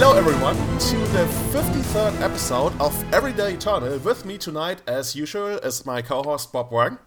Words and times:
Hello, 0.00 0.16
everyone, 0.16 0.54
to 0.54 0.96
the 1.10 1.26
53rd 1.50 2.20
episode 2.20 2.72
of 2.80 2.94
Everyday 3.12 3.54
Eternal. 3.54 3.98
With 3.98 4.24
me 4.24 4.38
tonight, 4.38 4.80
as 4.86 5.16
usual, 5.16 5.58
is 5.58 5.84
my 5.84 6.02
co 6.02 6.22
host 6.22 6.52
Bob 6.52 6.70
Wang, 6.70 6.98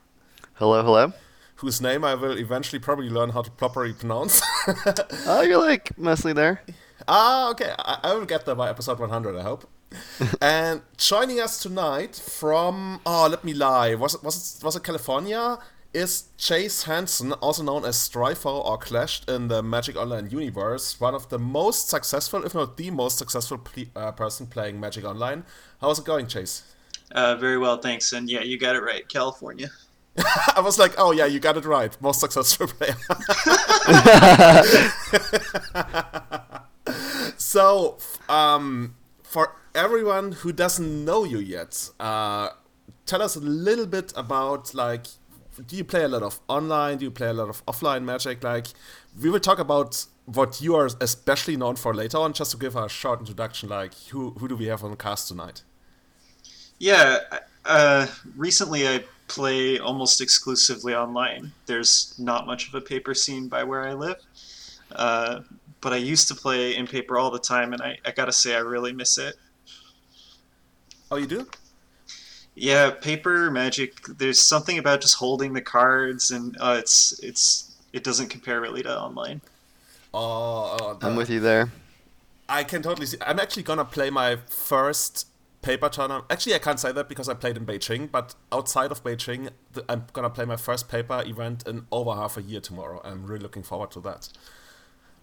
Hello, 0.56 0.84
hello. 0.84 1.14
whose 1.56 1.80
name 1.80 2.04
I 2.04 2.16
will 2.16 2.38
eventually 2.38 2.80
probably 2.80 3.10
learn 3.10 3.30
how 3.30 3.44
to 3.44 3.52
properly 3.52 3.94
pronounce. 3.94 4.42
Oh, 5.26 5.40
you're 5.42 5.58
like 5.62 5.98
mostly 5.98 6.34
there. 6.34 6.64
ah, 7.08 7.52
okay, 7.52 7.74
I, 7.80 8.00
I 8.04 8.14
will 8.14 8.26
get 8.26 8.46
there 8.46 8.56
by 8.56 8.70
episode 8.70 9.00
100, 9.00 9.38
I 9.38 9.42
hope. 9.42 9.70
and 10.42 10.82
joining 10.98 11.40
us 11.40 11.64
tonight 11.64 12.18
from, 12.18 13.00
oh, 13.06 13.26
let 13.32 13.46
me 13.46 13.54
lie, 13.54 13.96
was 13.96 14.16
it, 14.16 14.22
was 14.22 14.58
it, 14.58 14.66
was 14.66 14.76
it 14.76 14.84
California? 14.84 15.60
Is 15.94 16.30
Chase 16.38 16.84
Hansen, 16.84 17.34
also 17.34 17.64
known 17.64 17.84
as 17.84 17.98
Stryfo 17.98 18.64
or 18.66 18.78
Clashed 18.78 19.30
in 19.30 19.50
the 19.50 19.62
Magic 19.62 19.98
Online 19.98 20.30
universe, 20.30 21.00
one 21.02 21.14
of 21.14 21.28
the 21.28 21.38
most 21.38 21.90
successful, 21.90 22.46
if 22.46 22.54
not 22.56 22.78
the 22.78 22.92
most 22.92 23.18
successful 23.18 23.58
ple- 23.58 23.92
uh, 23.94 24.14
person 24.14 24.48
playing 24.48 24.80
Magic 24.80 25.04
Online. 25.04 25.44
How's 25.82 26.00
it 26.00 26.06
going, 26.06 26.28
Chase? 26.28 26.64
Uh, 27.12 27.36
very 27.36 27.58
well, 27.58 27.78
thanks. 27.78 28.14
And 28.14 28.30
yeah, 28.30 28.42
you 28.42 28.58
got 28.58 28.78
it 28.78 28.84
right, 28.84 29.08
California. 29.10 29.70
I 30.56 30.62
was 30.62 30.78
like, 30.78 30.94
oh 30.98 31.12
yeah, 31.12 31.26
you 31.26 31.40
got 31.40 31.58
it 31.58 31.66
right. 31.66 31.96
Most 32.02 32.20
successful 32.20 32.68
player. 32.78 32.96
so, 37.38 37.98
um, 38.28 38.96
for 39.24 39.56
everyone 39.74 40.34
who 40.34 40.52
doesn't 40.52 41.06
know 41.06 41.24
you 41.24 41.40
yet, 41.40 41.90
uh, 42.00 42.50
tell 43.06 43.22
us 43.22 43.36
a 43.36 43.40
little 43.40 43.86
bit 43.86 44.12
about 44.16 44.74
like, 44.74 45.08
do 45.68 45.76
you 45.76 45.84
play 45.84 46.04
a 46.04 46.08
lot 46.08 46.24
of 46.24 46.40
online? 46.48 46.98
Do 46.98 47.06
you 47.06 47.12
play 47.12 47.28
a 47.28 47.34
lot 47.34 47.50
of 47.50 47.66
offline 47.66 48.04
Magic? 48.04 48.44
Like, 48.44 48.68
we 49.22 49.30
will 49.30 49.40
talk 49.40 49.60
about 49.60 50.06
what 50.26 50.62
you 50.62 50.76
are 50.76 50.90
especially 51.00 51.58
known 51.58 51.76
for 51.76 51.94
later 51.94 52.18
on. 52.18 52.34
Just 52.34 52.52
to 52.52 52.58
give 52.58 52.76
a 52.76 52.88
short 52.90 53.20
introduction, 53.20 53.70
like, 53.70 53.94
who 54.10 54.32
who 54.32 54.48
do 54.48 54.56
we 54.56 54.66
have 54.66 54.84
on 54.84 54.92
the 54.92 54.98
cast 54.98 55.28
tonight? 55.28 55.64
Yeah, 56.80 57.20
uh, 57.66 58.08
recently 58.36 58.88
I 58.88 59.04
play 59.28 59.80
almost 59.80 60.20
exclusively 60.20 60.96
online. 60.96 61.52
There's 61.66 62.16
not 62.18 62.46
much 62.46 62.68
of 62.68 62.76
a 62.76 62.82
paper 62.82 63.14
scene 63.14 63.48
by 63.48 63.64
where 63.64 63.82
I 63.88 63.94
live. 63.94 64.18
Uh, 64.92 65.42
but 65.80 65.94
I 65.94 65.98
used 65.98 66.28
to 66.28 66.36
play 66.36 66.76
in 66.76 66.86
paper 66.86 67.18
all 67.18 67.32
the 67.32 67.40
time, 67.40 67.74
and 67.74 67.82
I, 67.82 67.98
I 68.06 68.12
gotta 68.12 68.32
say, 68.32 68.56
I 68.56 68.60
really 68.60 68.94
miss 68.94 69.18
it. 69.18 69.36
Oh, 71.10 71.18
you 71.18 71.28
do? 71.28 71.48
Yeah, 72.56 72.92
paper 72.92 73.50
magic. 73.50 74.02
There's 74.18 74.40
something 74.40 74.78
about 74.78 75.02
just 75.02 75.16
holding 75.16 75.54
the 75.54 75.62
cards, 75.62 76.32
and 76.32 76.58
uh, 76.60 76.76
it's 76.80 77.20
it's 77.24 77.72
it 77.94 78.04
doesn't 78.04 78.30
compare 78.30 78.60
really 78.60 78.84
to 78.84 79.00
online. 79.00 79.42
Oh, 80.14 80.78
oh 80.82 80.98
I'm 81.02 81.16
with 81.16 81.30
you 81.30 81.40
there. 81.40 81.72
I 82.50 82.64
can 82.64 82.82
totally 82.82 83.08
see. 83.08 83.18
I'm 83.22 83.40
actually 83.40 83.64
gonna 83.64 83.86
play 83.86 84.10
my 84.10 84.36
first 84.48 85.28
paper 85.62 85.88
tournament. 85.88 86.26
Actually, 86.30 86.56
I 86.56 86.60
can't 86.60 86.80
say 86.80 86.92
that 86.92 87.08
because 87.08 87.30
I 87.30 87.34
played 87.34 87.56
in 87.56 87.66
Beijing. 87.66 88.12
But 88.12 88.36
outside 88.52 88.92
of 88.92 89.04
Beijing, 89.04 89.52
th- 89.74 89.86
I'm 89.88 90.08
gonna 90.12 90.30
play 90.30 90.46
my 90.46 90.58
first 90.58 90.90
paper 90.90 91.24
event 91.26 91.66
in 91.66 91.86
over 91.92 92.14
half 92.14 92.36
a 92.38 92.42
year 92.42 92.60
tomorrow. 92.60 93.02
I'm 93.06 93.26
really 93.26 93.44
looking 93.44 93.64
forward 93.64 93.92
to 93.92 94.02
that. 94.02 94.30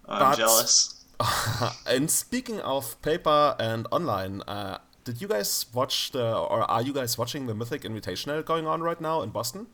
I'm 0.07 0.31
But- 0.31 0.37
jealous. 0.37 0.95
and 1.85 2.09
speaking 2.09 2.61
of 2.61 2.99
paper 3.01 3.55
and 3.59 3.87
online, 3.91 4.41
uh, 4.47 4.77
did 5.09 5.21
you 5.21 5.27
guys 5.27 5.65
watch 5.73 6.11
the, 6.11 6.37
or 6.37 6.69
are 6.69 6.81
you 6.83 6.93
guys 6.93 7.17
watching 7.17 7.47
the 7.47 7.55
Mythic 7.55 7.81
Invitational 7.81 8.45
going 8.45 8.67
on 8.67 8.83
right 8.83 9.01
now 9.01 9.23
in 9.23 9.31
Boston? 9.31 9.65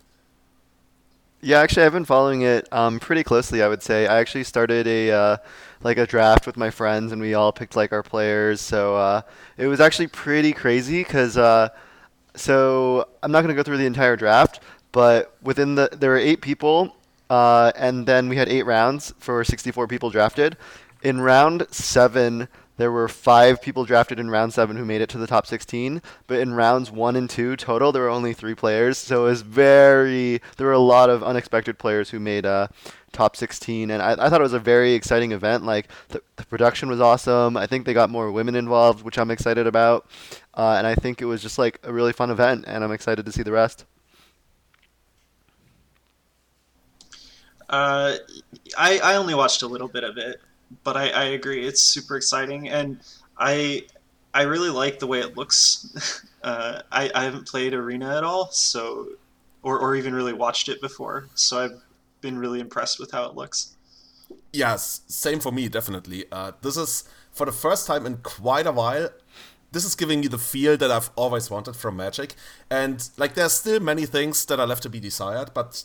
Yeah, 1.42 1.60
actually, 1.60 1.84
I've 1.84 1.92
been 1.92 2.06
following 2.06 2.44
it 2.44 2.68
um, 2.72 3.00
pretty 3.02 3.22
closely. 3.24 3.62
I 3.62 3.68
would 3.68 3.84
say 3.84 4.08
I 4.08 4.20
actually 4.20 4.46
started 4.46 4.88
a 4.88 5.12
uh, 5.12 5.38
like 5.84 5.98
a 5.98 6.08
draft 6.08 6.48
with 6.48 6.56
my 6.56 6.70
friends, 6.70 7.12
and 7.12 7.22
we 7.22 7.34
all 7.34 7.52
picked 7.52 7.76
like 7.76 7.92
our 7.92 8.02
players. 8.02 8.62
So 8.62 8.96
uh, 8.96 9.22
it 9.58 9.68
was 9.68 9.82
actually 9.82 10.08
pretty 10.08 10.54
crazy 10.54 11.04
because 11.04 11.38
uh, 11.38 11.70
so 12.36 13.10
I'm 13.22 13.32
not 13.32 13.42
gonna 13.42 13.54
go 13.54 13.62
through 13.62 13.78
the 13.78 13.86
entire 13.86 14.16
draft, 14.16 14.62
but 14.94 15.36
within 15.44 15.76
the 15.76 15.90
there 15.92 16.12
were 16.12 16.18
eight 16.18 16.42
people, 16.42 16.96
uh, 17.30 17.74
and 17.76 18.08
then 18.08 18.30
we 18.30 18.38
had 18.38 18.48
eight 18.48 18.64
rounds 18.64 19.14
for 19.20 19.44
64 19.44 19.88
people 19.88 20.10
drafted. 20.10 20.56
In 21.04 21.20
round 21.20 21.68
seven, 21.70 22.48
there 22.78 22.92
were 22.92 23.08
five 23.08 23.62
people 23.62 23.86
drafted 23.86 24.20
in 24.20 24.30
round 24.30 24.54
seven 24.54 24.76
who 24.76 24.86
made 24.86 25.02
it 25.02 25.10
to 25.10 25.18
the 25.18 25.28
top 25.28 25.48
16, 25.48 26.02
but 26.28 26.40
in 26.40 26.54
rounds 26.54 26.92
one 26.92 27.16
and 27.16 27.30
two 27.30 27.56
total, 27.56 27.92
there 27.92 28.04
were 28.04 28.10
only 28.10 28.34
three 28.34 28.56
players. 28.56 28.98
So 28.98 29.26
it 29.26 29.30
was 29.30 29.42
very, 29.42 30.42
there 30.58 30.68
were 30.68 30.74
a 30.74 30.80
lot 30.80 31.10
of 31.10 31.24
unexpected 31.24 31.78
players 31.78 32.10
who 32.10 32.20
made 32.20 32.46
uh, 32.46 32.68
top 33.12 33.36
16, 33.36 33.90
and 33.90 34.02
I, 34.02 34.12
I 34.12 34.30
thought 34.30 34.42
it 34.42 34.44
was 34.44 34.54
a 34.54 34.60
very 34.60 34.94
exciting 34.94 35.32
event. 35.32 35.64
Like 35.64 35.88
the, 36.10 36.22
the 36.36 36.46
production 36.46 36.90
was 36.90 37.00
awesome. 37.00 37.58
I 37.58 37.66
think 37.66 37.86
they 37.86 37.94
got 37.94 38.10
more 38.10 38.32
women 38.32 38.56
involved, 38.56 39.04
which 39.04 39.18
I'm 39.18 39.32
excited 39.32 39.68
about, 39.68 40.08
uh, 40.54 40.76
and 40.78 40.86
I 40.86 40.96
think 40.96 41.22
it 41.22 41.26
was 41.26 41.42
just 41.42 41.58
like 41.58 41.80
a 41.84 41.94
really 41.94 42.14
fun 42.14 42.30
event, 42.30 42.66
and 42.68 42.84
I'm 42.84 42.92
excited 42.92 43.26
to 43.26 43.32
see 43.32 43.44
the 43.44 43.52
rest. 43.52 43.86
Uh, 47.68 48.18
I 48.78 49.00
I 49.00 49.16
only 49.16 49.34
watched 49.34 49.64
a 49.64 49.68
little 49.68 49.88
bit 49.88 50.04
of 50.04 50.18
it, 50.18 50.40
but 50.84 50.98
I, 50.98 51.10
I 51.10 51.24
agree 51.26 51.66
it's 51.66 51.82
super 51.82 52.18
exciting, 52.18 52.70
and 52.70 53.00
I 53.38 53.86
I 54.34 54.44
really 54.44 54.70
like 54.70 55.00
the 55.00 55.08
way 55.08 55.20
it 55.20 55.38
looks. 55.38 56.22
Uh, 56.46 56.84
I 56.92 57.10
I 57.16 57.24
haven't 57.24 57.48
played 57.48 57.74
Arena 57.74 58.16
at 58.16 58.24
all, 58.24 58.52
so 58.52 59.08
or 59.64 59.80
or 59.80 59.96
even 59.96 60.14
really 60.14 60.32
watched 60.32 60.70
it 60.70 60.80
before, 60.80 61.28
so 61.34 61.64
I've 61.64 61.82
been 62.22 62.38
really 62.38 62.60
impressed 62.60 63.00
with 63.00 63.10
how 63.10 63.26
it 63.26 63.36
looks. 63.36 63.76
Yes, 64.54 65.02
same 65.08 65.40
for 65.40 65.52
me, 65.52 65.70
definitely. 65.70 66.26
Uh, 66.32 66.52
this 66.62 66.78
is 66.78 67.04
for 67.32 67.48
the 67.48 67.52
first 67.52 67.88
time 67.88 68.06
in 68.06 68.18
quite 68.18 68.68
a 68.68 68.72
while. 68.72 69.10
This 69.72 69.86
is 69.86 69.96
giving 69.96 70.20
me 70.22 70.28
the 70.28 70.38
feel 70.38 70.78
that 70.78 70.92
I've 70.92 71.10
always 71.16 71.50
wanted 71.50 71.76
from 71.76 71.98
Magic, 71.98 72.36
and 72.70 73.10
like 73.18 73.34
there's 73.34 73.54
still 73.54 73.80
many 73.80 74.06
things 74.06 74.46
that 74.46 74.60
are 74.60 74.68
left 74.68 74.84
to 74.84 74.90
be 74.90 75.00
desired, 75.00 75.50
but 75.56 75.84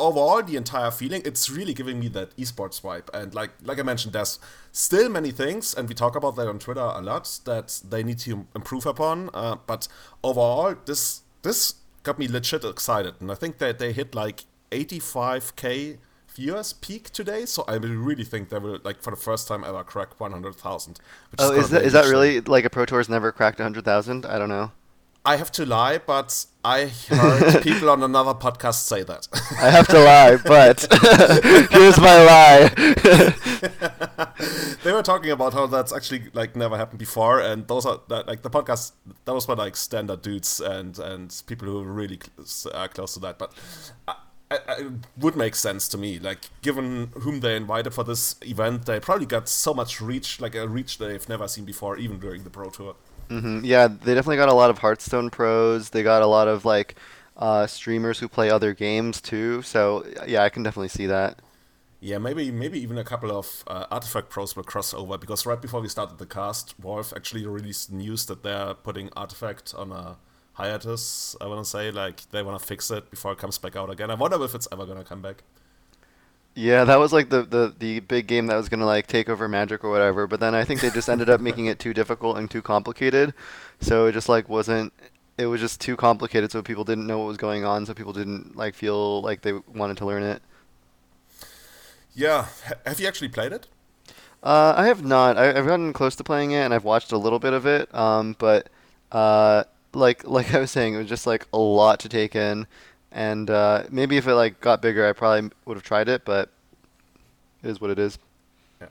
overall, 0.00 0.42
the 0.42 0.56
entire 0.56 0.90
feeling, 0.90 1.22
it's 1.24 1.48
really 1.48 1.74
giving 1.74 2.00
me 2.00 2.08
that 2.08 2.36
esports 2.36 2.80
vibe. 2.80 3.08
And 3.14 3.34
like 3.34 3.50
like 3.62 3.78
I 3.78 3.82
mentioned, 3.82 4.14
there's 4.14 4.38
still 4.72 5.08
many 5.08 5.30
things, 5.30 5.74
and 5.74 5.88
we 5.88 5.94
talk 5.94 6.16
about 6.16 6.36
that 6.36 6.48
on 6.48 6.58
Twitter 6.58 6.80
a 6.80 7.00
lot 7.00 7.40
that 7.44 7.80
they 7.88 8.02
need 8.02 8.18
to 8.20 8.46
improve 8.54 8.86
upon. 8.86 9.30
Uh, 9.34 9.56
but 9.66 9.86
overall, 10.24 10.74
this 10.86 11.22
this 11.42 11.74
got 12.02 12.18
me 12.18 12.26
legit 12.26 12.64
excited, 12.64 13.14
and 13.20 13.30
I 13.30 13.34
think 13.34 13.58
that 13.58 13.78
they 13.78 13.92
hit 13.92 14.14
like 14.14 14.44
85k 14.70 15.98
viewers 16.34 16.72
peak 16.72 17.10
today. 17.10 17.44
So 17.44 17.64
I 17.68 17.74
really 17.74 18.24
think 18.24 18.48
they 18.48 18.58
will 18.58 18.78
like 18.82 19.02
for 19.02 19.10
the 19.10 19.16
first 19.16 19.48
time 19.48 19.64
ever 19.64 19.84
crack 19.84 20.18
100,000. 20.18 21.00
Oh, 21.38 21.52
is 21.52 21.68
be 21.68 21.76
that 21.76 21.84
is 21.84 21.92
that 21.92 22.06
really 22.06 22.40
like 22.40 22.64
a 22.64 22.70
Pro 22.70 22.86
Tour's 22.86 23.08
never 23.08 23.32
cracked 23.32 23.58
100,000? 23.58 24.26
I 24.26 24.38
don't 24.38 24.48
know. 24.48 24.72
I 25.24 25.36
have 25.36 25.52
to 25.52 25.66
lie, 25.66 25.98
but 25.98 26.46
I 26.64 26.86
heard 26.86 27.62
people 27.62 27.88
on 27.88 28.02
another 28.02 28.34
podcast 28.34 28.84
say 28.84 29.02
that. 29.04 29.28
I 29.60 29.70
have 29.70 29.86
to 29.88 29.98
lie, 29.98 30.36
but 30.36 30.86
here's 31.70 31.98
my 31.98 32.24
lie. 32.24 32.68
they 34.84 34.92
were 34.92 35.02
talking 35.02 35.30
about 35.30 35.54
how 35.54 35.66
that's 35.66 35.92
actually 35.92 36.24
like 36.34 36.56
never 36.56 36.76
happened 36.76 36.98
before, 36.98 37.40
and 37.40 37.66
those 37.66 37.86
are 37.86 38.00
that, 38.08 38.26
like 38.26 38.42
the 38.42 38.50
podcast. 38.50 38.92
Those 39.24 39.48
were 39.48 39.56
like 39.56 39.74
standard 39.74 40.20
dudes 40.20 40.60
and 40.60 40.98
and 40.98 41.42
people 41.46 41.66
who 41.66 41.82
were 41.82 41.92
really 41.92 42.18
cl- 42.44 42.76
uh, 42.76 42.88
close 42.88 43.14
to 43.14 43.20
that. 43.20 43.38
But 43.38 43.54
I, 44.08 44.14
I, 44.50 44.58
it 44.80 44.92
would 45.16 45.36
make 45.36 45.54
sense 45.54 45.88
to 45.88 45.98
me, 45.98 46.18
like 46.18 46.40
given 46.60 47.10
whom 47.20 47.40
they 47.40 47.56
invited 47.56 47.94
for 47.94 48.04
this 48.04 48.36
event, 48.42 48.84
they 48.84 49.00
probably 49.00 49.26
got 49.26 49.48
so 49.48 49.72
much 49.72 50.00
reach, 50.00 50.40
like 50.40 50.54
a 50.54 50.68
reach 50.68 50.98
they've 50.98 51.26
never 51.28 51.48
seen 51.48 51.64
before, 51.64 51.96
even 51.96 52.18
during 52.18 52.42
the 52.42 52.50
pro 52.50 52.68
tour. 52.68 52.96
Hmm 53.30 53.64
Yeah, 53.64 53.88
they 53.88 54.14
definitely 54.14 54.36
got 54.36 54.48
a 54.50 54.54
lot 54.54 54.70
of 54.70 54.78
Hearthstone 54.78 55.30
pros. 55.30 55.90
They 55.90 56.02
got 56.02 56.22
a 56.22 56.26
lot 56.26 56.48
of 56.48 56.64
like 56.66 56.96
uh, 57.36 57.66
streamers 57.66 58.18
who 58.18 58.28
play 58.28 58.50
other 58.50 58.74
games 58.74 59.20
too. 59.22 59.62
So 59.62 60.04
yeah, 60.26 60.42
I 60.44 60.50
can 60.50 60.62
definitely 60.62 60.88
see 60.88 61.06
that. 61.06 61.40
Yeah, 62.00 62.18
maybe 62.18 62.50
maybe 62.50 62.80
even 62.80 62.96
a 62.98 63.04
couple 63.04 63.30
of 63.30 63.62
uh, 63.66 63.86
Artifact 63.90 64.30
pros 64.30 64.56
will 64.56 64.64
cross 64.64 64.94
over 64.94 65.18
because 65.18 65.44
right 65.46 65.60
before 65.60 65.80
we 65.82 65.88
started 65.88 66.18
the 66.18 66.26
cast, 66.26 66.74
Valve 66.78 67.12
actually 67.14 67.46
released 67.46 67.92
news 67.92 68.26
that 68.26 68.42
they're 68.42 68.74
putting 68.74 69.10
Artifact 69.16 69.74
on 69.74 69.92
a 69.92 70.16
hiatus. 70.54 71.36
I 71.40 71.46
want 71.46 71.62
to 71.64 71.70
say 71.70 71.90
like 71.90 72.28
they 72.30 72.42
want 72.42 72.58
to 72.60 72.66
fix 72.66 72.90
it 72.90 73.10
before 73.10 73.32
it 73.32 73.38
comes 73.38 73.58
back 73.58 73.76
out 73.76 73.90
again. 73.90 74.10
I 74.10 74.14
wonder 74.14 74.42
if 74.44 74.54
it's 74.54 74.68
ever 74.72 74.86
gonna 74.86 75.04
come 75.04 75.22
back. 75.22 75.44
Yeah, 76.60 76.84
that 76.84 76.98
was 76.98 77.10
like 77.10 77.30
the, 77.30 77.42
the, 77.42 77.74
the 77.78 78.00
big 78.00 78.26
game 78.26 78.46
that 78.48 78.56
was 78.56 78.68
gonna 78.68 78.84
like 78.84 79.06
take 79.06 79.30
over 79.30 79.48
Magic 79.48 79.82
or 79.82 79.88
whatever. 79.90 80.26
But 80.26 80.40
then 80.40 80.54
I 80.54 80.62
think 80.62 80.82
they 80.82 80.90
just 80.90 81.08
ended 81.08 81.30
up 81.30 81.40
making 81.40 81.66
it 81.66 81.78
too 81.78 81.94
difficult 81.94 82.36
and 82.36 82.50
too 82.50 82.60
complicated. 82.60 83.32
So 83.80 84.04
it 84.06 84.12
just 84.12 84.28
like 84.28 84.46
wasn't. 84.50 84.92
It 85.38 85.46
was 85.46 85.62
just 85.62 85.80
too 85.80 85.96
complicated, 85.96 86.52
so 86.52 86.60
people 86.62 86.84
didn't 86.84 87.06
know 87.06 87.18
what 87.18 87.28
was 87.28 87.38
going 87.38 87.64
on. 87.64 87.86
So 87.86 87.94
people 87.94 88.12
didn't 88.12 88.56
like 88.56 88.74
feel 88.74 89.22
like 89.22 89.40
they 89.40 89.54
wanted 89.74 89.96
to 89.98 90.04
learn 90.04 90.22
it. 90.22 90.42
Yeah, 92.14 92.48
have 92.84 93.00
you 93.00 93.08
actually 93.08 93.28
played 93.28 93.52
it? 93.52 93.66
Uh, 94.42 94.74
I 94.76 94.86
have 94.86 95.02
not. 95.02 95.38
I, 95.38 95.56
I've 95.56 95.66
gotten 95.66 95.94
close 95.94 96.14
to 96.16 96.24
playing 96.24 96.50
it, 96.50 96.58
and 96.58 96.74
I've 96.74 96.84
watched 96.84 97.10
a 97.12 97.16
little 97.16 97.38
bit 97.38 97.54
of 97.54 97.64
it. 97.64 97.94
Um, 97.94 98.36
but 98.38 98.68
uh, 99.12 99.64
like 99.94 100.24
like 100.24 100.52
I 100.52 100.60
was 100.60 100.70
saying, 100.70 100.92
it 100.92 100.98
was 100.98 101.08
just 101.08 101.26
like 101.26 101.46
a 101.54 101.58
lot 101.58 102.00
to 102.00 102.08
take 102.10 102.36
in, 102.36 102.66
and 103.12 103.50
uh, 103.50 103.84
maybe 103.90 104.16
if 104.16 104.26
it 104.26 104.34
like 104.34 104.60
got 104.60 104.80
bigger, 104.82 105.08
I 105.08 105.12
probably 105.12 105.50
would 105.64 105.76
have 105.76 105.84
tried 105.84 106.08
it. 106.08 106.24
But 106.24 106.50
it 107.62 107.70
is 107.70 107.80
what 107.80 107.90
it 107.90 107.98
is. 107.98 108.18
Yeah, 108.80 108.86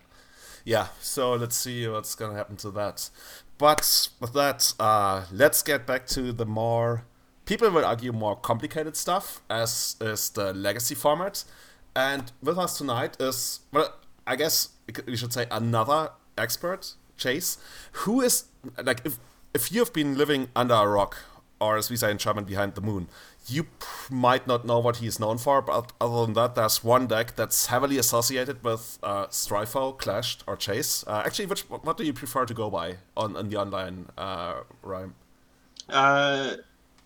Yeah. 0.65 0.87
so 1.01 1.33
let's 1.33 1.55
see 1.55 1.87
what's 1.87 2.15
gonna 2.15 2.35
happen 2.35 2.57
to 2.57 2.71
that. 2.71 3.09
But 3.57 4.09
with 4.19 4.33
that, 4.33 4.73
uh, 4.79 5.25
let's 5.31 5.61
get 5.63 5.85
back 5.85 6.05
to 6.07 6.31
the 6.31 6.45
more 6.45 7.03
people 7.45 7.69
will 7.71 7.83
argue 7.83 8.11
more 8.13 8.35
complicated 8.35 8.95
stuff, 8.95 9.41
as 9.49 9.95
is 9.99 10.29
the 10.29 10.53
legacy 10.53 10.95
format. 10.95 11.43
And 11.95 12.31
with 12.41 12.57
us 12.57 12.77
tonight 12.77 13.17
is 13.19 13.61
well, 13.71 13.95
I 14.27 14.35
guess 14.35 14.69
we 15.07 15.17
should 15.17 15.33
say 15.33 15.47
another 15.51 16.11
expert, 16.37 16.93
Chase, 17.17 17.57
who 18.03 18.21
is 18.21 18.45
like 18.83 19.01
if 19.03 19.17
if 19.53 19.71
you've 19.71 19.91
been 19.91 20.15
living 20.17 20.49
under 20.55 20.75
a 20.75 20.87
rock, 20.87 21.17
or 21.59 21.75
as 21.75 21.89
we 21.89 21.97
say 21.97 22.11
in 22.11 22.17
German, 22.19 22.43
behind 22.45 22.75
the 22.75 22.81
moon, 22.81 23.07
you 23.51 23.67
might 24.09 24.47
not 24.47 24.65
know 24.65 24.79
what 24.79 24.97
he's 24.97 25.19
known 25.19 25.37
for, 25.37 25.61
but 25.61 25.91
other 25.99 26.25
than 26.25 26.33
that, 26.33 26.55
there's 26.55 26.83
one 26.83 27.07
deck 27.07 27.35
that's 27.35 27.67
heavily 27.67 27.97
associated 27.97 28.63
with 28.63 28.99
uh, 29.03 29.27
Stryfo, 29.27 29.97
Clashed, 29.97 30.43
or 30.47 30.55
Chase. 30.55 31.03
Uh, 31.07 31.23
actually, 31.25 31.45
which 31.45 31.61
what 31.69 31.97
do 31.97 32.03
you 32.03 32.13
prefer 32.13 32.45
to 32.45 32.53
go 32.53 32.69
by 32.69 32.97
on, 33.15 33.35
on 33.35 33.49
the 33.49 33.57
online 33.57 34.07
uh, 34.17 34.61
rhyme? 34.81 35.15
Uh, 35.87 36.55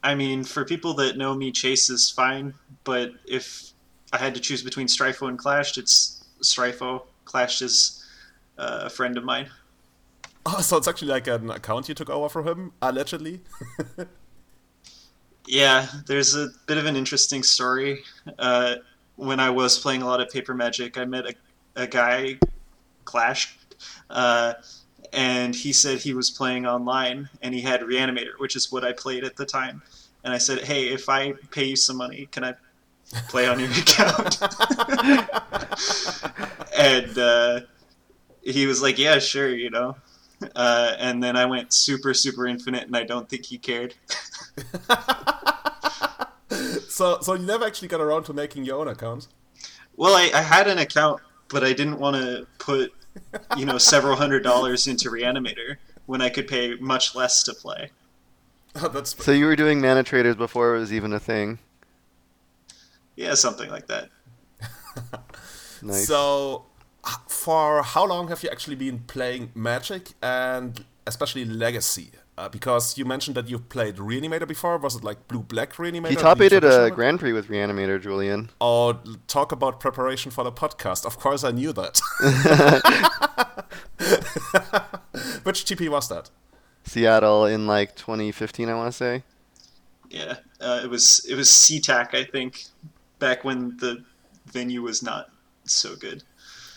I 0.03 0.15
mean, 0.15 0.43
for 0.43 0.65
people 0.65 0.93
that 0.95 1.17
know 1.17 1.33
me, 1.33 1.51
Chase 1.51 1.89
is 1.89 2.09
fine, 2.09 2.53
but 2.83 3.11
if 3.25 3.71
I 4.11 4.17
had 4.17 4.35
to 4.35 4.41
choose 4.41 4.61
between 4.61 4.87
Stryfo 4.87 5.27
and 5.27 5.37
Clashed, 5.37 5.77
it's 5.77 6.23
Stryfo. 6.41 7.03
Clashed 7.25 7.61
is 7.61 8.05
uh, 8.57 8.81
a 8.83 8.89
friend 8.89 9.17
of 9.17 9.23
mine. 9.23 9.49
Oh, 10.45 10.59
so 10.59 10.75
it's 10.75 10.89
actually 10.89 11.07
like 11.07 11.25
an 11.27 11.49
account 11.49 11.87
you 11.87 11.95
took 11.95 12.09
over 12.09 12.27
from 12.27 12.45
him, 12.45 12.73
allegedly? 12.81 13.39
Yeah, 15.45 15.87
there's 16.07 16.35
a 16.35 16.49
bit 16.67 16.77
of 16.77 16.85
an 16.85 16.95
interesting 16.95 17.43
story. 17.43 18.03
Uh, 18.39 18.75
when 19.15 19.39
I 19.39 19.49
was 19.49 19.77
playing 19.77 20.01
a 20.01 20.05
lot 20.05 20.21
of 20.21 20.29
Paper 20.29 20.53
Magic, 20.53 20.97
I 20.97 21.05
met 21.05 21.25
a, 21.25 21.33
a 21.75 21.87
guy, 21.87 22.39
Clash, 23.05 23.57
uh, 24.09 24.53
and 25.11 25.53
he 25.53 25.73
said 25.73 25.99
he 25.99 26.13
was 26.13 26.31
playing 26.31 26.65
online 26.65 27.29
and 27.41 27.53
he 27.53 27.61
had 27.61 27.81
Reanimator, 27.81 28.39
which 28.39 28.55
is 28.55 28.71
what 28.71 28.83
I 28.83 28.93
played 28.93 29.23
at 29.23 29.35
the 29.35 29.45
time. 29.45 29.81
And 30.23 30.33
I 30.33 30.37
said, 30.37 30.63
hey, 30.63 30.87
if 30.87 31.09
I 31.09 31.33
pay 31.51 31.65
you 31.65 31.75
some 31.75 31.97
money, 31.97 32.27
can 32.31 32.43
I 32.43 32.55
play 33.27 33.47
on 33.47 33.59
your 33.59 33.69
account? 33.71 34.41
and 36.77 37.17
uh, 37.17 37.59
he 38.41 38.65
was 38.65 38.81
like, 38.81 38.97
yeah, 38.97 39.19
sure, 39.19 39.53
you 39.53 39.69
know. 39.69 39.95
Uh, 40.55 40.93
and 40.97 41.23
then 41.23 41.35
I 41.35 41.45
went 41.45 41.73
super, 41.73 42.13
super 42.13 42.47
infinite, 42.47 42.83
and 42.83 42.95
I 42.95 43.03
don't 43.03 43.29
think 43.29 43.45
he 43.45 43.57
cared. 43.57 43.95
so, 46.89 47.19
so 47.21 47.33
you 47.33 47.45
never 47.45 47.65
actually 47.65 47.87
got 47.87 48.01
around 48.01 48.23
to 48.25 48.33
making 48.33 48.65
your 48.65 48.79
own 48.79 48.87
account? 48.87 49.27
Well, 49.95 50.15
I, 50.15 50.31
I 50.33 50.41
had 50.41 50.67
an 50.67 50.79
account, 50.79 51.21
but 51.49 51.63
I 51.63 51.73
didn't 51.73 51.99
want 51.99 52.15
to 52.15 52.47
put, 52.59 52.93
you 53.57 53.65
know, 53.65 53.77
several 53.77 54.15
hundred 54.15 54.43
dollars 54.43 54.87
into 54.87 55.09
Reanimator 55.09 55.77
when 56.05 56.21
I 56.21 56.29
could 56.29 56.47
pay 56.47 56.75
much 56.75 57.15
less 57.15 57.43
to 57.43 57.53
play. 57.53 57.91
Oh, 58.75 58.87
that's 58.87 59.23
So 59.23 59.31
you 59.31 59.45
were 59.45 59.55
doing 59.55 59.79
mana 59.79 60.01
traders 60.01 60.35
before 60.35 60.75
it 60.75 60.79
was 60.79 60.91
even 60.91 61.13
a 61.13 61.19
thing. 61.19 61.59
Yeah, 63.15 63.35
something 63.35 63.69
like 63.69 63.85
that. 63.85 64.09
Nice. 65.83 66.07
So, 66.07 66.65
for 67.27 67.83
how 67.83 68.05
long 68.05 68.29
have 68.29 68.41
you 68.41 68.49
actually 68.49 68.77
been 68.77 68.99
playing 68.99 69.51
Magic 69.53 70.13
and 70.21 70.83
especially 71.05 71.45
Legacy? 71.45 72.11
Uh, 72.35 72.49
because 72.49 72.97
you 72.97 73.05
mentioned 73.05 73.37
that 73.37 73.47
you've 73.47 73.69
played 73.69 73.97
Reanimator 73.97 74.47
before. 74.47 74.75
Was 74.79 74.95
it 74.95 75.03
like 75.03 75.27
Blue 75.27 75.43
Black 75.43 75.73
Reanimator? 75.73 76.09
he 76.09 76.15
the 76.15 76.21
top 76.21 76.41
eighted 76.41 76.63
a 76.63 76.89
Grand 76.89 77.19
Prix 77.19 77.31
with 77.31 77.47
Reanimator, 77.47 78.01
Julian. 78.01 78.49
Oh, 78.59 78.99
talk 79.27 79.51
about 79.51 79.79
preparation 79.79 80.31
for 80.31 80.43
the 80.43 80.51
podcast. 80.51 81.05
Of 81.05 81.19
course, 81.19 81.43
I 81.43 81.51
knew 81.51 81.71
that. 81.73 82.01
Which 85.43 85.65
TP 85.65 85.89
was 85.89 86.09
that? 86.09 86.31
Seattle 86.85 87.45
in 87.45 87.67
like 87.67 87.95
2015, 87.95 88.67
I 88.67 88.73
want 88.73 88.91
to 88.91 88.97
say. 88.97 89.23
Yeah, 90.09 90.37
uh, 90.59 90.81
it 90.83 90.89
was 90.89 91.23
it 91.29 91.35
was 91.35 91.49
SeaTac, 91.49 92.15
I 92.15 92.23
think, 92.23 92.65
back 93.19 93.43
when 93.43 93.77
the 93.77 94.03
venue 94.47 94.81
was 94.81 95.03
not 95.03 95.29
so 95.65 95.95
good. 95.95 96.23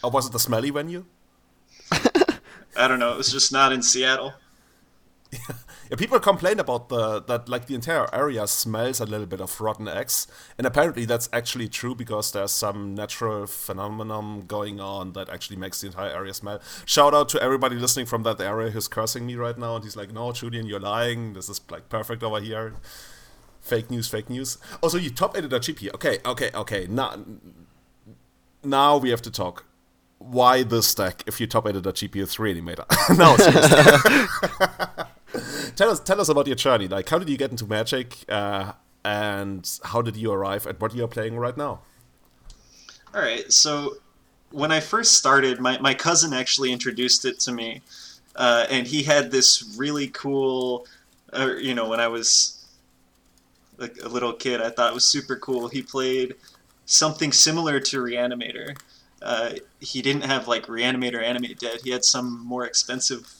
Or 0.04 0.10
was 0.10 0.26
it 0.26 0.32
the 0.32 0.38
smelly 0.38 0.68
venue? 0.70 1.06
I 2.76 2.88
don't 2.88 2.98
know. 2.98 3.12
It 3.12 3.16
was 3.16 3.32
just 3.32 3.52
not 3.52 3.72
in 3.72 3.82
Seattle. 3.82 4.34
Yeah, 5.88 5.96
people 5.96 6.18
complain 6.18 6.58
about 6.58 6.88
the 6.88 7.22
that 7.22 7.48
like 7.48 7.66
the 7.66 7.76
entire 7.76 8.12
area 8.12 8.44
smells 8.48 8.98
a 8.98 9.06
little 9.06 9.26
bit 9.26 9.40
of 9.40 9.60
rotten 9.60 9.86
eggs, 9.86 10.26
and 10.58 10.66
apparently 10.66 11.04
that's 11.04 11.28
actually 11.32 11.68
true 11.68 11.94
because 11.94 12.32
there's 12.32 12.50
some 12.50 12.96
natural 12.96 13.46
phenomenon 13.46 14.40
going 14.48 14.80
on 14.80 15.12
that 15.12 15.28
actually 15.28 15.58
makes 15.58 15.80
the 15.80 15.86
entire 15.86 16.10
area 16.10 16.34
smell. 16.34 16.60
Shout 16.86 17.14
out 17.14 17.28
to 17.28 17.40
everybody 17.40 17.76
listening 17.76 18.06
from 18.06 18.24
that 18.24 18.40
area 18.40 18.70
who's 18.70 18.88
cursing 18.88 19.26
me 19.26 19.36
right 19.36 19.56
now, 19.56 19.76
and 19.76 19.84
he's 19.84 19.96
like, 19.96 20.12
"No, 20.12 20.32
Julian, 20.32 20.66
you're 20.66 20.80
lying. 20.80 21.34
This 21.34 21.48
is 21.48 21.60
like 21.70 21.88
perfect 21.88 22.24
over 22.24 22.40
here." 22.40 22.74
Fake 23.60 23.88
news, 23.88 24.08
fake 24.08 24.28
news. 24.28 24.58
Also, 24.82 24.98
you 24.98 25.10
top 25.10 25.36
editor 25.36 25.58
GP. 25.60 25.94
Okay, 25.94 26.18
okay, 26.24 26.50
okay. 26.54 26.86
Now, 26.88 27.14
now 28.64 28.96
we 28.96 29.10
have 29.10 29.22
to 29.22 29.30
talk. 29.30 29.64
Why 30.18 30.62
this 30.64 30.88
stack 30.88 31.22
if 31.26 31.40
you 31.40 31.46
top 31.46 31.66
editor 31.66 31.92
GP 31.92 32.20
with 32.20 32.34
Reanimator? 32.34 32.86
no, 33.18 33.36
seriously. 33.36 35.04
tell 35.76 35.90
us 35.90 36.00
tell 36.00 36.20
us 36.20 36.28
about 36.28 36.46
your 36.46 36.56
journey. 36.56 36.88
Like, 36.88 37.08
how 37.08 37.18
did 37.18 37.28
you 37.28 37.36
get 37.36 37.50
into 37.50 37.66
Magic, 37.66 38.24
uh, 38.28 38.72
and 39.04 39.78
how 39.84 40.02
did 40.02 40.16
you 40.16 40.32
arrive 40.32 40.66
at 40.66 40.80
what 40.80 40.94
you're 40.94 41.08
playing 41.08 41.36
right 41.36 41.56
now? 41.56 41.80
All 43.14 43.22
right, 43.22 43.50
so 43.52 43.96
when 44.50 44.72
I 44.72 44.80
first 44.80 45.14
started, 45.14 45.60
my, 45.60 45.78
my 45.78 45.94
cousin 45.94 46.32
actually 46.32 46.72
introduced 46.72 47.24
it 47.24 47.40
to 47.40 47.52
me, 47.52 47.82
uh, 48.36 48.66
and 48.68 48.86
he 48.86 49.02
had 49.02 49.30
this 49.30 49.74
really 49.78 50.08
cool, 50.08 50.86
uh, 51.32 51.54
you 51.58 51.74
know, 51.74 51.88
when 51.88 52.00
I 52.00 52.08
was 52.08 52.64
like 53.78 53.96
a 54.02 54.08
little 54.08 54.32
kid, 54.32 54.60
I 54.60 54.70
thought 54.70 54.90
it 54.90 54.94
was 54.94 55.04
super 55.04 55.36
cool. 55.36 55.68
He 55.68 55.82
played 55.82 56.34
something 56.84 57.32
similar 57.32 57.80
to 57.80 57.98
Reanimator. 57.98 58.76
Uh, 59.22 59.52
he 59.80 60.02
didn't 60.02 60.24
have 60.24 60.46
like 60.46 60.66
Reanimator 60.66 61.22
Animate 61.22 61.58
Dead. 61.58 61.80
He 61.82 61.90
had 61.90 62.04
some 62.04 62.44
more 62.44 62.64
expensive 62.64 63.32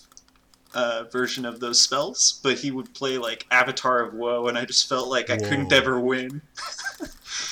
uh, 0.76 1.04
version 1.10 1.46
of 1.46 1.58
those 1.58 1.80
spells, 1.80 2.38
but 2.42 2.58
he 2.58 2.70
would 2.70 2.92
play 2.92 3.16
like 3.16 3.46
Avatar 3.50 4.02
of 4.02 4.12
Woe, 4.12 4.46
and 4.46 4.58
I 4.58 4.66
just 4.66 4.86
felt 4.86 5.08
like 5.08 5.30
I 5.30 5.38
couldn't 5.38 5.72
ever 5.72 5.98
win. 5.98 6.42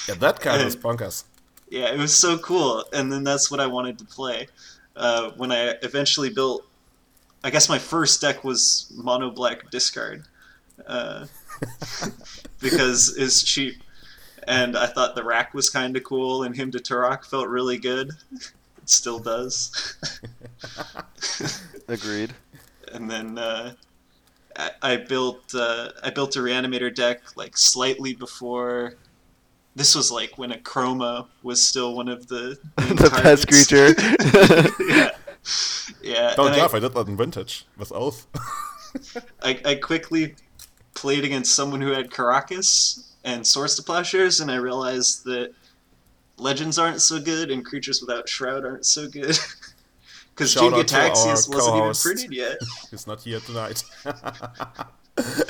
Yeah, 0.08 0.14
that 0.16 0.40
kind 0.40 0.62
of 0.62 0.80
bonkers. 0.80 1.24
Yeah, 1.68 1.92
it 1.92 1.98
was 1.98 2.14
so 2.14 2.38
cool, 2.38 2.84
and 2.92 3.10
then 3.10 3.24
that's 3.24 3.50
what 3.50 3.60
I 3.60 3.66
wanted 3.66 3.98
to 3.98 4.04
play. 4.04 4.48
Uh, 4.96 5.30
when 5.36 5.50
I 5.50 5.74
eventually 5.82 6.30
built, 6.30 6.66
I 7.42 7.50
guess 7.50 7.68
my 7.68 7.78
first 7.78 8.20
deck 8.20 8.44
was 8.44 8.90
mono 8.94 9.30
black 9.30 9.70
discard, 9.70 10.24
uh, 10.86 11.26
because 12.60 13.16
it's 13.16 13.42
cheap, 13.42 13.82
and 14.46 14.76
I 14.76 14.86
thought 14.86 15.14
the 15.14 15.24
rack 15.24 15.52
was 15.54 15.68
kind 15.70 15.96
of 15.96 16.04
cool, 16.04 16.44
and 16.44 16.54
Hymn 16.54 16.70
to 16.72 16.78
Tourach 16.78 17.24
felt 17.24 17.48
really 17.48 17.78
good. 17.78 18.10
It 18.82 18.90
still 18.90 19.18
does. 19.18 19.96
Agreed. 21.88 22.34
And 22.94 23.10
then 23.10 23.36
uh, 23.38 23.74
I, 24.56 24.70
I 24.82 24.96
built 24.96 25.54
uh, 25.54 25.90
I 26.02 26.10
built 26.10 26.36
a 26.36 26.38
reanimator 26.38 26.94
deck 26.94 27.36
like 27.36 27.56
slightly 27.58 28.14
before. 28.14 28.94
This 29.76 29.94
was 29.96 30.10
like 30.12 30.38
when 30.38 30.52
Akroma 30.52 31.26
was 31.42 31.62
still 31.62 31.96
one 31.96 32.08
of 32.08 32.28
the 32.28 32.56
main 32.78 32.94
the 32.96 33.10
pest 33.10 33.48
targets. 33.48 33.66
creature. 33.66 33.94
yeah, 34.88 35.10
yeah. 36.00 36.34
Don't 36.36 36.46
and 36.48 36.56
I- 36.56 36.60
laugh, 36.60 36.74
I 36.74 36.78
did 36.78 36.94
that 36.94 37.08
in 37.08 37.16
Vintage 37.16 37.66
with 37.76 37.90
Oath. 37.92 38.26
I, 39.42 39.60
I 39.64 39.74
quickly 39.74 40.36
played 40.94 41.24
against 41.24 41.54
someone 41.54 41.80
who 41.80 41.90
had 41.90 42.10
Karakas 42.10 43.10
and 43.24 43.44
Swords 43.44 43.74
to 43.74 43.82
Plowshares, 43.82 44.38
and 44.40 44.50
I 44.50 44.56
realized 44.56 45.24
that 45.24 45.52
legends 46.38 46.78
aren't 46.78 47.02
so 47.02 47.20
good 47.20 47.50
and 47.50 47.64
creatures 47.64 48.00
without 48.00 48.28
Shroud 48.28 48.64
aren't 48.64 48.86
so 48.86 49.08
good. 49.08 49.36
Because 50.34 50.54
Jinga 50.54 50.80
out 50.80 50.88
to 50.88 50.96
our 50.96 51.06
Taxius 51.06 51.48
wasn't 51.48 51.76
even 51.76 51.94
printed 51.94 52.32
yet. 52.32 52.58
He's 52.90 53.06
not 53.06 53.20
here 53.20 53.38
tonight. 53.38 53.84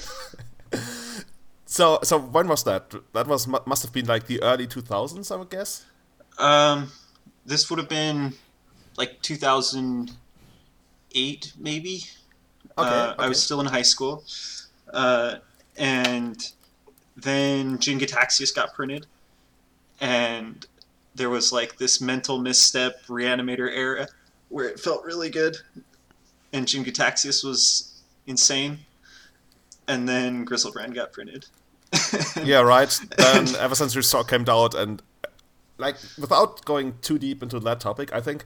so, 1.64 2.00
so 2.02 2.18
when 2.18 2.48
was 2.48 2.64
that? 2.64 2.94
That 3.14 3.26
was 3.26 3.48
must 3.48 3.82
have 3.82 3.94
been 3.94 4.04
like 4.04 4.26
the 4.26 4.42
early 4.42 4.66
2000s, 4.66 5.32
I 5.32 5.36
would 5.36 5.48
guess. 5.48 5.86
Um, 6.38 6.92
this 7.46 7.70
would 7.70 7.78
have 7.78 7.88
been 7.88 8.34
like 8.98 9.22
2008, 9.22 11.52
maybe. 11.58 12.04
Okay, 12.76 12.88
uh, 12.88 13.14
I 13.18 13.28
was 13.28 13.40
still 13.42 13.60
in 13.60 13.66
high 13.66 13.82
school, 13.82 14.24
uh, 14.92 15.36
and 15.78 16.52
then 17.16 17.78
Jin-Gitaxias 17.78 18.52
got 18.54 18.74
printed, 18.74 19.06
and 20.00 20.66
there 21.14 21.30
was 21.30 21.52
like 21.52 21.78
this 21.78 22.02
mental 22.02 22.38
misstep 22.38 23.06
reanimator 23.06 23.70
era 23.70 24.08
where 24.48 24.68
it 24.68 24.80
felt 24.80 25.04
really 25.04 25.30
good, 25.30 25.56
and 26.52 26.66
Jin-Gitaxias 26.66 27.44
was 27.44 28.02
insane, 28.26 28.78
and 29.88 30.08
then 30.08 30.46
Griselbrand 30.46 30.94
got 30.94 31.12
printed. 31.12 31.46
Yeah, 32.42 32.60
right. 32.60 33.00
Then 33.16 33.54
ever 33.56 33.74
since 33.74 33.94
Restore 33.94 34.24
came 34.24 34.44
out, 34.48 34.74
and 34.74 35.02
like 35.78 35.96
without 36.18 36.64
going 36.64 36.94
too 37.00 37.18
deep 37.18 37.42
into 37.42 37.60
that 37.60 37.80
topic, 37.80 38.12
I 38.12 38.20
think 38.20 38.44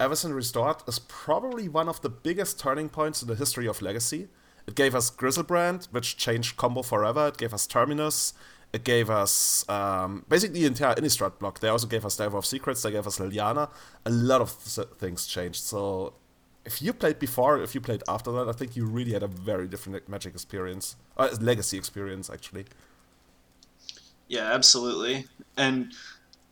Avacyn 0.00 0.34
Restored 0.34 0.76
is 0.86 0.98
probably 0.98 1.68
one 1.68 1.88
of 1.88 2.00
the 2.00 2.08
biggest 2.08 2.58
turning 2.58 2.88
points 2.88 3.22
in 3.22 3.28
the 3.28 3.34
history 3.34 3.66
of 3.66 3.82
Legacy. 3.82 4.28
It 4.66 4.74
gave 4.74 4.94
us 4.94 5.10
Griselbrand, 5.10 5.86
which 5.90 6.16
changed 6.16 6.56
combo 6.56 6.82
forever. 6.82 7.28
It 7.28 7.38
gave 7.38 7.52
us 7.52 7.66
Terminus. 7.66 8.32
It 8.72 8.84
gave 8.84 9.10
us 9.10 9.68
um, 9.68 10.24
basically 10.28 10.60
the 10.60 10.66
entire 10.66 10.94
Innistrad 10.94 11.38
block. 11.38 11.58
They 11.58 11.68
also 11.68 11.86
gave 11.86 12.04
us 12.06 12.16
Delver 12.16 12.38
of 12.38 12.46
Secrets. 12.46 12.82
They 12.82 12.92
gave 12.92 13.06
us 13.06 13.18
Liliana. 13.18 13.68
A 14.06 14.10
lot 14.10 14.40
of 14.40 14.56
th- 14.64 14.88
things 14.98 15.26
changed. 15.26 15.62
So 15.62 16.14
if 16.64 16.80
you 16.80 16.92
played 16.92 17.18
before, 17.18 17.60
if 17.60 17.74
you 17.74 17.80
played 17.80 18.02
after 18.08 18.30
that, 18.32 18.48
I 18.48 18.52
think 18.52 18.76
you 18.76 18.86
really 18.86 19.12
had 19.12 19.22
a 19.22 19.26
very 19.26 19.66
different 19.66 20.08
Magic 20.08 20.34
experience, 20.34 20.96
uh, 21.16 21.28
Legacy 21.40 21.78
experience 21.78 22.30
actually. 22.30 22.66
Yeah, 24.28 24.52
absolutely. 24.52 25.26
And 25.56 25.92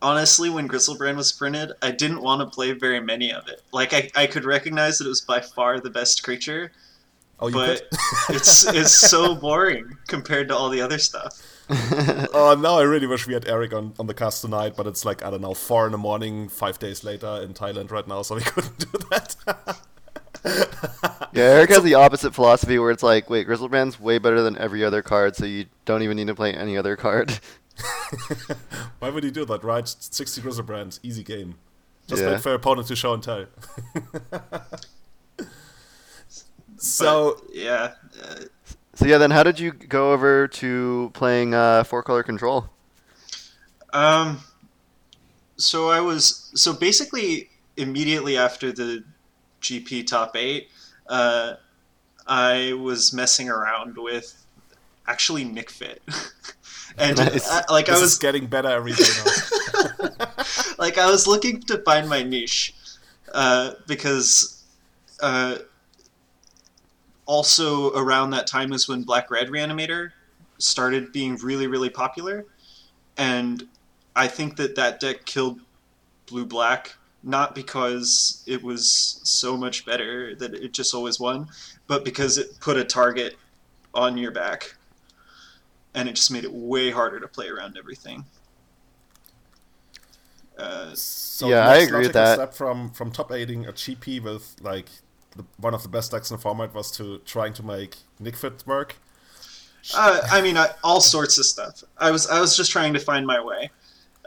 honestly, 0.03 0.51
when 0.51 0.69
Griselbrand 0.69 1.17
was 1.17 1.31
printed, 1.33 1.73
I 1.83 1.93
didn't 1.93 2.23
want 2.23 2.41
to 2.41 2.53
play 2.53 2.73
very 2.73 3.01
many 3.01 3.33
of 3.33 3.47
it. 3.47 3.63
Like 3.73 3.93
I, 3.93 4.11
I 4.17 4.27
could 4.27 4.45
recognize 4.45 4.99
that 4.99 5.05
it 5.05 5.09
was 5.09 5.21
by 5.21 5.41
far 5.41 5.79
the 5.79 5.91
best 5.91 6.25
creature, 6.25 6.73
Oh, 7.41 7.49
you 7.49 7.55
but 7.55 7.83
it's 8.31 8.67
it's 8.67 8.93
so 8.93 9.35
boring 9.35 9.97
compared 10.09 10.49
to 10.49 10.57
all 10.57 10.71
the 10.71 10.81
other 10.81 10.99
stuff. 10.99 11.41
Oh, 11.71 12.57
now 12.63 12.79
I 12.79 12.83
really 12.83 13.07
wish 13.07 13.27
we 13.27 13.35
had 13.35 13.49
Eric 13.49 13.73
on, 13.73 13.95
on 13.99 14.07
the 14.07 14.15
cast 14.15 14.43
tonight, 14.43 14.75
but 14.77 14.87
it's 14.87 15.05
like, 15.05 15.25
I 15.25 15.31
don't 15.31 15.41
know, 15.41 15.55
4 15.55 15.87
in 15.87 15.93
the 15.93 15.99
morning, 15.99 16.49
5 16.49 16.79
days 16.79 17.05
later 17.05 17.41
in 17.43 17.55
Thailand 17.55 17.91
right 17.91 18.07
now, 18.07 18.23
so 18.23 18.35
we 18.37 18.41
couldn't 18.45 18.79
do 18.79 18.99
that. 19.11 19.37
Yeah, 21.33 21.45
Eric 21.45 21.71
has 21.71 21.83
the 21.83 21.95
opposite 21.95 22.35
philosophy 22.35 22.79
where 22.79 22.91
it's 22.91 23.03
like, 23.03 23.29
wait, 23.29 23.47
Griselbrand's 23.47 24.01
way 24.01 24.19
better 24.19 24.41
than 24.41 24.57
every 24.59 24.85
other 24.85 25.03
card, 25.03 25.37
so 25.37 25.45
you 25.45 25.67
don't 25.85 26.03
even 26.03 26.17
need 26.17 26.29
to 26.29 26.35
play 26.35 26.55
any 26.55 26.77
other 26.77 26.97
card. 26.97 27.39
Why 28.99 29.11
would 29.11 29.25
he 29.25 29.31
do 29.31 29.45
that, 29.45 29.63
right? 29.63 29.87
60 29.87 30.41
Griselbrands, 30.41 31.01
easy 31.03 31.23
game. 31.23 31.57
Just 32.07 32.23
Yeah. 32.23 32.31
wait 32.31 32.41
for 32.41 32.49
your 32.51 32.57
opponent 32.57 32.89
to 32.89 32.97
show 32.97 33.13
and 33.13 33.23
tell. 33.23 33.47
so, 36.79 37.41
But, 37.47 37.55
yeah, 37.55 37.93
uh, 38.23 38.35
So 38.99 39.07
yeah, 39.07 39.19
then 39.19 39.31
how 39.31 39.45
did 39.45 39.61
you 39.61 39.71
go 39.71 40.13
over 40.13 40.49
to 40.49 41.13
playing 41.15 41.55
uh, 41.55 41.85
four 41.85 42.03
color 42.03 42.25
control? 42.25 42.69
Um, 43.93 44.41
so 45.57 45.89
I 45.89 46.01
was 46.01 46.51
so 46.57 46.73
basically 46.73 47.49
immediately 47.77 48.37
after 48.37 48.73
the 48.73 49.05
GP 49.63 50.05
top 50.09 50.35
eight, 50.35 50.71
uh, 51.07 51.53
I 52.27 52.73
was 52.73 53.13
messing 53.13 53.49
around 53.49 53.97
with 53.99 54.45
actually 55.07 55.45
Nic 55.45 55.71
Fit, 55.71 56.03
and 56.99 57.19
Nice. 57.19 57.49
uh, 57.49 57.63
like 57.71 57.87
this 57.87 57.95
I 57.95 57.99
is 57.99 58.03
was 58.03 58.19
getting 58.19 58.49
better 58.49 58.69
every 58.69 58.95
day 58.95 59.05
now. 59.25 60.19
like 60.79 60.99
I 60.99 61.09
was 61.09 61.29
looking 61.29 61.61
to 61.61 61.79
find 61.85 62.09
my 62.09 62.25
niche, 62.25 62.75
uh, 63.33 63.75
because 63.87 64.65
uh, 65.23 65.59
also 67.29 67.93
around 67.93 68.31
that 68.31 68.47
time 68.47 68.73
is 68.73 68.89
when 68.89 69.03
Black 69.05 69.31
Red 69.31 69.49
Reanimator 69.49 70.11
started 70.57 71.13
being 71.13 71.37
really 71.37 71.69
really 71.69 71.91
popular, 71.91 72.47
and 73.17 73.69
I 74.17 74.27
think 74.27 74.57
that 74.57 74.75
that 74.75 74.99
deck 74.99 75.25
killed 75.27 75.61
Blue 76.27 76.47
Black 76.47 76.97
not 77.23 77.55
because 77.55 78.43
it 78.47 78.63
was 78.63 79.21
so 79.25 79.57
much 79.57 79.85
better 79.85 80.35
that 80.37 80.55
it 80.55 80.73
just 80.73 80.95
always 80.95 81.19
won, 81.21 81.49
but 81.87 82.05
because 82.05 82.39
it 82.39 82.59
put 82.61 82.77
a 82.77 82.85
target 82.85 83.37
on 83.93 84.17
your 84.17 84.31
back, 84.31 84.77
and 85.95 86.09
it 86.09 86.15
just 86.15 86.31
made 86.31 86.45
it 86.45 86.53
way 86.53 86.91
harder 86.91 87.21
to 87.21 87.29
play 87.29 87.49
around 87.49 87.77
everything. 87.77 88.25
Uh, 90.57 90.91
So 90.95 91.49
Yeah, 91.49 91.69
I 91.69 91.75
next 91.75 91.89
agree 91.89 92.07
with 92.07 92.17
logical 92.17 92.23
that. 92.23 92.35
Step 92.35 92.55
from 92.55 92.91
from 92.91 93.11
top 93.13 93.33
aiding 93.33 93.67
a 93.67 93.73
GP 93.73 94.23
with 94.23 94.57
like 94.63 94.89
the, 95.39 95.45
one 95.57 95.73
of 95.73 95.83
the 95.83 95.89
best 95.89 96.11
decks 96.11 96.31
in 96.31 96.37
the 96.37 96.43
format 96.43 96.75
was 96.75 96.91
to 96.93 97.19
trying 97.25 97.55
to 97.55 97.63
make 97.63 97.97
Nic 98.21 98.37
Fit 98.37 98.65
work. 98.67 98.97
Uh, 99.95 100.21
I 100.31 100.43
mean, 100.43 100.57
I, 100.57 100.69
all 100.85 101.01
sorts 101.01 101.39
of 101.39 101.47
stuff. 101.47 101.83
I 101.97 102.11
was 102.11 102.27
I 102.27 102.41
was 102.41 102.57
just 102.57 102.71
trying 102.71 102.93
to 102.93 102.99
find 102.99 103.27
my 103.27 103.41
way, 103.43 103.71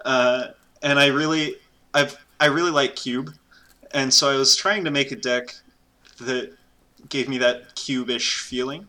uh, 0.05 0.47
and 0.81 0.97
I 0.97 1.07
really 1.07 1.57
I've 1.93 2.17
I 2.39 2.45
really 2.47 2.71
like 2.71 2.95
cube, 2.95 3.31
and 3.93 4.11
so 4.11 4.31
I 4.31 4.37
was 4.37 4.55
trying 4.55 4.83
to 4.85 4.91
make 4.91 5.11
a 5.11 5.15
deck 5.15 5.53
that 6.21 6.53
gave 7.09 7.27
me 7.27 7.37
that 7.39 7.75
cube-ish 7.75 8.39
feeling. 8.39 8.87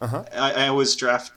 Uh-huh. 0.00 0.24
I, 0.32 0.64
I 0.64 0.68
always 0.68 0.96
draft 0.96 1.32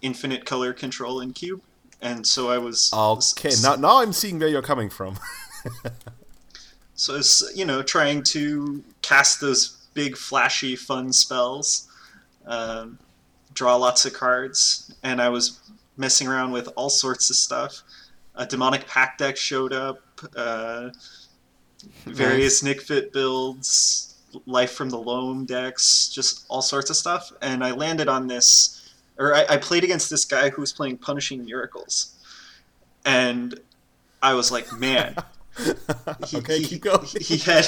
infinite 0.00 0.44
color 0.44 0.72
control 0.72 1.20
in 1.20 1.32
cube, 1.32 1.60
and 2.00 2.26
so 2.26 2.50
I 2.50 2.58
was 2.58 2.90
Okay, 2.92 3.52
now 3.62 3.76
now 3.76 4.00
I'm 4.00 4.12
seeing 4.12 4.38
where 4.38 4.48
you're 4.48 4.62
coming 4.62 4.90
from. 4.90 5.18
So 6.96 7.14
it's 7.14 7.52
you 7.54 7.64
know 7.64 7.82
trying 7.82 8.22
to 8.24 8.82
cast 9.02 9.40
those 9.40 9.86
big 9.94 10.16
flashy 10.16 10.76
fun 10.76 11.12
spells, 11.12 11.88
um, 12.46 12.98
draw 13.52 13.76
lots 13.76 14.06
of 14.06 14.14
cards, 14.14 14.94
and 15.02 15.20
I 15.20 15.28
was 15.28 15.60
messing 15.96 16.26
around 16.26 16.52
with 16.52 16.68
all 16.74 16.90
sorts 16.90 17.30
of 17.30 17.36
stuff. 17.36 17.82
A 18.34 18.46
Demonic 18.46 18.86
Pact 18.86 19.18
deck 19.18 19.36
showed 19.36 19.72
up, 19.72 20.00
uh, 20.34 20.90
various 22.04 22.62
Nic 22.62 22.82
Fit 22.82 23.12
builds, 23.12 24.14
life 24.46 24.72
from 24.72 24.90
the 24.90 24.98
loam 24.98 25.44
decks, 25.44 26.08
just 26.08 26.44
all 26.48 26.62
sorts 26.62 26.90
of 26.90 26.96
stuff, 26.96 27.32
and 27.42 27.62
I 27.62 27.72
landed 27.72 28.08
on 28.08 28.26
this, 28.26 28.92
or 29.18 29.34
I, 29.34 29.44
I 29.50 29.56
played 29.58 29.84
against 29.84 30.10
this 30.10 30.24
guy 30.24 30.50
who 30.50 30.60
was 30.60 30.72
playing 30.72 30.98
Punishing 30.98 31.44
Miracles, 31.44 32.14
and 33.04 33.58
I 34.22 34.34
was 34.34 34.50
like, 34.50 34.72
man 34.72 35.14
he, 36.26 36.38
okay, 36.38 36.58
he, 36.58 36.64
keep 36.64 36.82
going. 36.82 37.06
he 37.20 37.38
had 37.38 37.64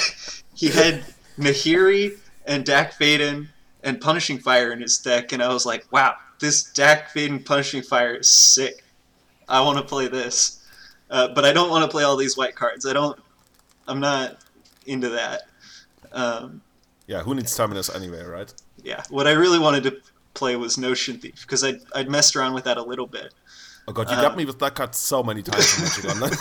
he 0.53 0.69
had 0.69 1.03
Nahiri 1.37 2.17
and 2.45 2.65
Dack 2.65 2.93
Fayden 2.93 3.47
and 3.83 3.99
Punishing 3.99 4.39
Fire 4.39 4.71
in 4.71 4.81
his 4.81 4.97
deck, 4.97 5.31
and 5.31 5.41
I 5.41 5.51
was 5.53 5.65
like, 5.65 5.91
wow, 5.91 6.15
this 6.39 6.63
Dack 6.63 7.13
Fayden 7.13 7.45
Punishing 7.45 7.81
Fire 7.81 8.15
is 8.15 8.29
sick. 8.29 8.83
I 9.47 9.61
want 9.61 9.77
to 9.79 9.83
play 9.83 10.07
this, 10.07 10.63
uh, 11.09 11.29
but 11.29 11.45
I 11.45 11.53
don't 11.53 11.69
want 11.69 11.83
to 11.83 11.89
play 11.89 12.03
all 12.03 12.17
these 12.17 12.37
white 12.37 12.55
cards. 12.55 12.85
I 12.85 12.93
don't. 12.93 13.19
I'm 13.87 13.99
not 13.99 14.37
into 14.85 15.09
that. 15.09 15.43
Um, 16.11 16.61
yeah, 17.07 17.21
who 17.21 17.33
needs 17.33 17.55
Terminus 17.55 17.93
anyway, 17.93 18.23
right? 18.23 18.53
yeah, 18.83 19.03
what 19.09 19.27
I 19.27 19.31
really 19.31 19.59
wanted 19.59 19.83
to 19.83 19.97
play 20.33 20.55
was 20.55 20.77
Notion 20.77 21.17
Thief 21.17 21.41
because 21.41 21.63
I 21.63 21.73
I'd 21.95 22.09
messed 22.09 22.35
around 22.35 22.53
with 22.53 22.63
that 22.65 22.77
a 22.77 22.83
little 22.83 23.07
bit. 23.07 23.33
Oh 23.89 23.91
god, 23.91 24.07
you 24.11 24.17
Uh, 24.17 24.21
got 24.21 24.37
me 24.37 24.45
with 24.45 24.59
that 24.59 24.75
card 24.75 24.93
so 24.93 25.23
many 25.23 25.41
times 25.41 25.75
in 25.77 25.83
Magic 25.83 26.05
Online. 26.11 26.37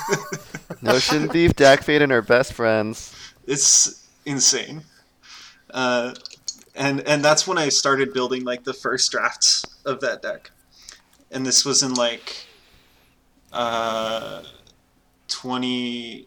Notion 0.83 1.29
Thief, 1.31 1.57
Dack 1.57 1.81
Fayden 1.81 2.11
are 2.11 2.21
best 2.21 2.53
friends. 2.53 3.15
it's 3.47 4.07
insane. 4.27 4.83
Uh, 5.71 6.15
and 6.75 7.01
and 7.09 7.25
that's 7.25 7.47
when 7.47 7.57
I 7.57 7.71
started 7.71 8.13
building 8.13 8.45
like 8.45 8.65
the 8.65 8.75
first 8.75 9.11
drafts 9.11 9.65
of 9.87 10.01
that 10.01 10.21
deck, 10.21 10.51
and 11.31 11.47
this 11.47 11.65
was 11.65 11.83
in 11.83 11.95
like 11.95 12.47
uh, 13.51 14.43
20, 15.29 16.27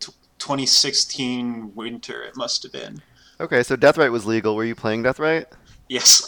tw- 0.00 0.16
2016 0.38 1.74
winter. 1.74 2.22
It 2.22 2.36
must 2.38 2.62
have 2.62 2.72
been. 2.72 3.02
Okay, 3.38 3.62
so 3.62 3.76
Deathrite 3.76 4.12
was 4.12 4.24
legal. 4.24 4.56
Were 4.56 4.64
you 4.64 4.74
playing 4.74 5.02
Deathrite? 5.02 5.46
Yes, 5.90 6.22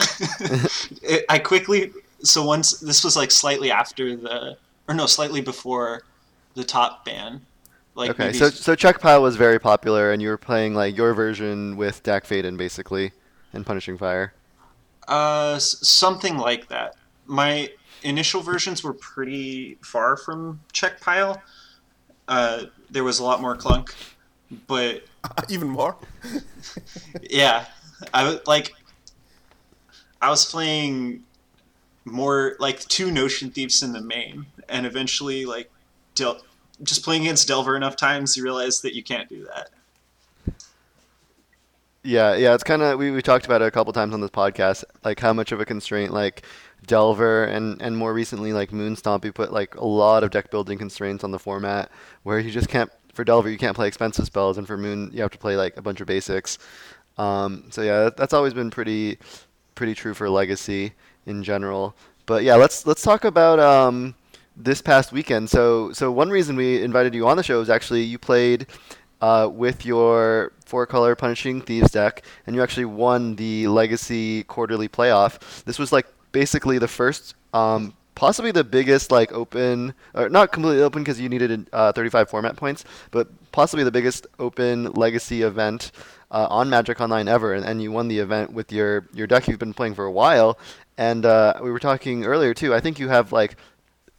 it, 1.03 1.25
I 1.31 1.39
quickly. 1.39 1.91
So 2.27 2.45
once 2.45 2.79
this 2.81 3.05
was 3.05 3.17
like 3.17 3.31
slightly 3.31 3.71
after 3.71 4.17
the, 4.17 4.57
or 4.89 4.95
no, 4.95 5.07
slightly 5.07 5.41
before 5.41 6.03
the 6.55 6.65
top 6.65 7.05
ban. 7.05 7.43
Like 7.95 8.11
Okay, 8.11 8.27
maybe 8.27 8.39
so 8.39 8.51
so 8.51 8.75
Czech 8.75 9.01
Pile 9.01 9.23
was 9.23 9.37
very 9.37 9.59
popular, 9.59 10.13
and 10.13 10.21
you 10.21 10.29
were 10.29 10.37
playing 10.37 10.75
like 10.75 10.97
your 10.97 11.15
version 11.15 11.77
with 11.77 12.03
Dack 12.03 12.25
Fayden 12.25 12.57
basically, 12.57 13.13
and 13.53 13.65
Punishing 13.65 13.97
Fire. 13.97 14.35
Uh, 15.09 15.59
something 15.59 16.37
like 16.37 16.69
that. 16.69 16.97
My 17.27 17.71
initial 18.03 18.43
versions 18.43 18.85
were 18.85 18.93
pretty 18.93 19.79
far 19.83 20.17
from 20.17 20.61
Czech 20.73 21.01
Pile. 21.01 21.41
Uh, 22.29 22.65
there 22.91 23.05
was 23.05 23.19
a 23.19 23.25
lot 23.25 23.41
more 23.41 23.57
clunk, 23.57 23.95
but 24.67 25.05
Even 25.49 25.69
more? 25.69 25.97
yeah, 27.31 27.67
I 28.13 28.25
was 28.25 28.41
like, 28.47 28.75
I 30.21 30.31
was 30.31 30.51
playing 30.51 31.23
more 32.07 32.57
like 32.59 32.81
two 32.81 33.11
Notion 33.11 33.51
Thieves 33.51 33.83
in 33.83 33.93
the 33.93 34.01
main, 34.01 34.47
and 34.69 34.87
eventually 34.87 35.45
like, 35.45 35.71
Del- 36.15 36.41
just 36.83 37.05
playing 37.05 37.23
against 37.23 37.47
Delver 37.49 37.77
enough 37.77 37.97
times, 37.97 38.37
you 38.37 38.43
realize 38.43 38.81
that 38.81 38.95
you 38.95 39.03
can't 39.03 39.29
do 39.29 39.45
that. 39.45 39.69
Yeah, 42.03 42.37
yeah, 42.37 42.55
it's 42.55 42.63
kind 42.63 42.83
of 42.83 42.99
we, 42.99 43.11
we 43.11 43.21
talked 43.21 43.47
about 43.47 43.63
it 43.63 43.67
a 43.67 43.71
couple 43.71 43.93
times 43.93 44.15
on 44.15 44.21
this 44.21 44.31
podcast, 44.31 44.85
like 45.05 45.19
how 45.19 45.33
much 45.33 45.51
of 45.51 45.61
a 45.61 45.65
constraint 45.65 46.13
like 46.13 46.47
Delver 46.87 47.45
and 47.45 47.83
and 47.83 47.97
more 47.97 48.15
recently 48.15 48.53
like 48.53 48.71
Moonstomp, 48.71 49.25
you 49.25 49.33
put 49.33 49.53
like 49.53 49.75
a 49.75 49.85
lot 49.85 50.23
of 50.23 50.31
deck 50.31 50.51
building 50.51 50.79
constraints 50.79 51.25
on 51.25 51.33
the 51.33 51.39
format 51.39 51.91
where 52.23 52.39
you 52.39 52.53
just 52.53 52.69
can't 52.69 52.91
for 53.13 53.25
Delver 53.25 53.51
you 53.51 53.59
can't 53.59 53.75
play 53.75 53.89
expensive 53.89 54.27
spells, 54.27 54.57
and 54.57 54.69
for 54.69 54.77
Moon 54.77 55.11
you 55.13 55.21
have 55.21 55.33
to 55.33 55.39
play 55.39 55.57
like 55.57 55.77
a 55.77 55.83
bunch 55.83 56.01
of 56.01 56.07
basics. 56.07 56.59
Um, 57.19 57.65
so 57.71 57.83
yeah, 57.83 58.05
that, 58.05 58.17
that's 58.17 58.33
always 58.33 58.55
been 58.55 58.71
pretty 58.71 59.19
pretty 59.75 59.95
true 59.95 60.15
for 60.15 60.31
Legacy 60.31 60.93
in 61.27 61.43
general. 61.43 61.95
But 62.25 62.43
yeah, 62.43 62.57
let's 62.57 62.87
let's 62.87 63.03
talk 63.03 63.25
about 63.25 63.59
um, 63.61 64.15
this 64.57 64.81
past 64.81 65.13
weekend. 65.13 65.51
So 65.51 65.93
so 65.93 66.11
one 66.11 66.31
reason 66.31 66.57
we 66.57 66.83
invited 66.83 67.15
you 67.15 67.27
on 67.29 67.37
the 67.37 67.43
show 67.43 67.61
is 67.61 67.71
actually 67.71 68.03
you 68.03 68.19
played 68.19 68.67
uh, 69.21 69.49
with 69.53 69.85
your 69.85 70.53
four 70.65 70.87
color 70.87 71.15
Punishing 71.15 71.61
Thieves 71.61 71.91
deck, 71.91 72.23
and 72.47 72.57
you 72.57 72.63
actually 72.63 72.85
won 72.85 73.37
the 73.37 73.69
Legacy 73.69 74.45
quarterly 74.45 74.89
playoff. 74.89 75.63
This 75.65 75.79
was 75.79 75.93
like 75.93 76.07
basically 76.33 76.79
the 76.79 76.89
first, 76.89 77.35
um, 77.55 77.95
possibly 78.15 78.51
the 78.51 78.65
biggest 78.65 79.11
like 79.11 79.33
open, 79.33 79.95
or 80.15 80.29
not 80.29 80.53
completely 80.53 80.83
open 80.83 81.03
because 81.03 81.21
you 81.21 81.29
needed 81.29 81.69
uh, 81.73 81.93
35 81.93 82.29
format 82.29 82.57
points, 82.57 82.85
but 83.11 83.29
possibly 83.53 83.85
the 83.85 83.93
biggest 83.93 84.27
open 84.39 84.93
Legacy 84.93 85.43
event. 85.43 85.93
Uh, 86.29 86.45
on 86.51 86.69
Magic 86.69 87.01
Online 87.01 87.29
ever, 87.29 87.55
and, 87.55 87.65
and 87.65 87.81
you 87.81 87.93
won 87.93 88.09
the 88.09 88.19
event 88.19 88.53
with 88.53 88.73
your, 88.73 89.07
your 89.15 89.29
deck 89.29 89.47
you've 89.47 89.61
been 89.61 89.73
playing 89.73 89.95
for 89.95 90.05
a 90.05 90.11
while. 90.11 90.59
And 90.99 91.27
uh, 91.27 91.55
we 91.63 91.71
were 91.71 91.79
talking 91.79 92.25
earlier 92.25 92.55
too. 92.55 92.75
I 92.75 92.81
think 92.81 92.99
you 92.99 93.09
have 93.09 93.33
like 93.33 93.57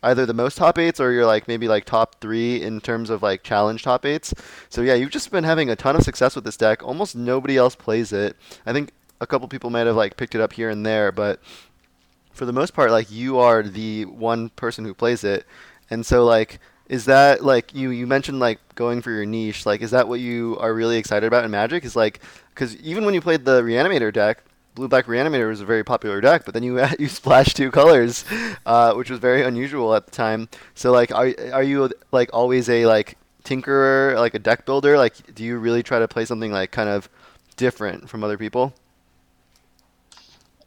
either 0.04 0.26
the 0.26 0.34
most 0.34 0.58
top 0.58 0.78
eights 0.78 1.00
or 1.00 1.12
you're 1.12 1.26
like 1.26 1.48
maybe 1.48 1.68
like 1.68 1.86
top 1.86 2.22
three 2.22 2.62
in 2.62 2.80
terms 2.80 3.10
of 3.10 3.24
like 3.24 3.44
challenge 3.44 3.84
top 3.84 4.06
eights. 4.06 4.34
So 4.70 4.82
yeah, 4.82 4.94
you've 4.94 5.10
just 5.10 5.32
been 5.32 5.44
having 5.44 5.70
a 5.70 5.76
ton 5.76 5.96
of 5.96 6.04
success 6.04 6.36
with 6.36 6.44
this 6.44 6.58
deck. 6.58 6.84
Almost 6.84 7.16
nobody 7.16 7.58
else 7.58 7.76
plays 7.76 8.14
it. 8.14 8.38
I 8.66 8.74
think 8.74 8.92
a 9.20 9.28
couple 9.28 9.48
people 9.48 9.70
might 9.70 9.88
have 9.88 9.96
like 9.96 10.18
picked 10.18 10.36
it 10.36 10.42
up 10.42 10.54
here 10.54 10.70
and 10.70 10.86
there, 10.86 11.12
but 11.12 11.42
for 12.32 12.46
the 12.46 12.54
most 12.54 12.74
part, 12.74 12.92
like 12.92 13.10
you 13.10 13.40
are 13.40 13.64
the 13.64 14.06
one 14.06 14.50
person 14.50 14.86
who 14.86 14.94
plays 14.94 15.24
it. 15.24 15.46
And 15.90 16.06
so 16.06 16.24
like 16.24 16.60
is 16.88 17.06
that 17.06 17.44
like 17.44 17.74
you 17.74 17.90
you 17.90 18.08
mentioned 18.08 18.40
like 18.40 18.60
going 18.76 19.02
for 19.02 19.12
your 19.12 19.26
niche 19.26 19.66
like 19.66 19.82
is 19.82 19.92
that 19.92 20.08
what 20.08 20.20
you 20.20 20.58
are 20.60 20.74
really 20.74 20.98
excited 20.98 21.26
about 21.28 21.44
in 21.44 21.52
magic 21.52 21.84
is 21.84 21.96
like 21.96 22.22
because 22.54 22.76
even 22.78 23.04
when 23.04 23.14
you 23.14 23.20
played 23.20 23.44
the 23.44 23.62
reanimator 23.62 24.14
deck 24.14 24.42
Blue 24.78 24.88
Black 24.88 25.08
Reanimator 25.08 25.50
was 25.50 25.60
a 25.60 25.66
very 25.66 25.84
popular 25.84 26.22
deck, 26.22 26.46
but 26.46 26.54
then 26.54 26.62
you 26.62 26.80
you 27.00 27.08
splashed 27.08 27.58
two 27.58 27.72
colors, 27.72 28.24
uh, 28.66 28.94
which 28.94 29.10
was 29.10 29.20
very 29.20 29.44
unusual 29.44 29.96
at 29.96 30.06
the 30.06 30.12
time. 30.12 30.48
So 30.76 30.92
like, 30.92 31.12
are 31.12 31.34
are 31.52 31.64
you 31.64 31.92
like 32.12 32.30
always 32.32 32.70
a 32.70 32.86
like 32.86 33.18
tinkerer, 33.44 34.16
like 34.16 34.36
a 34.36 34.40
deck 34.40 34.66
builder? 34.68 34.96
Like, 34.96 35.34
do 35.34 35.44
you 35.44 35.58
really 35.58 35.82
try 35.82 35.98
to 35.98 36.08
play 36.08 36.26
something 36.26 36.52
like 36.52 36.70
kind 36.72 36.90
of 36.90 37.10
different 37.56 38.08
from 38.08 38.24
other 38.24 38.38
people? 38.38 38.72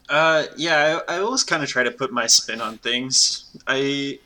Uh, 0.08 0.46
yeah, 0.56 1.00
I, 1.08 1.14
I 1.14 1.18
always 1.20 1.44
kind 1.44 1.62
of 1.62 1.68
try 1.68 1.84
to 1.84 1.92
put 1.92 2.12
my 2.12 2.26
spin 2.26 2.60
on 2.60 2.78
things. 2.78 3.56
I, 3.68 4.18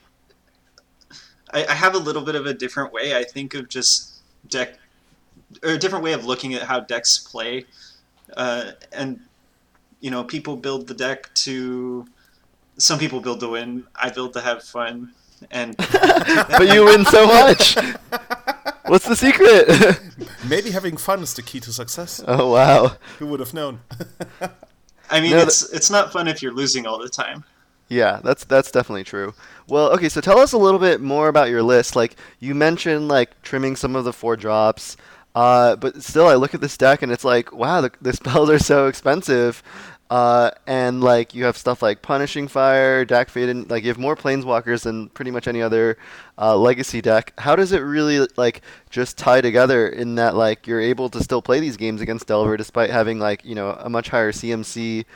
I 1.52 1.66
I 1.66 1.74
have 1.74 1.94
a 1.94 1.98
little 1.98 2.22
bit 2.22 2.36
of 2.36 2.46
a 2.46 2.54
different 2.54 2.90
way. 2.90 3.14
I 3.14 3.22
think 3.22 3.52
of 3.52 3.68
just 3.68 4.22
deck 4.48 4.78
or 5.62 5.72
a 5.72 5.78
different 5.78 6.04
way 6.04 6.14
of 6.14 6.24
looking 6.24 6.54
at 6.54 6.62
how 6.62 6.80
decks 6.80 7.18
play. 7.18 7.66
Uh, 8.34 8.72
and 8.92 9.20
you 10.04 10.10
know, 10.10 10.22
people 10.22 10.54
build 10.54 10.86
the 10.86 10.92
deck 10.92 11.32
to. 11.32 12.06
Some 12.76 12.98
people 12.98 13.20
build 13.20 13.40
to 13.40 13.48
win. 13.48 13.86
I 13.96 14.10
build 14.10 14.34
to 14.34 14.42
have 14.42 14.62
fun, 14.62 15.14
and 15.50 15.74
but 15.78 16.74
you 16.74 16.84
win 16.84 17.06
so 17.06 17.26
much. 17.26 17.74
What's 18.86 19.08
the 19.08 19.16
secret? 19.16 19.98
Maybe 20.46 20.72
having 20.72 20.98
fun 20.98 21.22
is 21.22 21.32
the 21.32 21.40
key 21.40 21.58
to 21.60 21.72
success. 21.72 22.22
Oh 22.28 22.52
wow! 22.52 22.98
Who 23.18 23.28
would 23.28 23.40
have 23.40 23.54
known? 23.54 23.80
I 25.08 25.22
mean, 25.22 25.30
no, 25.30 25.38
it's 25.38 25.72
it's 25.72 25.88
not 25.88 26.12
fun 26.12 26.28
if 26.28 26.42
you're 26.42 26.52
losing 26.52 26.86
all 26.86 26.98
the 26.98 27.08
time. 27.08 27.44
Yeah, 27.88 28.20
that's 28.22 28.44
that's 28.44 28.70
definitely 28.70 29.04
true. 29.04 29.32
Well, 29.68 29.90
okay, 29.92 30.10
so 30.10 30.20
tell 30.20 30.38
us 30.38 30.52
a 30.52 30.58
little 30.58 30.80
bit 30.80 31.00
more 31.00 31.28
about 31.28 31.48
your 31.48 31.62
list. 31.62 31.96
Like 31.96 32.16
you 32.40 32.54
mentioned, 32.54 33.08
like 33.08 33.40
trimming 33.40 33.74
some 33.74 33.96
of 33.96 34.04
the 34.04 34.12
four 34.12 34.36
drops. 34.36 34.98
Uh, 35.34 35.74
but 35.74 36.00
still, 36.00 36.28
I 36.28 36.34
look 36.34 36.54
at 36.54 36.60
this 36.60 36.76
deck 36.76 37.02
and 37.02 37.10
it's 37.10 37.24
like, 37.24 37.52
wow, 37.52 37.80
the, 37.80 37.90
the 38.00 38.12
spells 38.12 38.50
are 38.50 38.58
so 38.58 38.86
expensive. 38.86 39.62
Uh, 40.10 40.50
and 40.66 41.02
like 41.02 41.34
you 41.34 41.44
have 41.44 41.56
stuff 41.56 41.82
like 41.82 42.02
Punishing 42.02 42.46
Fire, 42.46 43.04
Dack 43.04 43.28
Fayden, 43.28 43.70
like 43.70 43.82
you 43.84 43.88
have 43.88 43.98
more 43.98 44.14
Planeswalkers 44.14 44.82
than 44.82 45.08
pretty 45.08 45.30
much 45.30 45.48
any 45.48 45.62
other 45.62 45.96
uh, 46.38 46.56
Legacy 46.56 47.00
deck. 47.00 47.32
How 47.38 47.56
does 47.56 47.72
it 47.72 47.80
really 47.80 48.26
like 48.36 48.60
just 48.90 49.16
tie 49.16 49.40
together 49.40 49.88
in 49.88 50.16
that 50.16 50.36
like 50.36 50.66
you're 50.66 50.80
able 50.80 51.08
to 51.10 51.22
still 51.22 51.40
play 51.40 51.58
these 51.58 51.76
games 51.76 52.00
against 52.00 52.26
Delver 52.26 52.56
despite 52.56 52.90
having 52.90 53.18
like 53.18 53.44
you 53.44 53.54
know 53.54 53.70
a 53.70 53.88
much 53.88 54.10
higher 54.10 54.30
CMC 54.30 55.06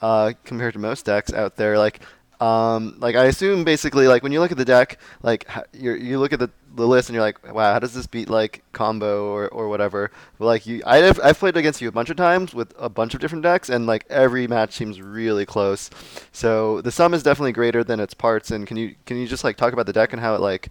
uh, 0.00 0.32
compared 0.44 0.72
to 0.72 0.78
most 0.78 1.04
decks 1.04 1.32
out 1.32 1.56
there? 1.56 1.76
Like 1.76 2.00
um, 2.40 2.96
like 3.00 3.16
I 3.16 3.24
assume 3.24 3.64
basically 3.64 4.06
like 4.06 4.22
when 4.22 4.30
you 4.30 4.40
look 4.40 4.52
at 4.52 4.58
the 4.58 4.64
deck, 4.64 4.98
like 5.22 5.48
you 5.72 5.94
you 5.94 6.18
look 6.20 6.32
at 6.32 6.38
the, 6.38 6.50
the 6.76 6.86
list 6.86 7.08
and 7.08 7.14
you're 7.14 7.22
like, 7.22 7.52
wow, 7.52 7.72
how 7.72 7.80
does 7.80 7.94
this 7.94 8.06
beat 8.06 8.28
like 8.28 8.62
combo 8.72 9.26
or, 9.26 9.48
or 9.48 9.68
whatever? 9.68 10.12
But 10.38 10.44
like 10.44 10.66
you, 10.66 10.80
I've 10.86 11.18
I've 11.20 11.38
played 11.38 11.56
against 11.56 11.80
you 11.80 11.88
a 11.88 11.92
bunch 11.92 12.10
of 12.10 12.16
times 12.16 12.54
with 12.54 12.72
a 12.78 12.88
bunch 12.88 13.14
of 13.14 13.20
different 13.20 13.42
decks, 13.42 13.68
and 13.68 13.86
like 13.86 14.04
every 14.08 14.46
match 14.46 14.74
seems 14.74 15.02
really 15.02 15.46
close. 15.46 15.90
So 16.30 16.80
the 16.82 16.92
sum 16.92 17.12
is 17.12 17.24
definitely 17.24 17.52
greater 17.52 17.82
than 17.82 17.98
its 17.98 18.14
parts. 18.14 18.52
And 18.52 18.66
can 18.68 18.76
you 18.76 18.94
can 19.04 19.16
you 19.16 19.26
just 19.26 19.42
like 19.42 19.56
talk 19.56 19.72
about 19.72 19.86
the 19.86 19.92
deck 19.92 20.12
and 20.12 20.22
how 20.22 20.36
it 20.36 20.40
like, 20.40 20.68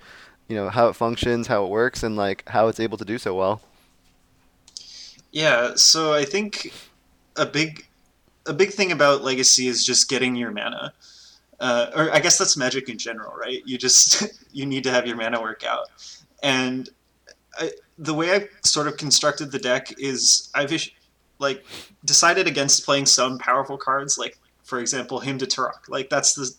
you 0.48 0.56
know, 0.56 0.70
how 0.70 0.88
it 0.88 0.94
functions, 0.94 1.48
how 1.48 1.66
it 1.66 1.70
works, 1.70 2.02
and 2.02 2.16
like 2.16 2.48
how 2.48 2.70
it's 2.70 2.80
able 2.80 2.98
to 2.98 3.06
do 3.06 3.18
so 3.18 3.36
well? 3.36 3.62
Yeah. 5.32 5.74
So 5.76 6.14
I 6.14 6.24
think 6.24 6.72
a 7.36 7.46
big 7.46 7.86
a 8.46 8.54
big 8.54 8.72
thing 8.72 8.94
about 8.94 9.22
Legacy 9.22 9.68
is 9.68 9.86
just 9.86 10.08
getting 10.08 10.38
your 10.38 10.52
mana 10.52 10.94
uh, 11.60 11.92
or 11.96 12.12
I 12.12 12.20
guess 12.20 12.38
that's 12.38 12.56
magic 12.56 12.90
in 12.90 12.98
general, 12.98 13.34
right? 13.36 13.62
You 13.66 13.78
just 13.78 14.24
you 14.54 14.66
need 14.66 14.84
to 14.84 14.92
have 14.92 15.08
your 15.08 15.16
mana 15.16 15.42
work 15.42 15.64
out, 15.64 15.88
and 16.44 16.90
I, 17.58 17.72
the 17.98 18.14
way 18.14 18.32
I've 18.32 18.50
sort 18.64 18.88
of 18.88 18.98
constructed 18.98 19.52
the 19.52 19.60
deck 19.60 19.94
is 20.00 20.50
I've 20.54 20.72
like 21.40 21.66
decided 22.06 22.48
against 22.48 22.86
playing 22.86 23.06
some 23.06 23.38
powerful 23.40 23.78
cards, 23.78 24.18
like 24.18 24.38
for 24.64 24.80
example 24.80 25.20
Hymn 25.20 25.38
to 25.40 25.46
Tourach. 25.46 25.90
Like 25.90 26.10
that's 26.10 26.34
the 26.34 26.52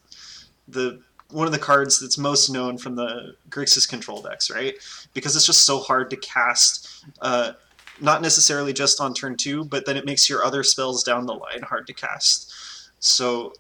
the 0.69 1.01
one 1.31 1.47
of 1.47 1.53
the 1.53 1.59
cards 1.59 2.01
that's 2.01 2.17
most 2.17 2.49
known 2.49 2.79
from 2.79 2.97
the 2.97 3.35
Grixis 3.51 3.89
control 3.89 4.23
decks, 4.23 4.51
right? 4.51 4.75
Because 5.13 5.37
it's 5.37 5.47
just 5.47 5.67
so 5.67 5.79
hard 5.79 6.11
to 6.11 6.17
cast. 6.17 7.05
Uh, 7.21 7.53
not 8.01 8.23
necessarily 8.23 8.73
just 8.73 9.01
on 9.01 9.13
turn 9.13 9.37
two, 9.37 9.65
but 9.65 9.85
then 9.85 9.97
it 9.97 10.07
makes 10.07 10.31
your 10.31 10.45
other 10.45 10.63
spells 10.63 11.03
down 11.03 11.27
the 11.27 11.35
line 11.35 11.63
hard 11.63 11.87
to 11.89 11.93
cast. 11.93 12.53
So 13.01 13.53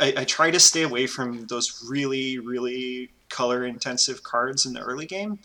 I, 0.00 0.14
I 0.18 0.24
try 0.24 0.50
to 0.50 0.58
stay 0.58 0.82
away 0.82 1.06
from 1.06 1.46
those 1.46 1.86
really, 1.88 2.38
really 2.38 3.10
color 3.28 3.64
intensive 3.64 4.22
cards 4.22 4.66
in 4.66 4.72
the 4.72 4.80
early 4.80 5.06
game, 5.06 5.38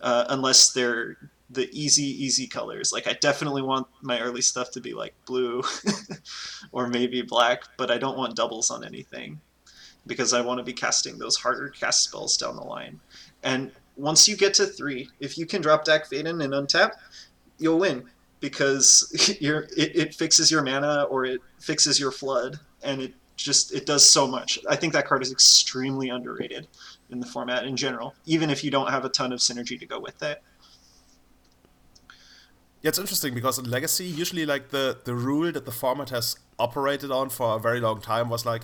uh, 0.00 0.26
unless 0.28 0.72
they're 0.72 1.16
the 1.50 1.68
easy, 1.72 2.04
easy 2.24 2.46
colors. 2.46 2.92
Like 2.92 3.06
I 3.06 3.14
definitely 3.14 3.62
want 3.62 3.86
my 4.00 4.20
early 4.20 4.42
stuff 4.42 4.70
to 4.72 4.80
be 4.80 4.94
like 4.94 5.14
blue 5.26 5.62
or 6.72 6.86
maybe 6.88 7.22
black, 7.22 7.64
but 7.76 7.90
I 7.90 7.98
don't 7.98 8.16
want 8.16 8.36
doubles 8.36 8.70
on 8.70 8.84
anything 8.84 9.40
because 10.06 10.32
I 10.32 10.40
want 10.40 10.58
to 10.58 10.64
be 10.64 10.72
casting 10.72 11.18
those 11.18 11.36
harder 11.36 11.68
cast 11.68 12.04
spells 12.04 12.36
down 12.36 12.56
the 12.56 12.62
line. 12.62 13.00
And 13.42 13.70
once 13.96 14.28
you 14.28 14.36
get 14.36 14.54
to 14.54 14.66
three, 14.66 15.08
if 15.20 15.36
you 15.36 15.46
can 15.46 15.62
drop 15.62 15.84
Dack 15.84 16.08
Fayden 16.08 16.42
and 16.42 16.52
untap, 16.52 16.92
you'll 17.58 17.78
win 17.78 18.04
because 18.40 19.08
it, 19.40 19.70
it 19.76 20.14
fixes 20.14 20.50
your 20.50 20.62
mana 20.62 21.04
or 21.04 21.24
it 21.24 21.40
fixes 21.60 22.00
your 22.00 22.12
flood 22.12 22.58
and 22.82 23.02
it 23.02 23.14
just 23.42 23.74
it 23.74 23.86
does 23.86 24.08
so 24.08 24.26
much. 24.26 24.58
I 24.68 24.76
think 24.76 24.92
that 24.92 25.06
card 25.06 25.22
is 25.22 25.32
extremely 25.32 26.08
underrated 26.08 26.68
in 27.10 27.20
the 27.20 27.26
format 27.26 27.64
in 27.64 27.76
general, 27.76 28.14
even 28.26 28.50
if 28.50 28.64
you 28.64 28.70
don't 28.70 28.90
have 28.90 29.04
a 29.04 29.08
ton 29.08 29.32
of 29.32 29.40
synergy 29.40 29.78
to 29.78 29.86
go 29.86 30.00
with 30.00 30.22
it. 30.22 30.42
Yeah, 32.82 32.88
it's 32.88 32.98
interesting 32.98 33.34
because 33.34 33.58
in 33.58 33.70
Legacy, 33.70 34.04
usually 34.06 34.44
like 34.44 34.70
the 34.70 34.98
the 35.04 35.14
rule 35.14 35.52
that 35.52 35.64
the 35.64 35.72
format 35.72 36.10
has 36.10 36.36
operated 36.58 37.10
on 37.10 37.30
for 37.30 37.56
a 37.56 37.58
very 37.58 37.80
long 37.80 38.00
time 38.00 38.28
was 38.28 38.44
like, 38.44 38.62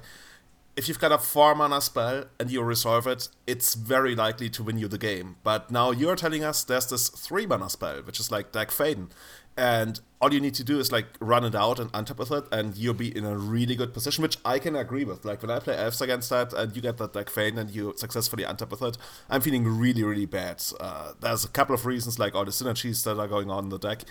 if 0.76 0.88
you've 0.88 0.98
got 0.98 1.12
a 1.12 1.18
four 1.18 1.54
mana 1.54 1.80
spell 1.80 2.24
and 2.38 2.50
you 2.50 2.62
resolve 2.62 3.06
it, 3.06 3.28
it's 3.46 3.74
very 3.74 4.14
likely 4.14 4.48
to 4.50 4.62
win 4.62 4.78
you 4.78 4.88
the 4.88 4.98
game. 4.98 5.36
But 5.42 5.70
now 5.70 5.90
you're 5.90 6.16
telling 6.16 6.44
us 6.44 6.64
there's 6.64 6.86
this 6.86 7.08
three 7.08 7.46
mana 7.46 7.68
spell, 7.68 8.02
which 8.02 8.20
is 8.20 8.30
like 8.30 8.52
Dack 8.52 8.70
Fayden, 8.70 9.10
and 9.58 10.00
all 10.20 10.32
you 10.32 10.40
need 10.40 10.54
to 10.54 10.64
do 10.64 10.78
is 10.78 10.92
like 10.92 11.06
run 11.20 11.44
it 11.44 11.54
out 11.54 11.80
and 11.80 11.92
untap 11.92 12.16
with 12.18 12.30
it, 12.30 12.44
and 12.52 12.76
you'll 12.76 12.94
be 12.94 13.14
in 13.14 13.24
a 13.24 13.36
really 13.36 13.74
good 13.74 13.92
position, 13.92 14.22
which 14.22 14.38
I 14.44 14.58
can 14.58 14.76
agree 14.76 15.04
with. 15.04 15.24
Like 15.24 15.42
when 15.42 15.50
I 15.50 15.58
play 15.58 15.76
elves 15.76 16.00
against 16.00 16.30
that, 16.30 16.52
and 16.52 16.74
you 16.74 16.80
get 16.80 16.96
that 16.98 17.12
Dack 17.12 17.26
Fayden 17.26 17.58
and 17.58 17.70
you 17.70 17.92
successfully 17.96 18.44
untap 18.44 18.70
with 18.70 18.82
it, 18.82 18.96
I'm 19.28 19.40
feeling 19.40 19.64
really, 19.66 20.04
really 20.04 20.26
bad. 20.26 20.62
Uh, 20.78 21.12
there's 21.20 21.44
a 21.44 21.48
couple 21.48 21.74
of 21.74 21.84
reasons, 21.86 22.18
like 22.18 22.34
all 22.36 22.44
the 22.44 22.52
synergies 22.52 23.02
that 23.04 23.18
are 23.18 23.28
going 23.28 23.50
on 23.50 23.64
in 23.64 23.70
the 23.70 23.78
deck, 23.78 24.02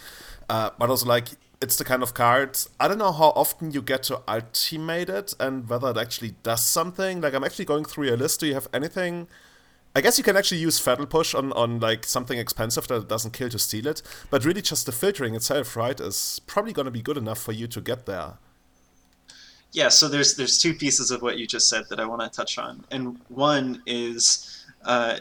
uh, 0.49 0.71
but 0.77 0.89
also 0.89 1.05
like 1.05 1.29
it's 1.61 1.77
the 1.77 1.85
kind 1.85 2.03
of 2.03 2.13
card. 2.13 2.57
I 2.79 2.89
don't 2.89 2.97
know 2.97 3.13
how 3.13 3.29
often 3.29 3.71
you 3.71 3.81
get 3.81 4.03
to 4.03 4.21
ultimate 4.27 5.09
it 5.09 5.33
and 5.39 5.67
whether 5.69 5.89
it 5.91 5.97
actually 5.97 6.35
does 6.43 6.63
something. 6.63 7.21
Like 7.21 7.33
I'm 7.33 7.43
actually 7.43 7.65
going 7.65 7.85
through 7.85 8.07
your 8.07 8.17
list. 8.17 8.41
Do 8.41 8.47
you 8.47 8.53
have 8.53 8.67
anything? 8.73 9.27
I 9.97 10.01
guess 10.01 10.19
you 10.19 10.23
can 10.23 10.37
actually 10.37 10.59
use 10.59 10.77
Fatal 10.77 11.07
Push 11.07 11.33
on, 11.33 11.51
on 11.53 11.79
like 11.79 12.05
something 12.05 12.37
expensive 12.37 12.87
that 12.87 13.07
doesn't 13.07 13.31
kill 13.31 13.49
to 13.49 13.57
steal 13.57 13.87
it, 13.87 14.03
but 14.29 14.45
really 14.45 14.61
just 14.61 14.85
the 14.85 14.91
filtering 14.91 15.33
itself, 15.33 15.75
right, 15.75 15.99
is 15.99 16.39
probably 16.45 16.71
going 16.71 16.85
to 16.85 16.91
be 16.91 17.01
good 17.01 17.17
enough 17.17 17.41
for 17.41 17.51
you 17.51 17.65
to 17.65 17.81
get 17.81 18.05
there. 18.05 18.33
Yeah, 19.71 19.89
so 19.89 20.07
there's 20.07 20.35
there's 20.35 20.59
two 20.59 20.75
pieces 20.75 21.09
of 21.09 21.23
what 21.23 21.39
you 21.39 21.47
just 21.47 21.67
said 21.67 21.85
that 21.89 21.99
I 21.99 22.05
want 22.05 22.21
to 22.21 22.29
touch 22.29 22.59
on, 22.59 22.85
and 22.91 23.19
one 23.29 23.81
is, 23.87 24.67
uh, 24.85 25.17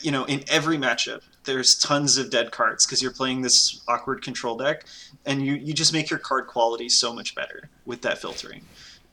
you 0.00 0.10
know, 0.10 0.24
in 0.24 0.42
every 0.48 0.78
matchup, 0.78 1.20
there's 1.44 1.78
tons 1.78 2.18
of 2.18 2.28
dead 2.28 2.50
cards 2.50 2.86
because 2.86 3.00
you're 3.00 3.12
playing 3.12 3.42
this 3.42 3.82
awkward 3.86 4.20
control 4.20 4.56
deck, 4.56 4.86
and 5.26 5.46
you 5.46 5.54
you 5.54 5.72
just 5.72 5.92
make 5.92 6.10
your 6.10 6.18
card 6.18 6.48
quality 6.48 6.88
so 6.88 7.12
much 7.12 7.36
better 7.36 7.70
with 7.84 8.02
that 8.02 8.18
filtering. 8.18 8.62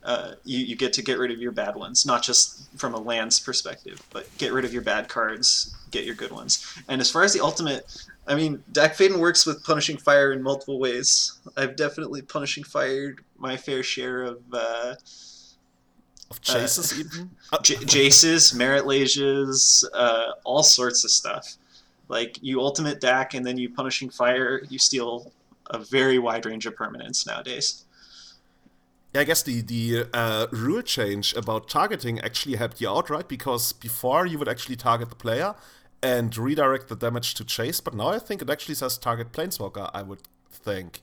Uh, 0.04 0.34
you, 0.44 0.60
you 0.60 0.76
get 0.76 0.92
to 0.94 1.02
get 1.02 1.18
rid 1.18 1.32
of 1.32 1.40
your 1.40 1.52
bad 1.52 1.76
ones, 1.76 2.06
not 2.06 2.22
just 2.22 2.68
from 2.78 2.94
a 2.94 3.00
lands 3.00 3.40
perspective, 3.40 4.02
but 4.12 4.28
get 4.38 4.52
rid 4.52 4.66
of 4.66 4.74
your 4.74 4.82
bad 4.82 5.08
cards, 5.08 5.76
get 5.92 6.04
your 6.04 6.16
good 6.16 6.32
ones. 6.32 6.78
And 6.90 7.00
as 7.00 7.10
far 7.10 7.24
as 7.24 7.32
the 7.34 7.40
ultimate, 7.40 7.86
I 8.28 8.36
mean, 8.36 8.62
Dack 8.74 8.98
Fayden 8.98 9.20
works 9.20 9.46
with 9.46 9.64
punishing 9.64 9.98
fire 9.98 10.34
in 10.34 10.44
multiple 10.44 10.78
ways. 10.78 11.40
I've 11.56 11.78
definitely 11.78 12.22
punishing 12.22 12.66
fired 12.66 13.24
my 13.38 13.56
fair 13.56 13.82
share 13.82 14.24
of 14.24 14.42
uh, 14.52 14.96
of 16.30 16.42
chases, 16.42 16.92
uh, 16.92 16.96
even 17.00 17.30
J- 17.62 17.76
Jaces, 17.76 18.54
Marit 18.54 18.86
Lages, 18.86 19.86
uh, 19.94 20.32
all 20.44 20.64
sorts 20.64 21.04
of 21.04 21.12
stuff. 21.12 21.56
Like 22.10 22.38
you 22.42 22.60
ultimate 22.60 23.00
Dack, 23.00 23.34
and 23.34 23.46
then 23.46 23.58
you 23.58 23.70
punishing 23.70 24.10
fire, 24.10 24.62
you 24.70 24.80
steal 24.80 25.32
a 25.68 25.80
very 25.80 26.20
wide 26.20 26.46
range 26.46 26.66
of 26.66 26.76
permanents 26.76 27.26
nowadays. 27.26 27.86
Yeah, 29.14 29.22
I 29.22 29.24
guess 29.26 29.44
the 29.44 29.62
the 29.62 30.06
uh, 30.14 30.48
rule 30.52 30.82
change 30.82 31.36
about 31.36 31.70
targeting 31.70 32.20
actually 32.22 32.56
helped 32.56 32.82
you 32.82 32.90
out, 32.90 33.10
right? 33.10 33.28
Because 33.28 33.72
before 33.72 34.26
you 34.26 34.40
would 34.40 34.50
actually 34.50 34.76
target 34.76 35.10
the 35.10 35.16
player 35.16 35.56
and 36.02 36.36
redirect 36.36 36.90
the 36.90 36.96
damage 36.96 37.36
to 37.36 37.46
Jace, 37.46 37.84
but 37.84 37.94
now 37.94 38.10
I 38.10 38.20
think 38.20 38.42
it 38.42 38.50
actually 38.50 38.76
says 38.76 38.98
target 38.98 39.32
planeswalker. 39.32 39.90
I 39.94 40.02
would 40.02 40.22
think. 40.50 41.02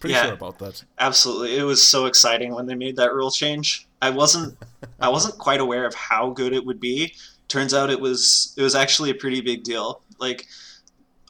Pretty 0.00 0.14
yeah, 0.14 0.24
sure 0.24 0.34
about 0.34 0.58
that. 0.58 0.84
Absolutely, 0.98 1.56
it 1.56 1.62
was 1.62 1.86
so 1.86 2.06
exciting 2.06 2.54
when 2.54 2.66
they 2.66 2.74
made 2.74 2.96
that 2.96 3.14
rule 3.14 3.30
change. 3.30 3.86
I 4.02 4.10
wasn't 4.10 4.58
I 5.00 5.08
wasn't 5.08 5.38
quite 5.38 5.60
aware 5.60 5.86
of 5.86 5.94
how 5.94 6.30
good 6.30 6.52
it 6.52 6.64
would 6.66 6.80
be. 6.80 7.14
Turns 7.46 7.72
out 7.72 7.88
it 7.88 8.00
was 8.00 8.52
it 8.56 8.62
was 8.62 8.74
actually 8.74 9.10
a 9.10 9.14
pretty 9.14 9.40
big 9.40 9.62
deal. 9.62 10.02
Like 10.18 10.46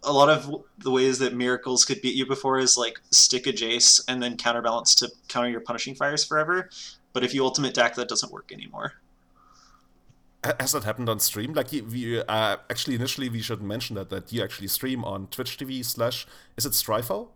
a 0.07 0.13
lot 0.13 0.29
of 0.29 0.65
the 0.79 0.91
ways 0.91 1.19
that 1.19 1.35
miracles 1.35 1.85
could 1.85 2.01
beat 2.01 2.15
you 2.15 2.25
before 2.25 2.59
is 2.59 2.77
like 2.77 3.01
stick 3.11 3.47
a 3.47 3.53
Jace 3.53 4.03
and 4.09 4.23
then 4.23 4.37
counterbalance 4.37 4.95
to 4.97 5.11
counter 5.29 5.51
your 5.51 5.61
punishing 5.61 5.95
fires 5.95 6.25
forever. 6.25 6.71
But 7.13 7.25
if 7.25 7.35
you 7.35 7.45
ultimate 7.45 7.75
Dack, 7.75 7.97
that 7.97 8.09
doesn't 8.09 8.33
work 8.33 8.53
anymore. 8.53 8.95
Has 10.61 10.73
that 10.73 10.85
happened 10.85 11.09
on 11.09 11.19
stream? 11.19 11.55
Like, 11.55 11.73
we 11.73 12.21
uh, 12.21 12.57
actually 12.71 12.95
initially 12.95 13.29
we 13.29 13.43
should 13.43 13.61
mention 13.61 13.97
that 13.97 14.11
that 14.11 14.33
you 14.33 14.45
actually 14.45 14.69
stream 14.69 15.05
on 15.05 15.27
Twitch 15.27 15.59
TV 15.59 15.85
slash 15.85 16.25
is 16.57 16.65
it 16.65 16.73
Stryfo? 16.73 17.29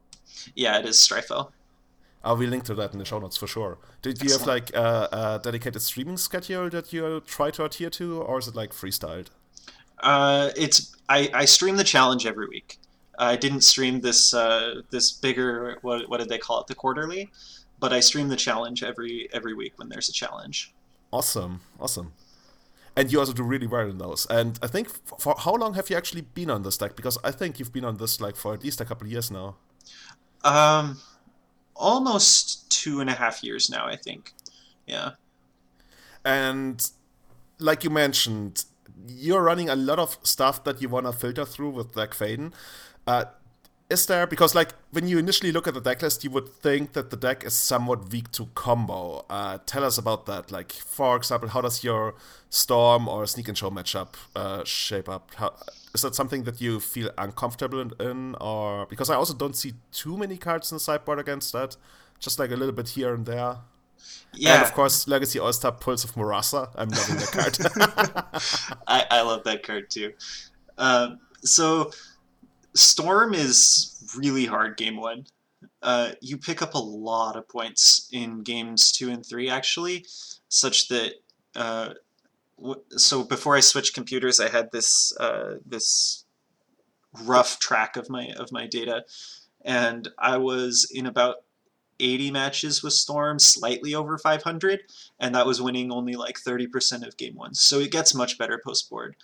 Yeah, 0.54 0.78
it 0.78 0.86
is 0.86 0.96
Stryfo. 0.96 1.50
I'll 2.22 2.36
be 2.36 2.46
link 2.46 2.64
to 2.64 2.74
that 2.74 2.92
in 2.92 2.98
the 2.98 3.04
show 3.04 3.18
notes 3.18 3.36
for 3.36 3.48
sure. 3.48 3.78
Did 4.02 4.22
you 4.22 4.30
have 4.32 4.46
like 4.46 4.72
a, 4.74 5.08
a 5.10 5.40
dedicated 5.42 5.82
streaming 5.82 6.18
schedule 6.18 6.68
that 6.70 6.92
you 6.92 7.20
try 7.26 7.50
to 7.50 7.64
adhere 7.64 7.90
to, 7.90 8.20
or 8.22 8.38
is 8.38 8.46
it 8.46 8.54
like 8.54 8.72
freestyled? 8.72 9.28
Uh, 10.02 10.50
it's 10.56 10.96
I, 11.08 11.30
I 11.34 11.44
stream 11.44 11.76
the 11.76 11.84
challenge 11.84 12.26
every 12.26 12.46
week. 12.46 12.78
I 13.18 13.36
didn't 13.36 13.62
stream 13.62 14.00
this 14.00 14.32
uh, 14.32 14.82
this 14.90 15.12
bigger 15.12 15.78
what 15.82 16.08
what 16.08 16.20
did 16.20 16.28
they 16.28 16.38
call 16.38 16.60
it 16.60 16.66
the 16.66 16.74
quarterly, 16.74 17.30
but 17.78 17.92
I 17.92 18.00
stream 18.00 18.28
the 18.28 18.36
challenge 18.36 18.82
every 18.82 19.28
every 19.32 19.54
week 19.54 19.74
when 19.76 19.88
there's 19.88 20.08
a 20.08 20.12
challenge. 20.12 20.72
Awesome, 21.12 21.60
awesome. 21.78 22.12
And 22.96 23.12
you 23.12 23.20
also 23.20 23.32
do 23.32 23.42
really 23.42 23.66
well 23.66 23.88
in 23.88 23.98
those. 23.98 24.26
And 24.30 24.58
I 24.62 24.66
think 24.66 24.88
for 25.18 25.34
how 25.38 25.54
long 25.54 25.74
have 25.74 25.90
you 25.90 25.96
actually 25.96 26.22
been 26.22 26.50
on 26.50 26.62
this 26.62 26.76
deck? 26.76 26.96
Because 26.96 27.18
I 27.22 27.30
think 27.30 27.58
you've 27.58 27.72
been 27.72 27.84
on 27.84 27.98
this 27.98 28.20
like 28.20 28.36
for 28.36 28.54
at 28.54 28.64
least 28.64 28.80
a 28.80 28.84
couple 28.84 29.06
of 29.06 29.12
years 29.12 29.30
now. 29.30 29.56
Um, 30.42 31.00
almost 31.76 32.70
two 32.70 33.00
and 33.00 33.10
a 33.10 33.14
half 33.14 33.44
years 33.44 33.70
now. 33.70 33.86
I 33.86 33.96
think. 33.96 34.32
Yeah. 34.86 35.12
And 36.24 36.90
like 37.58 37.84
you 37.84 37.90
mentioned, 37.90 38.64
you're 39.06 39.42
running 39.42 39.68
a 39.68 39.76
lot 39.76 39.98
of 39.98 40.18
stuff 40.22 40.64
that 40.64 40.80
you 40.80 40.88
want 40.88 41.06
to 41.06 41.12
filter 41.12 41.44
through 41.44 41.70
with 41.70 41.94
Dack 41.94 42.10
Fayden. 42.10 42.52
Uh, 43.06 43.24
is 43.90 44.06
there 44.06 44.24
because 44.26 44.54
like 44.54 44.72
when 44.92 45.08
you 45.08 45.18
initially 45.18 45.50
look 45.50 45.66
at 45.66 45.74
the 45.74 45.80
deck 45.80 46.00
list, 46.00 46.22
you 46.22 46.30
would 46.30 46.48
think 46.48 46.92
that 46.92 47.10
the 47.10 47.16
deck 47.16 47.44
is 47.44 47.54
somewhat 47.54 48.10
weak 48.12 48.30
to 48.32 48.46
combo. 48.54 49.26
Uh, 49.28 49.58
tell 49.66 49.84
us 49.84 49.98
about 49.98 50.26
that. 50.26 50.52
Like 50.52 50.72
for 50.72 51.16
example, 51.16 51.48
how 51.48 51.60
does 51.60 51.82
your 51.82 52.14
Storm 52.50 53.08
or 53.08 53.26
Sneak 53.26 53.48
and 53.48 53.58
Show 53.58 53.70
matchup 53.70 54.14
uh, 54.36 54.64
shape 54.64 55.08
up? 55.08 55.32
How, 55.34 55.54
is 55.92 56.02
that 56.02 56.14
something 56.14 56.44
that 56.44 56.60
you 56.60 56.78
feel 56.78 57.10
uncomfortable 57.18 57.80
in, 57.80 58.36
or 58.40 58.86
because 58.86 59.10
I 59.10 59.16
also 59.16 59.34
don't 59.34 59.56
see 59.56 59.74
too 59.90 60.16
many 60.16 60.36
cards 60.36 60.70
in 60.70 60.76
the 60.76 60.80
sideboard 60.80 61.18
against 61.18 61.52
that, 61.52 61.76
just 62.20 62.38
like 62.38 62.52
a 62.52 62.56
little 62.56 62.74
bit 62.74 62.90
here 62.90 63.12
and 63.12 63.26
there. 63.26 63.56
Yeah. 64.34 64.54
And 64.54 64.62
of 64.62 64.72
course, 64.72 65.08
Legacy 65.08 65.38
All 65.38 65.52
Star 65.52 65.72
Pulse 65.72 66.04
of 66.04 66.14
Murasa. 66.14 66.70
I'm 66.76 66.88
loving 66.88 67.16
that 67.16 67.32
card. 67.32 68.80
I, 68.86 69.04
I 69.10 69.22
love 69.22 69.44
that 69.44 69.62
card 69.62 69.90
too. 69.90 70.12
Um, 70.78 71.20
so, 71.42 71.90
Storm 72.74 73.34
is 73.34 74.14
really 74.16 74.46
hard 74.46 74.76
game 74.76 74.96
one. 74.96 75.26
Uh, 75.82 76.12
you 76.20 76.36
pick 76.36 76.62
up 76.62 76.74
a 76.74 76.78
lot 76.78 77.36
of 77.36 77.48
points 77.48 78.08
in 78.12 78.42
games 78.42 78.92
two 78.92 79.10
and 79.10 79.24
three, 79.24 79.48
actually, 79.48 80.04
such 80.48 80.88
that. 80.88 81.14
Uh, 81.56 81.94
w- 82.58 82.80
so 82.90 83.24
before 83.24 83.56
I 83.56 83.60
switched 83.60 83.94
computers, 83.94 84.38
I 84.40 84.48
had 84.48 84.70
this 84.72 85.12
uh, 85.18 85.56
this 85.66 86.24
rough 87.24 87.58
track 87.58 87.96
of 87.96 88.08
my 88.08 88.32
of 88.38 88.52
my 88.52 88.66
data, 88.66 89.04
and 89.64 90.08
I 90.18 90.36
was 90.36 90.88
in 90.92 91.06
about 91.06 91.36
80 92.00 92.30
matches 92.30 92.82
with 92.82 92.92
Storm, 92.92 93.38
slightly 93.38 93.94
over 93.94 94.18
500, 94.18 94.80
and 95.18 95.34
that 95.34 95.46
was 95.46 95.62
winning 95.62 95.92
only 95.92 96.14
like 96.14 96.38
30% 96.38 97.06
of 97.06 97.16
game 97.16 97.36
ones. 97.36 97.60
So 97.60 97.78
it 97.78 97.92
gets 97.92 98.14
much 98.14 98.38
better 98.38 98.60
post 98.64 98.88
board. 98.88 99.16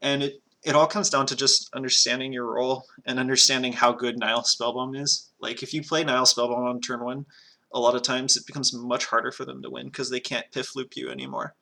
And 0.00 0.22
it, 0.22 0.42
it 0.62 0.74
all 0.74 0.86
comes 0.86 1.10
down 1.10 1.26
to 1.26 1.36
just 1.36 1.72
understanding 1.74 2.32
your 2.32 2.52
role 2.52 2.84
and 3.04 3.18
understanding 3.18 3.72
how 3.72 3.92
good 3.92 4.18
Nihil 4.18 4.42
Spellbomb 4.42 5.00
is. 5.00 5.30
Like, 5.40 5.62
if 5.62 5.74
you 5.74 5.82
play 5.82 6.04
Nihil 6.04 6.24
Spellbomb 6.24 6.68
on 6.68 6.80
turn 6.80 7.04
one, 7.04 7.26
a 7.72 7.80
lot 7.80 7.94
of 7.94 8.02
times 8.02 8.36
it 8.36 8.46
becomes 8.46 8.72
much 8.72 9.06
harder 9.06 9.32
for 9.32 9.44
them 9.44 9.62
to 9.62 9.70
win 9.70 9.86
because 9.86 10.10
they 10.10 10.20
can't 10.20 10.50
piff 10.52 10.76
loop 10.76 10.96
you 10.96 11.10
anymore. 11.10 11.54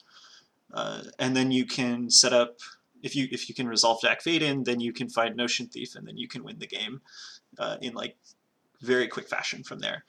Uh, 0.72 1.02
and 1.18 1.36
then 1.36 1.50
you 1.50 1.64
can 1.66 2.10
set 2.10 2.32
up 2.32 2.58
if 3.02 3.16
you 3.16 3.28
if 3.32 3.48
you 3.48 3.54
can 3.54 3.66
resolve 3.66 4.00
Dack 4.02 4.22
Fayden, 4.22 4.64
then 4.64 4.80
you 4.80 4.92
can 4.92 5.08
find 5.08 5.36
Notion 5.36 5.66
Thief, 5.66 5.94
and 5.96 6.06
then 6.06 6.16
you 6.16 6.28
can 6.28 6.44
win 6.44 6.58
the 6.58 6.66
game 6.66 7.00
uh, 7.58 7.76
in 7.80 7.94
like 7.94 8.16
very 8.80 9.08
quick 9.08 9.28
fashion 9.28 9.62
from 9.62 9.78
there 9.78 10.04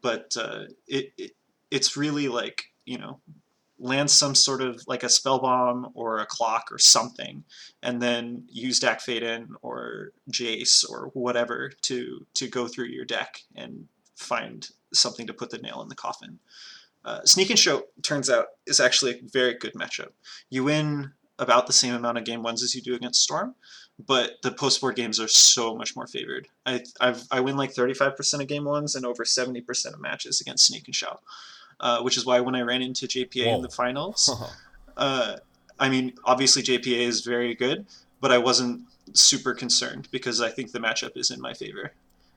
but 0.00 0.34
uh, 0.38 0.64
it, 0.86 1.12
it 1.18 1.32
it's 1.70 1.96
really 1.96 2.28
like 2.28 2.64
you 2.84 2.98
know 2.98 3.20
land 3.78 4.10
some 4.10 4.34
sort 4.34 4.62
of 4.62 4.82
like 4.86 5.02
a 5.02 5.08
spell 5.08 5.38
bomb 5.38 5.90
or 5.94 6.18
a 6.18 6.26
clock 6.26 6.68
or 6.70 6.78
something, 6.78 7.44
and 7.82 8.00
then 8.00 8.44
use 8.48 8.80
Dack 8.80 9.00
Fayden 9.00 9.48
or 9.62 10.12
Jace 10.30 10.88
or 10.88 11.10
whatever 11.14 11.72
to 11.82 12.26
to 12.34 12.48
go 12.48 12.66
through 12.66 12.86
your 12.86 13.04
deck 13.04 13.42
and 13.54 13.88
find 14.14 14.68
something 14.92 15.26
to 15.26 15.34
put 15.34 15.50
the 15.50 15.58
nail 15.58 15.82
in 15.82 15.88
the 15.88 15.94
coffin. 15.94 16.38
Uh, 17.04 17.22
Sneak 17.24 17.50
and 17.50 17.58
Show 17.58 17.84
turns 18.02 18.28
out 18.28 18.46
is 18.66 18.80
actually 18.80 19.12
a 19.12 19.20
very 19.22 19.54
good 19.54 19.74
matchup. 19.74 20.10
You 20.50 20.64
win 20.64 21.12
about 21.38 21.66
the 21.66 21.72
same 21.72 21.94
amount 21.94 22.18
of 22.18 22.24
game 22.24 22.42
ones 22.42 22.62
as 22.62 22.74
you 22.74 22.80
do 22.82 22.94
against 22.94 23.22
Storm, 23.22 23.54
but 23.98 24.42
the 24.42 24.52
post 24.52 24.80
board 24.80 24.96
games 24.96 25.18
are 25.18 25.28
so 25.28 25.74
much 25.74 25.96
more 25.96 26.06
favored. 26.06 26.48
I 26.66 26.82
I've, 27.00 27.22
i 27.30 27.40
win 27.40 27.56
like 27.56 27.74
35% 27.74 28.40
of 28.40 28.46
game 28.46 28.64
ones 28.64 28.94
and 28.94 29.06
over 29.06 29.24
70% 29.24 29.94
of 29.94 30.00
matches 30.00 30.40
against 30.40 30.66
Sneak 30.66 30.86
and 30.86 30.94
Show, 30.94 31.18
uh, 31.80 32.02
which 32.02 32.16
is 32.16 32.26
why 32.26 32.40
when 32.40 32.54
I 32.54 32.62
ran 32.62 32.82
into 32.82 33.06
JPA 33.06 33.46
Whoa. 33.46 33.56
in 33.56 33.62
the 33.62 33.70
finals, 33.70 34.30
uh, 34.96 35.36
I 35.78 35.88
mean 35.88 36.12
obviously 36.24 36.62
JPA 36.62 36.98
is 36.98 37.22
very 37.22 37.54
good, 37.54 37.86
but 38.20 38.32
I 38.32 38.38
wasn't 38.38 38.82
super 39.14 39.54
concerned 39.54 40.08
because 40.10 40.40
I 40.40 40.50
think 40.50 40.72
the 40.72 40.80
matchup 40.80 41.16
is 41.16 41.30
in 41.30 41.40
my 41.40 41.54
favor. 41.54 41.92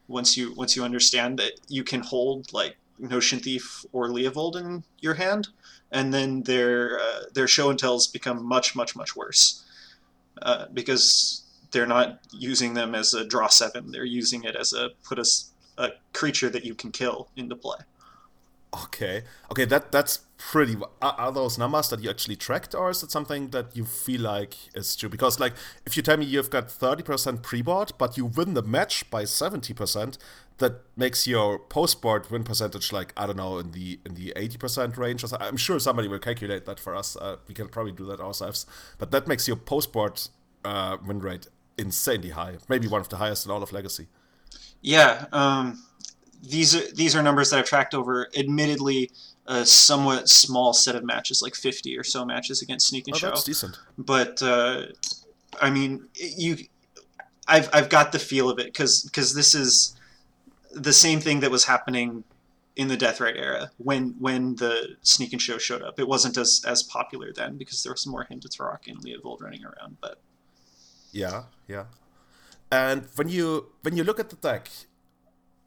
Once 0.07 0.37
you 0.37 0.53
once 0.55 0.75
you 0.75 0.83
understand 0.83 1.37
that 1.39 1.53
you 1.67 1.83
can 1.83 2.01
hold 2.01 2.51
like 2.53 2.77
Notion 2.97 3.39
Thief 3.39 3.85
or 3.91 4.09
Leovold 4.09 4.55
in 4.55 4.83
your 4.99 5.13
hand, 5.13 5.49
and 5.91 6.13
then 6.13 6.43
their 6.43 6.99
uh, 6.99 7.23
their 7.33 7.47
show 7.47 7.69
and 7.69 7.77
tells 7.77 8.07
become 8.07 8.43
much 8.45 8.75
much 8.75 8.95
much 8.95 9.15
worse. 9.15 9.63
Uh, 10.41 10.65
because 10.73 11.43
they're 11.71 11.87
not 11.87 12.19
using 12.31 12.73
them 12.73 12.95
as 12.95 13.13
a 13.13 13.25
draw 13.25 13.47
seven. 13.47 13.91
They're 13.91 14.05
using 14.05 14.43
it 14.43 14.55
as 14.55 14.73
a 14.73 14.89
put 15.03 15.19
a, 15.19 15.25
a 15.77 15.89
creature 16.13 16.49
that 16.49 16.65
you 16.65 16.75
can 16.75 16.91
kill 16.91 17.29
into 17.35 17.55
play. 17.55 17.77
Okay, 18.71 19.23
okay, 19.51 19.65
that 19.65 19.91
that's 19.91 20.19
pretty. 20.37 20.75
Are, 21.01 21.15
are, 21.17 21.31
those 21.31 21.57
numbers 21.57 21.89
that 21.89 22.01
you 22.01 22.09
actually 22.09 22.35
tracked, 22.35 22.75
or 22.75 22.91
is 22.91 23.01
it 23.01 23.09
something 23.09 23.49
that 23.49 23.75
you 23.75 23.83
feel 23.83 24.21
like 24.21 24.55
is 24.75 24.95
true? 24.95 25.09
Because 25.09 25.39
like, 25.39 25.53
if 25.87 25.97
you 25.97 26.03
tell 26.03 26.17
me 26.17 26.25
you've 26.25 26.51
got 26.51 26.69
thirty 26.69 27.01
percent 27.01 27.41
pre-board, 27.41 27.93
but 27.97 28.15
you 28.15 28.25
win 28.25 28.53
the 28.53 28.61
match 28.61 29.09
by 29.09 29.25
seventy 29.25 29.73
percent, 29.73 30.19
that 30.59 30.81
makes 30.95 31.25
your 31.25 31.57
post-board 31.57 32.29
win 32.29 32.43
percentage 32.43 32.93
like 32.93 33.11
I 33.17 33.25
don't 33.25 33.37
know 33.37 33.57
in 33.57 33.71
the 33.71 33.99
in 34.05 34.13
the 34.13 34.33
eighty 34.35 34.59
percent 34.59 34.99
range. 34.99 35.25
I'm 35.39 35.57
sure 35.57 35.79
somebody 35.79 36.07
will 36.07 36.19
calculate 36.19 36.65
that 36.65 36.79
for 36.79 36.95
us. 36.95 37.15
Uh, 37.15 37.37
we 37.47 37.55
can 37.55 37.69
probably 37.69 37.93
do 37.93 38.05
that 38.05 38.19
ourselves, 38.19 38.67
but 38.99 39.09
that 39.09 39.27
makes 39.27 39.47
your 39.47 39.57
post-board 39.57 40.21
uh, 40.63 40.97
win 41.03 41.19
rate 41.19 41.47
insanely 41.79 42.29
high. 42.29 42.57
Maybe 42.67 42.87
one 42.87 43.01
of 43.01 43.09
the 43.09 43.17
highest 43.17 43.45
in 43.45 43.51
all 43.51 43.63
of 43.63 43.71
Legacy. 43.71 44.07
Yeah, 44.81 45.25
um, 45.31 45.83
these 46.41 46.75
are 46.75 46.91
these 46.93 47.15
are 47.15 47.23
numbers 47.23 47.49
that 47.49 47.59
I've 47.59 47.65
tracked 47.65 47.93
over, 47.93 48.29
admittedly, 48.37 49.11
a 49.47 49.65
somewhat 49.65 50.29
small 50.29 50.73
set 50.73 50.95
of 50.95 51.03
matches, 51.03 51.41
like 51.41 51.55
fifty 51.55 51.97
or 51.97 52.03
so 52.03 52.25
matches 52.25 52.61
against 52.61 52.87
Sneak 52.87 53.07
and 53.07 53.15
oh, 53.15 53.19
Show. 53.19 53.27
That's 53.27 53.43
decent. 53.43 53.79
But 53.97 54.41
uh, 54.41 54.85
I 55.61 55.69
mean, 55.69 56.07
you, 56.15 56.57
I've 57.47 57.69
I've 57.73 57.89
got 57.89 58.11
the 58.11 58.19
feel 58.19 58.49
of 58.49 58.59
it 58.59 58.67
because 58.67 59.03
because 59.03 59.33
this 59.33 59.53
is 59.53 59.95
the 60.71 60.93
same 60.93 61.19
thing 61.19 61.39
that 61.41 61.51
was 61.51 61.65
happening 61.65 62.23
in 62.75 62.87
the 62.87 62.95
Deathrite 62.95 63.37
era 63.37 63.71
when 63.77 64.15
when 64.19 64.55
the 64.55 64.95
Sneak 65.01 65.33
and 65.33 65.41
Show 65.41 65.57
showed 65.57 65.81
up. 65.81 65.99
It 65.99 66.07
wasn't 66.07 66.37
as 66.37 66.63
as 66.65 66.83
popular 66.83 67.33
then 67.33 67.57
because 67.57 67.83
there 67.83 67.91
was 67.91 68.07
more 68.07 68.25
Hinterrock 68.25 68.87
and 68.87 68.97
Leovold 69.03 69.41
running 69.41 69.65
around. 69.65 69.97
But 69.99 70.21
yeah, 71.11 71.43
yeah. 71.67 71.85
And 72.71 73.07
when 73.15 73.29
you 73.29 73.67
when 73.81 73.97
you 73.97 74.03
look 74.03 74.19
at 74.19 74.29
the 74.29 74.35
deck, 74.35 74.69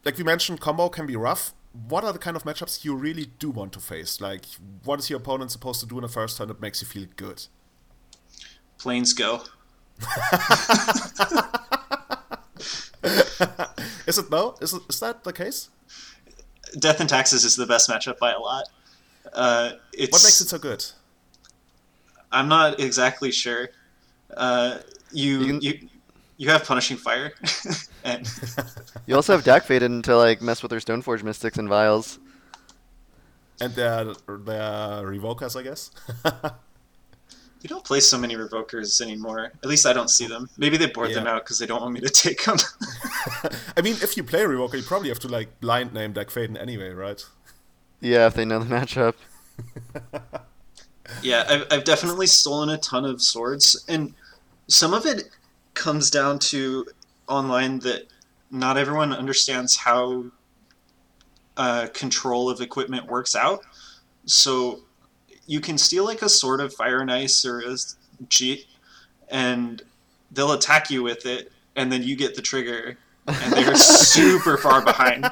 like 0.05 0.16
we 0.16 0.24
mentioned, 0.24 0.61
combo 0.61 0.88
can 0.88 1.07
be 1.07 1.16
rough. 1.16 1.52
What 1.88 2.05
are 2.05 2.12
the 2.12 2.18
kind 2.18 2.37
of 2.37 2.44
matchups 2.44 2.85
you 2.85 2.94
really 2.94 3.26
do 3.38 3.50
want 3.50 3.72
to 3.72 3.81
face? 3.81 4.20
Like, 4.20 4.44
what 4.85 4.98
is 4.98 5.09
your 5.09 5.18
opponent 5.18 5.50
supposed 5.50 5.81
to 5.81 5.87
do 5.87 5.96
in 5.96 6.02
the 6.02 6.09
first 6.09 6.37
turn 6.37 6.48
that 6.48 6.61
makes 6.61 6.83
you 6.83 6.87
feel 6.87 7.07
good? 7.16 7.46
Planes 8.78 9.14
go. 9.14 9.42
is 14.07 14.18
it 14.18 14.31
though? 14.31 14.57
Is 14.61 14.74
it, 14.74 14.83
is 14.88 15.00
that 15.00 15.24
the 15.24 15.33
case? 15.33 15.70
Death 16.78 17.00
and 17.00 17.09
Taxes 17.09 17.44
is 17.44 17.57
the 17.57 17.66
best 17.66 17.88
matchup 17.88 18.18
by 18.18 18.33
a 18.33 18.38
lot. 18.38 18.64
Uh, 19.33 19.72
it's, 19.92 20.12
what 20.12 20.22
makes 20.22 20.40
it 20.40 20.48
so 20.48 20.59
good? 20.59 20.85
I'm 22.31 22.48
not 22.48 22.81
exactly 22.81 23.31
sure. 23.31 23.68
Uh, 24.35 24.78
you 25.12 25.40
you, 25.40 25.46
can... 25.46 25.61
you 25.61 25.88
you 26.42 26.51
have 26.51 26.64
punishing 26.64 26.96
fire, 26.96 27.33
and 28.05 28.29
you 29.07 29.14
also 29.14 29.33
have 29.33 29.44
Dack 29.44 29.64
Fayden 29.64 30.03
to 30.05 30.16
like 30.16 30.42
mess 30.42 30.62
with 30.62 30.70
their 30.70 30.81
Stoneforge 30.81 31.22
mystics 31.22 31.59
and 31.59 31.68
vials. 31.68 32.18
And 33.61 33.72
they're, 33.75 34.07
they're 34.27 35.05
revokers, 35.07 35.59
I 35.59 35.62
guess. 35.62 35.90
You 37.62 37.68
don't 37.68 37.85
play 37.85 38.01
so 38.01 38.18
many 38.18 38.35
revokers 38.35 39.01
anymore. 39.01 39.53
At 39.62 39.66
least 39.66 39.87
I 39.87 39.92
don't 39.92 40.11
see 40.11 40.27
them. 40.27 40.51
Maybe 40.59 40.77
they 40.77 40.87
board 40.87 41.11
yeah. 41.11 41.14
them 41.14 41.29
out 41.29 41.44
because 41.44 41.61
they 41.61 41.66
don't 41.66 41.81
want 41.81 41.94
me 41.94 42.01
to 42.01 42.09
take 42.09 42.42
them. 42.42 42.57
I 43.77 43.83
mean, 43.83 43.94
if 44.03 44.16
you 44.16 44.25
play 44.25 44.40
revoker, 44.40 44.75
you 44.75 44.83
probably 44.83 45.11
have 45.11 45.20
to 45.20 45.29
like 45.29 45.61
blind 45.61 45.94
name 45.94 46.12
Dack 46.12 46.27
Fayden 46.27 46.61
anyway, 46.61 46.90
right? 46.90 47.25
Yeah, 48.01 48.27
if 48.27 48.35
they 48.35 48.44
know 48.44 48.59
the 48.59 48.64
matchup. 48.64 49.14
yeah, 51.22 51.44
I've, 51.48 51.66
I've 51.70 51.85
definitely 51.85 52.27
stolen 52.27 52.68
a 52.68 52.79
ton 52.79 53.05
of 53.05 53.22
swords, 53.22 53.85
and 53.88 54.12
some 54.72 54.94
of 54.94 55.04
it 55.04 55.28
comes 55.74 56.11
down 56.11 56.38
to 56.38 56.87
online 57.28 57.78
that 57.80 58.06
not 58.50 58.78
everyone 58.78 59.12
understands 59.12 59.76
how 59.76 60.24
uh, 61.56 61.88
control 61.92 62.48
of 62.48 62.61
equipment 62.61 63.06
works 63.06 63.37
out. 63.37 63.62
So 64.24 64.80
you 65.46 65.61
can 65.61 65.76
steal 65.76 66.04
like 66.04 66.22
a 66.22 66.28
sword 66.28 66.61
of 66.61 66.72
fire 66.72 67.00
and 67.00 67.12
ice 67.12 67.44
or 67.44 67.61
a 67.61 67.76
Jitte, 68.28 68.64
and 69.28 69.82
they'll 70.30 70.52
attack 70.52 70.90
you 70.90 71.02
with 71.02 71.26
it, 71.26 71.52
and 71.76 71.92
then 71.92 72.02
you 72.02 72.16
get 72.16 72.35
the 72.35 72.42
trigger, 72.42 72.96
and 73.26 73.52
they're 73.52 73.74
super 73.76 74.56
far 74.56 74.82
behind. 74.82 75.24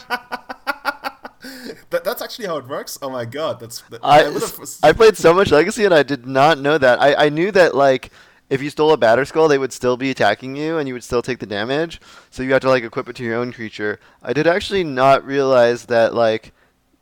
That, 1.90 2.05
that's 2.05 2.20
actually 2.20 2.46
how 2.46 2.59
it 2.59 2.68
works. 2.68 2.98
Oh 3.00 3.09
my 3.09 3.24
god, 3.24 3.59
that's. 3.59 3.81
That, 3.83 4.00
I, 4.03 4.24
I, 4.24 4.90
I 4.90 4.92
played 5.00 5.16
so 5.16 5.33
much 5.33 5.50
Legacy 5.50 5.85
and 5.85 5.94
I 5.94 6.03
did 6.03 6.26
not 6.26 6.59
know 6.59 6.76
that. 6.76 7.00
I, 7.00 7.26
I 7.26 7.29
knew 7.31 7.50
that 7.53 7.74
like 7.74 8.11
if 8.51 8.61
you 8.61 8.69
stole 8.69 8.93
a 8.93 8.99
Batterskull, 8.99 9.49
they 9.49 9.59
would 9.59 9.73
still 9.73 9.97
be 9.97 10.11
attacking 10.11 10.57
you, 10.57 10.77
and 10.77 10.89
you 10.89 10.95
would 10.95 11.05
still 11.05 11.23
take 11.23 11.39
the 11.39 11.47
damage. 11.47 12.01
So 12.31 12.43
you 12.43 12.53
have 12.53 12.63
to 12.63 12.69
like 12.69 12.83
equip 12.85 13.09
it 13.09 13.17
to 13.17 13.25
your 13.25 13.37
own 13.37 13.53
creature. 13.53 14.01
I 14.23 14.33
did 14.33 14.47
actually 14.47 14.85
not 14.85 15.25
realize 15.25 15.87
that 15.87 16.15
like 16.15 16.53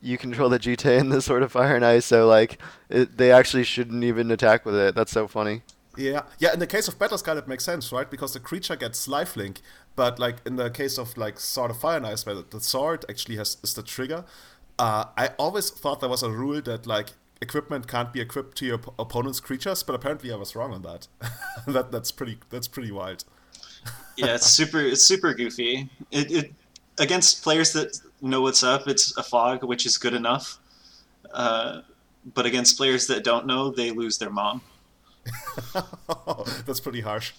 you 0.00 0.18
control 0.18 0.48
the 0.50 0.58
Jitte 0.58 1.00
and 1.00 1.10
the 1.10 1.22
Sword 1.22 1.42
of 1.42 1.50
Fire 1.50 1.74
and 1.74 1.84
Ice, 1.84 2.04
so 2.04 2.28
like 2.28 2.60
it, 2.90 3.16
they 3.16 3.32
actually 3.32 3.64
shouldn't 3.64 4.04
even 4.04 4.30
attack 4.30 4.64
with 4.64 4.76
it. 4.76 4.94
That's 4.94 5.10
so 5.10 5.26
funny. 5.26 5.62
Yeah, 5.96 6.22
yeah. 6.38 6.52
In 6.52 6.60
the 6.60 6.66
case 6.66 6.86
of 6.86 6.98
Batterskull, 6.98 7.38
it 7.38 7.48
makes 7.48 7.64
sense, 7.64 7.90
right? 7.90 8.08
Because 8.08 8.34
the 8.34 8.40
creature 8.40 8.76
gets 8.76 9.08
lifelink. 9.08 9.58
But 9.96 10.20
like 10.20 10.36
in 10.46 10.56
the 10.56 10.70
case 10.70 10.96
of 10.98 11.16
like 11.16 11.40
Sword 11.40 11.72
of 11.72 11.78
Fire 11.78 11.96
and 11.96 12.06
Ice, 12.06 12.24
where 12.24 12.36
the 12.36 12.60
sword 12.60 13.04
actually 13.08 13.36
has 13.36 13.56
is 13.64 13.74
the 13.74 13.82
trigger. 13.82 14.24
Uh, 14.78 15.06
I 15.16 15.30
always 15.38 15.70
thought 15.70 15.98
there 15.98 16.08
was 16.08 16.22
a 16.22 16.30
rule 16.30 16.60
that 16.60 16.86
like 16.86 17.08
equipment 17.40 17.86
can't 17.88 18.12
be 18.12 18.20
equipped 18.20 18.56
to 18.58 18.66
your 18.66 18.80
opponent's 18.98 19.40
creatures, 19.40 19.82
but 19.82 19.94
apparently 19.94 20.32
I 20.32 20.36
was 20.36 20.54
wrong 20.56 20.72
on 20.72 20.82
that. 20.82 21.08
that 21.66 21.92
that's 21.92 22.10
pretty 22.10 22.38
that's 22.50 22.68
pretty 22.68 22.92
wild. 22.92 23.24
yeah, 24.16 24.34
it's 24.34 24.46
super 24.46 24.80
it's 24.80 25.02
super 25.02 25.34
goofy. 25.34 25.88
It, 26.10 26.30
it 26.30 26.52
against 26.98 27.42
players 27.42 27.72
that 27.72 27.98
know 28.20 28.42
what's 28.42 28.62
up, 28.62 28.88
it's 28.88 29.16
a 29.16 29.22
fog, 29.22 29.64
which 29.64 29.86
is 29.86 29.98
good 29.98 30.14
enough. 30.14 30.58
Uh, 31.32 31.82
but 32.34 32.46
against 32.46 32.76
players 32.76 33.06
that 33.06 33.24
don't 33.24 33.46
know, 33.46 33.70
they 33.70 33.90
lose 33.90 34.18
their 34.18 34.30
mom. 34.30 34.60
That's 36.66 36.80
pretty 36.80 37.02
harsh. 37.02 37.32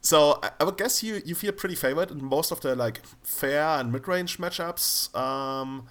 So 0.00 0.40
I 0.60 0.62
would 0.62 0.76
guess 0.76 1.02
you, 1.02 1.20
you 1.24 1.34
feel 1.34 1.52
pretty 1.52 1.74
favored 1.74 2.10
in 2.10 2.24
most 2.24 2.52
of 2.52 2.60
the 2.60 2.76
like 2.76 3.02
fair 3.24 3.62
and 3.62 3.90
mid 3.90 4.06
range 4.06 4.38
matchups. 4.38 5.14
Um, 5.16 5.88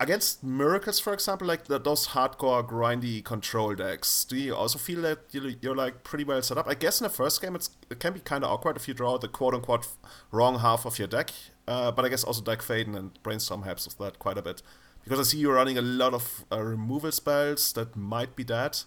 against 0.00 0.42
miracles, 0.42 0.98
for 0.98 1.12
example, 1.12 1.46
like 1.46 1.64
the, 1.64 1.78
those 1.78 2.08
hardcore 2.08 2.66
grindy 2.66 3.22
control 3.22 3.74
decks, 3.74 4.24
do 4.24 4.34
you 4.34 4.56
also 4.56 4.78
feel 4.78 5.02
that 5.02 5.18
you, 5.30 5.54
you're 5.60 5.76
like 5.76 6.02
pretty 6.02 6.24
well 6.24 6.40
set 6.40 6.56
up? 6.56 6.66
I 6.66 6.74
guess 6.74 7.00
in 7.00 7.04
the 7.04 7.10
first 7.10 7.40
game, 7.42 7.54
it 7.54 8.00
can 8.00 8.14
be 8.14 8.20
kind 8.20 8.42
of 8.42 8.50
awkward 8.50 8.76
if 8.76 8.88
you 8.88 8.94
draw 8.94 9.18
the 9.18 9.28
quote 9.28 9.54
unquote 9.54 9.86
wrong 10.32 10.58
half 10.58 10.86
of 10.86 10.98
your 10.98 11.06
deck. 11.06 11.30
Uh, 11.68 11.92
but 11.92 12.04
I 12.04 12.08
guess 12.08 12.24
also 12.24 12.42
Dack 12.42 12.60
Fayden 12.60 12.96
and 12.96 13.22
Brainstorm 13.22 13.62
helps 13.62 13.86
with 13.86 13.98
that 13.98 14.18
quite 14.18 14.38
a 14.38 14.42
bit 14.42 14.62
because 15.04 15.20
I 15.20 15.22
see 15.22 15.38
you're 15.38 15.54
running 15.54 15.78
a 15.78 15.82
lot 15.82 16.14
of 16.14 16.44
uh, 16.50 16.60
removal 16.60 17.12
spells 17.12 17.72
that 17.74 17.94
might 17.94 18.34
be 18.34 18.42
dead. 18.42 18.78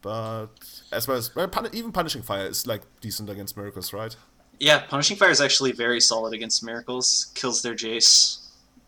But 0.00 0.48
as 0.90 1.06
well 1.06 1.18
as 1.18 1.34
well, 1.36 1.48
pun- 1.48 1.68
even 1.72 1.92
punishing 1.92 2.22
fire 2.22 2.46
is 2.46 2.66
like 2.66 2.82
decent 3.00 3.28
against 3.28 3.56
miracles, 3.56 3.92
right? 3.92 4.16
Yeah, 4.58 4.80
punishing 4.86 5.16
fire 5.16 5.30
is 5.30 5.40
actually 5.40 5.72
very 5.72 6.00
solid 6.00 6.32
against 6.32 6.64
miracles. 6.64 7.30
Kills 7.34 7.62
their 7.62 7.74
Jace 7.74 8.43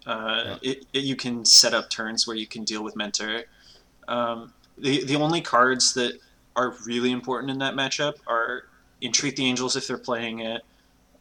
uh, 0.06 0.56
yeah. 0.62 0.70
it, 0.70 0.86
it, 0.92 1.04
you 1.04 1.16
can 1.16 1.44
set 1.44 1.74
up 1.74 1.90
turns 1.90 2.26
where 2.26 2.36
you 2.36 2.46
can 2.46 2.64
deal 2.64 2.82
with 2.82 2.96
Mentor. 2.96 3.42
Um, 4.08 4.52
the 4.78 5.04
the 5.04 5.16
only 5.16 5.40
cards 5.40 5.94
that 5.94 6.20
are 6.54 6.74
really 6.86 7.10
important 7.10 7.50
in 7.50 7.58
that 7.58 7.74
matchup 7.74 8.14
are 8.26 8.64
Entreat 9.02 9.36
the 9.36 9.44
Angels 9.44 9.76
if 9.76 9.86
they're 9.86 9.98
playing 9.98 10.40
it, 10.40 10.62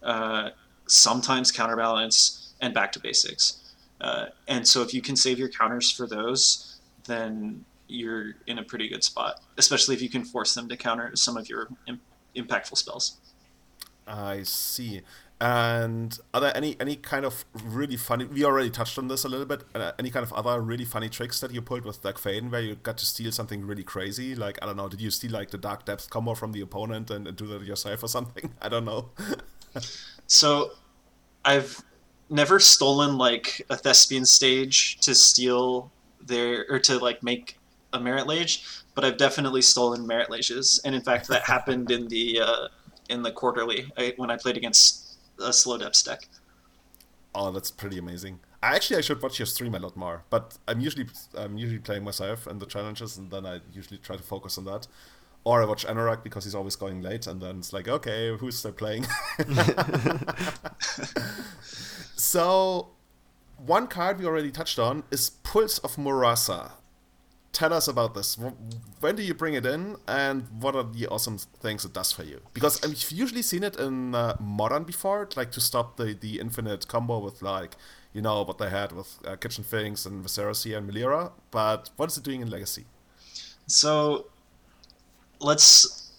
uh, 0.03 0.51
sometimes 0.87 1.51
Counterbalance, 1.51 2.53
and 2.61 2.73
Back 2.73 2.91
to 2.93 2.99
Basics. 2.99 3.73
Uh, 3.99 4.27
and 4.47 4.67
so 4.67 4.81
if 4.81 4.93
you 4.93 5.01
can 5.01 5.15
save 5.15 5.39
your 5.39 5.49
counters 5.49 5.91
for 5.91 6.07
those, 6.07 6.79
then 7.05 7.65
you're 7.87 8.33
in 8.47 8.59
a 8.59 8.63
pretty 8.63 8.87
good 8.87 9.03
spot, 9.03 9.41
especially 9.57 9.95
if 9.95 10.01
you 10.01 10.09
can 10.09 10.23
force 10.23 10.53
them 10.53 10.67
to 10.69 10.77
counter 10.77 11.15
some 11.15 11.37
of 11.37 11.49
your 11.49 11.67
Im- 11.87 12.01
impactful 12.35 12.77
spells. 12.77 13.17
I 14.07 14.43
see. 14.43 15.01
And 15.41 16.17
are 16.33 16.39
there 16.39 16.55
any 16.55 16.77
any 16.79 16.95
kind 16.95 17.25
of 17.25 17.43
really 17.61 17.97
funny? 17.97 18.23
We 18.23 18.45
already 18.45 18.69
touched 18.69 18.97
on 18.97 19.09
this 19.09 19.25
a 19.25 19.29
little 19.29 19.45
bit. 19.45 19.63
Uh, 19.75 19.91
any 19.99 20.09
kind 20.09 20.23
of 20.23 20.31
other 20.31 20.61
really 20.61 20.85
funny 20.85 21.09
tricks 21.09 21.41
that 21.41 21.51
you 21.51 21.61
pulled 21.61 21.83
with 21.83 22.01
Dack 22.01 22.15
Fayden, 22.15 22.51
where 22.51 22.61
you 22.61 22.75
got 22.75 22.97
to 22.99 23.05
steal 23.05 23.31
something 23.33 23.65
really 23.65 23.83
crazy? 23.83 24.33
Like 24.33 24.57
I 24.61 24.65
don't 24.65 24.77
know, 24.77 24.87
did 24.87 25.01
you 25.01 25.11
steal 25.11 25.31
like 25.31 25.51
the 25.51 25.57
Dark 25.57 25.85
Depth 25.85 26.09
combo 26.09 26.35
from 26.35 26.53
the 26.53 26.61
opponent 26.61 27.11
and, 27.11 27.27
and 27.27 27.35
do 27.35 27.47
that 27.47 27.63
yourself 27.63 28.01
or 28.03 28.07
something? 28.07 28.53
I 28.61 28.69
don't 28.69 28.85
know. 28.85 29.09
so, 30.27 30.71
I've 31.43 31.83
never 32.29 32.59
stolen 32.59 33.17
like 33.17 33.61
a 33.69 33.75
thespian 33.75 34.25
stage 34.25 34.99
to 35.01 35.13
steal 35.13 35.91
their 36.25 36.65
or 36.69 36.79
to 36.79 36.97
like 36.97 37.21
make 37.23 37.57
a 37.91 37.99
Marit 37.99 38.25
Lage, 38.25 38.63
but 38.93 39.03
I've 39.03 39.17
definitely 39.17 39.61
stolen 39.61 40.07
Marit 40.07 40.29
Lages, 40.29 40.79
and 40.85 40.95
in 40.95 41.01
fact 41.01 41.27
that 41.27 41.43
happened 41.43 41.91
in 41.91 42.07
the 42.07 42.39
uh, 42.39 42.67
in 43.09 43.21
the 43.21 43.31
quarterly 43.31 43.91
I, 43.97 44.13
when 44.15 44.31
I 44.31 44.37
played 44.37 44.55
against 44.55 45.04
a 45.39 45.53
slow 45.53 45.77
depth 45.77 45.95
stack. 45.95 46.27
Oh, 47.33 47.51
that's 47.51 47.71
pretty 47.71 47.97
amazing. 47.97 48.39
I 48.63 48.75
actually, 48.75 48.97
I 48.97 49.01
should 49.01 49.21
watch 49.21 49.37
your 49.37 49.45
stream 49.45 49.75
a 49.75 49.79
lot 49.79 49.95
more. 49.95 50.23
But 50.29 50.57
I'm 50.67 50.79
usually 50.79 51.07
I'm 51.37 51.57
usually 51.57 51.79
playing 51.79 52.03
myself 52.03 52.47
and 52.47 52.59
the 52.59 52.65
challenges, 52.65 53.17
and 53.17 53.29
then 53.29 53.45
I 53.45 53.59
usually 53.73 53.97
try 53.97 54.15
to 54.15 54.23
focus 54.23 54.57
on 54.57 54.65
that. 54.65 54.87
Or 55.43 55.61
I 55.61 55.65
watch 55.65 55.85
Anorak 55.85 56.23
because 56.23 56.45
he's 56.45 56.55
always 56.55 56.75
going 56.75 57.01
late, 57.01 57.27
and 57.27 57.39
then 57.39 57.59
it's 57.59 57.71
like, 57.71 57.87
okay, 57.87 58.35
who's 58.35 58.57
still 58.57 58.71
playing? 58.71 59.05
so, 62.15 62.89
one 63.57 63.85
card 63.85 64.19
we 64.19 64.25
already 64.25 64.49
touched 64.49 64.79
on 64.79 65.03
is 65.11 65.29
Pulse 65.29 65.77
of 65.79 65.97
Murasa 65.97 66.71
tell 67.55 67.73
us 67.73 67.87
about 67.87 68.13
this. 68.13 68.37
When 68.99 69.15
do 69.15 69.23
you 69.23 69.33
bring 69.33 69.53
it 69.53 69.65
in, 69.65 69.95
and 70.07 70.47
what 70.59 70.75
are 70.75 70.83
the 70.83 71.07
awesome 71.07 71.37
things 71.37 71.85
it 71.85 71.93
does 71.93 72.11
for 72.11 72.23
you? 72.23 72.41
Because 72.53 72.83
I've 72.83 73.11
usually 73.11 73.41
seen 73.41 73.63
it 73.63 73.79
in 73.79 74.13
uh, 74.13 74.35
modern 74.39 74.83
before, 74.83 75.27
like 75.35 75.51
to 75.51 75.61
stop 75.61 75.95
the 75.97 76.13
the 76.13 76.39
infinite 76.39 76.87
combo 76.87 77.17
with 77.19 77.41
like 77.41 77.77
you 78.13 78.21
know 78.21 78.43
what 78.43 78.57
they 78.57 78.69
had 78.69 78.91
with 78.91 79.09
uh, 79.25 79.37
Kitchen 79.37 79.63
Finks 79.63 80.05
and 80.05 80.21
Viscera 80.21 80.53
and 80.77 80.89
Melira. 80.89 81.31
But 81.49 81.89
what 81.95 82.11
is 82.11 82.17
it 82.17 82.23
doing 82.23 82.41
in 82.41 82.49
Legacy? 82.49 82.85
So 83.67 84.27
let's 85.39 86.11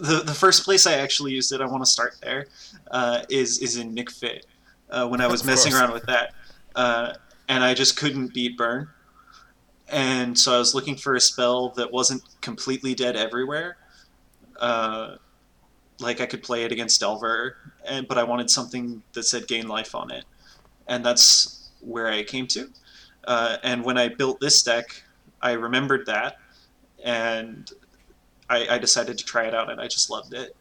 the 0.00 0.22
the 0.24 0.34
first 0.44 0.64
place 0.64 0.86
I 0.86 0.94
actually 0.94 1.32
used 1.32 1.52
it. 1.52 1.60
I 1.60 1.66
want 1.66 1.84
to 1.84 1.90
start 1.90 2.16
there. 2.22 2.46
Uh, 2.90 3.22
is 3.28 3.58
is 3.58 3.76
in 3.76 3.94
Nic 3.94 4.10
Fit 4.10 4.46
uh, 4.90 5.06
when 5.06 5.20
I 5.20 5.26
was 5.26 5.44
messing 5.44 5.74
around 5.74 5.92
with 5.92 6.06
that, 6.06 6.32
uh, 6.74 7.12
and 7.48 7.62
I 7.62 7.74
just 7.74 7.98
couldn't 7.98 8.32
beat 8.32 8.56
Burn 8.56 8.88
and 9.92 10.36
so 10.38 10.54
I 10.54 10.58
was 10.58 10.74
looking 10.74 10.96
for 10.96 11.14
a 11.14 11.20
spell 11.20 11.68
that 11.70 11.92
wasn't 11.92 12.22
completely 12.40 12.94
dead 12.94 13.14
everywhere. 13.14 13.76
Uh, 14.58 15.16
like 16.00 16.20
I 16.20 16.26
could 16.26 16.42
play 16.42 16.64
it 16.64 16.72
against 16.72 17.00
Delver, 17.00 17.56
and, 17.84 18.08
but 18.08 18.18
I 18.18 18.24
wanted 18.24 18.50
something 18.50 19.02
that 19.12 19.24
said 19.24 19.46
gain 19.46 19.68
life 19.68 19.94
on 19.94 20.10
it, 20.10 20.24
and 20.88 21.04
that's 21.04 21.70
where 21.80 22.08
I 22.08 22.22
came 22.22 22.46
to. 22.48 22.70
Uh, 23.24 23.58
and 23.62 23.84
when 23.84 23.98
I 23.98 24.08
built 24.08 24.40
this 24.40 24.62
deck, 24.62 25.02
I 25.40 25.52
remembered 25.52 26.06
that, 26.06 26.38
and 27.04 27.70
I, 28.48 28.66
I, 28.68 28.78
decided 28.78 29.18
to 29.18 29.24
try 29.24 29.44
it 29.44 29.54
out, 29.54 29.70
and 29.70 29.80
I 29.80 29.86
just 29.86 30.10
loved 30.10 30.34
it. 30.34 30.56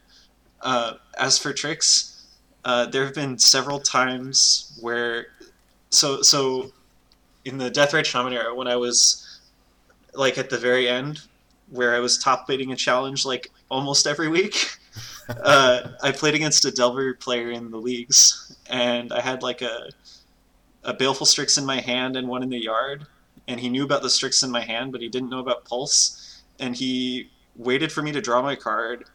Uh, 0.62 0.94
as 1.18 1.40
for 1.40 1.54
tricks, 1.54 2.28
uh, 2.66 2.86
there 2.86 3.06
have 3.06 3.16
been 3.16 3.38
several 3.40 3.80
times 3.80 4.78
where, 4.82 5.28
so 5.90 6.22
so, 6.22 6.72
in 7.46 7.58
the 7.58 7.70
Death 7.70 7.92
Deathrite 7.92 8.06
Shaman 8.06 8.34
era, 8.34 8.54
when 8.54 8.68
I 8.68 8.76
was 8.76 9.40
like 10.14 10.38
at 10.38 10.50
the 10.50 10.58
very 10.58 10.88
end, 10.88 11.22
where 11.70 11.96
I 11.96 12.00
was 12.00 12.18
top 12.18 12.48
leading 12.50 12.72
a 12.72 12.76
challenge 12.76 13.26
like 13.26 13.52
almost 13.70 14.06
every 14.06 14.28
week. 14.28 14.56
uh, 15.30 15.92
I 16.04 16.12
played 16.12 16.36
against 16.36 16.66
a 16.66 16.72
Delver 16.72 17.14
player 17.16 17.52
in 17.52 17.72
the 17.72 17.78
leagues, 17.78 18.58
and 18.70 19.12
I 19.12 19.22
had 19.22 19.44
like 19.44 19.62
a 19.62 19.90
a 20.84 20.94
baleful 20.94 21.26
strix 21.26 21.58
in 21.58 21.66
my 21.66 21.80
hand 21.80 22.16
and 22.16 22.28
one 22.28 22.44
in 22.44 22.50
the 22.50 22.58
yard, 22.58 23.06
and 23.48 23.60
he 23.60 23.70
knew 23.70 23.84
about 23.84 24.02
the 24.02 24.10
strix 24.10 24.42
in 24.44 24.50
my 24.50 24.62
hand, 24.62 24.92
but 24.92 25.02
he 25.02 25.10
didn't 25.10 25.30
know 25.30 25.40
about 25.40 25.66
pulse, 25.66 26.42
and 26.60 26.76
he 26.76 27.30
waited 27.56 27.92
for 27.92 28.02
me 28.02 28.12
to 28.12 28.22
draw 28.22 28.42
my 28.42 28.56
card, 28.56 29.06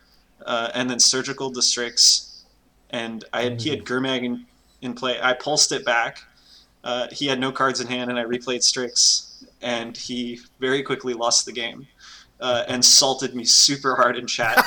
uh, 0.45 0.71
and 0.75 0.89
then 0.89 1.01
surgical 1.01 1.51
the 1.51 1.63
strix, 1.63 2.45
and 2.91 3.25
I 3.33 3.43
had, 3.43 3.61
he 3.61 3.71
had 3.71 3.81
mm. 3.81 3.87
Gurmag 3.87 4.23
in, 4.23 4.47
in 4.81 4.95
play. 4.95 5.19
I 5.21 5.33
pulsed 5.33 5.73
it 5.73 5.85
back. 5.85 6.21
Uh, 6.87 7.09
he 7.11 7.27
had 7.27 7.41
no 7.41 7.51
cards 7.51 7.81
in 7.81 7.89
hand, 7.89 8.11
and 8.11 8.19
I 8.19 8.23
replayed 8.23 8.63
Strix, 8.63 9.45
and 9.61 9.97
he 9.97 10.39
very 10.61 10.85
quickly 10.85 11.15
lost 11.15 11.45
the 11.45 11.51
game 11.51 11.85
uh, 12.41 12.63
and 12.69 12.85
salted 12.85 13.35
me 13.35 13.45
super 13.45 13.97
hard 13.97 14.17
in 14.17 14.29
chat. 14.29 14.65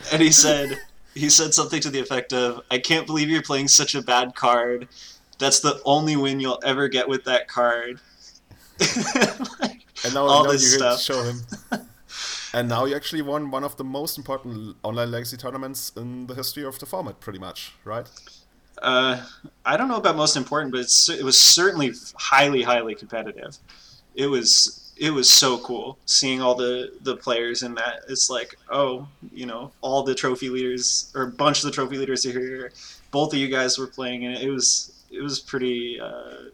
and 0.12 0.22
he 0.22 0.30
said 0.30 0.78
he 1.14 1.28
said 1.28 1.52
something 1.52 1.80
to 1.80 1.90
the 1.90 1.98
effect 1.98 2.32
of, 2.32 2.62
"I 2.70 2.78
can't 2.78 3.04
believe 3.04 3.28
you're 3.28 3.42
playing 3.42 3.66
such 3.66 3.96
a 3.96 4.02
bad 4.02 4.36
card. 4.36 4.86
That's 5.40 5.58
the 5.58 5.80
only 5.84 6.14
win 6.14 6.38
you'll 6.38 6.62
ever 6.64 6.86
get 6.86 7.08
with 7.08 7.24
that 7.24 7.48
card." 7.48 7.98
like, 8.78 9.86
and 10.04 10.14
now, 10.14 10.24
all 10.24 10.44
now 10.44 10.52
this 10.52 10.62
you 10.62 10.78
stuff. 10.78 11.00
show 11.00 11.24
him. 11.24 11.40
and 12.54 12.68
now 12.68 12.84
you 12.84 12.94
actually 12.94 13.22
won 13.22 13.50
one 13.50 13.64
of 13.64 13.76
the 13.76 13.82
most 13.82 14.18
important 14.18 14.76
online 14.84 15.10
legacy 15.10 15.36
tournaments 15.36 15.90
in 15.96 16.28
the 16.28 16.36
history 16.36 16.64
of 16.64 16.78
the 16.78 16.86
format, 16.86 17.18
pretty 17.18 17.40
much, 17.40 17.72
right? 17.84 18.08
Uh, 18.82 19.22
I 19.64 19.76
don't 19.76 19.88
know 19.88 19.96
about 19.96 20.16
most 20.16 20.36
important, 20.36 20.72
but 20.72 20.80
it 21.18 21.24
was 21.24 21.38
certainly 21.38 21.92
highly, 22.14 22.62
highly 22.62 22.94
competitive. 22.94 23.56
It 24.14 24.26
was 24.26 24.92
it 24.98 25.10
was 25.10 25.30
so 25.30 25.58
cool 25.58 25.98
seeing 26.06 26.42
all 26.42 26.54
the 26.54 26.92
the 27.02 27.16
players 27.16 27.62
in 27.62 27.74
that. 27.74 28.00
It's 28.08 28.28
like, 28.28 28.56
oh, 28.70 29.08
you 29.32 29.46
know, 29.46 29.72
all 29.80 30.02
the 30.02 30.14
trophy 30.14 30.48
leaders 30.48 31.12
or 31.14 31.22
a 31.22 31.30
bunch 31.30 31.58
of 31.58 31.64
the 31.64 31.70
trophy 31.70 31.98
leaders 31.98 32.26
are 32.26 32.32
here. 32.32 32.72
Both 33.10 33.32
of 33.32 33.38
you 33.38 33.48
guys 33.48 33.78
were 33.78 33.86
playing, 33.86 34.26
and 34.26 34.36
it 34.36 34.50
was 34.50 34.92
it 35.10 35.22
was 35.22 35.38
pretty 35.38 36.00
uh, 36.00 36.50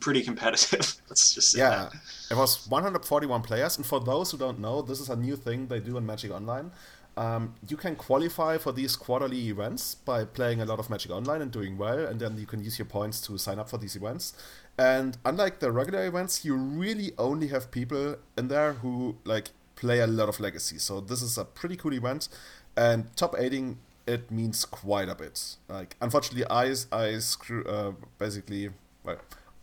pretty 0.00 0.22
competitive. 0.22 0.94
Let's 1.08 1.34
just 1.34 1.56
yeah. 1.56 1.88
That. 1.90 1.94
It 2.30 2.36
was 2.36 2.66
141 2.68 3.42
players, 3.42 3.76
and 3.76 3.84
for 3.84 4.00
those 4.00 4.30
who 4.30 4.38
don't 4.38 4.58
know, 4.58 4.82
this 4.82 5.00
is 5.00 5.08
a 5.10 5.16
new 5.16 5.36
thing 5.36 5.66
they 5.66 5.80
do 5.80 5.96
in 5.98 6.06
Magic 6.06 6.30
Online. 6.30 6.70
Um, 7.16 7.54
you 7.68 7.76
can 7.76 7.94
qualify 7.94 8.58
for 8.58 8.72
these 8.72 8.96
quarterly 8.96 9.48
events 9.48 9.94
by 9.94 10.24
playing 10.24 10.60
a 10.60 10.64
lot 10.64 10.78
of 10.78 10.90
Magic 10.90 11.12
Online 11.12 11.42
and 11.42 11.50
doing 11.50 11.78
well, 11.78 11.98
and 11.98 12.18
then 12.18 12.36
you 12.38 12.46
can 12.46 12.62
use 12.62 12.78
your 12.78 12.86
points 12.86 13.20
to 13.22 13.38
sign 13.38 13.58
up 13.58 13.68
for 13.68 13.78
these 13.78 13.94
events. 13.94 14.32
And 14.76 15.16
unlike 15.24 15.60
the 15.60 15.70
regular 15.70 16.06
events, 16.06 16.44
you 16.44 16.56
really 16.56 17.12
only 17.16 17.48
have 17.48 17.70
people 17.70 18.16
in 18.36 18.48
there 18.48 18.72
who 18.74 19.16
like 19.24 19.50
play 19.76 20.00
a 20.00 20.06
lot 20.06 20.28
of 20.28 20.40
Legacy. 20.40 20.78
So 20.78 21.00
this 21.00 21.22
is 21.22 21.38
a 21.38 21.44
pretty 21.44 21.76
cool 21.76 21.94
event, 21.94 22.28
and 22.76 23.14
top 23.16 23.36
aiding 23.38 23.78
it 24.06 24.30
means 24.30 24.64
quite 24.64 25.08
a 25.08 25.14
bit. 25.14 25.56
Like 25.68 25.96
unfortunately, 26.00 26.44
I 26.50 26.74
I 26.92 27.18
screw 27.18 27.64
uh, 27.64 27.92
basically 28.18 28.70
well, 29.04 29.18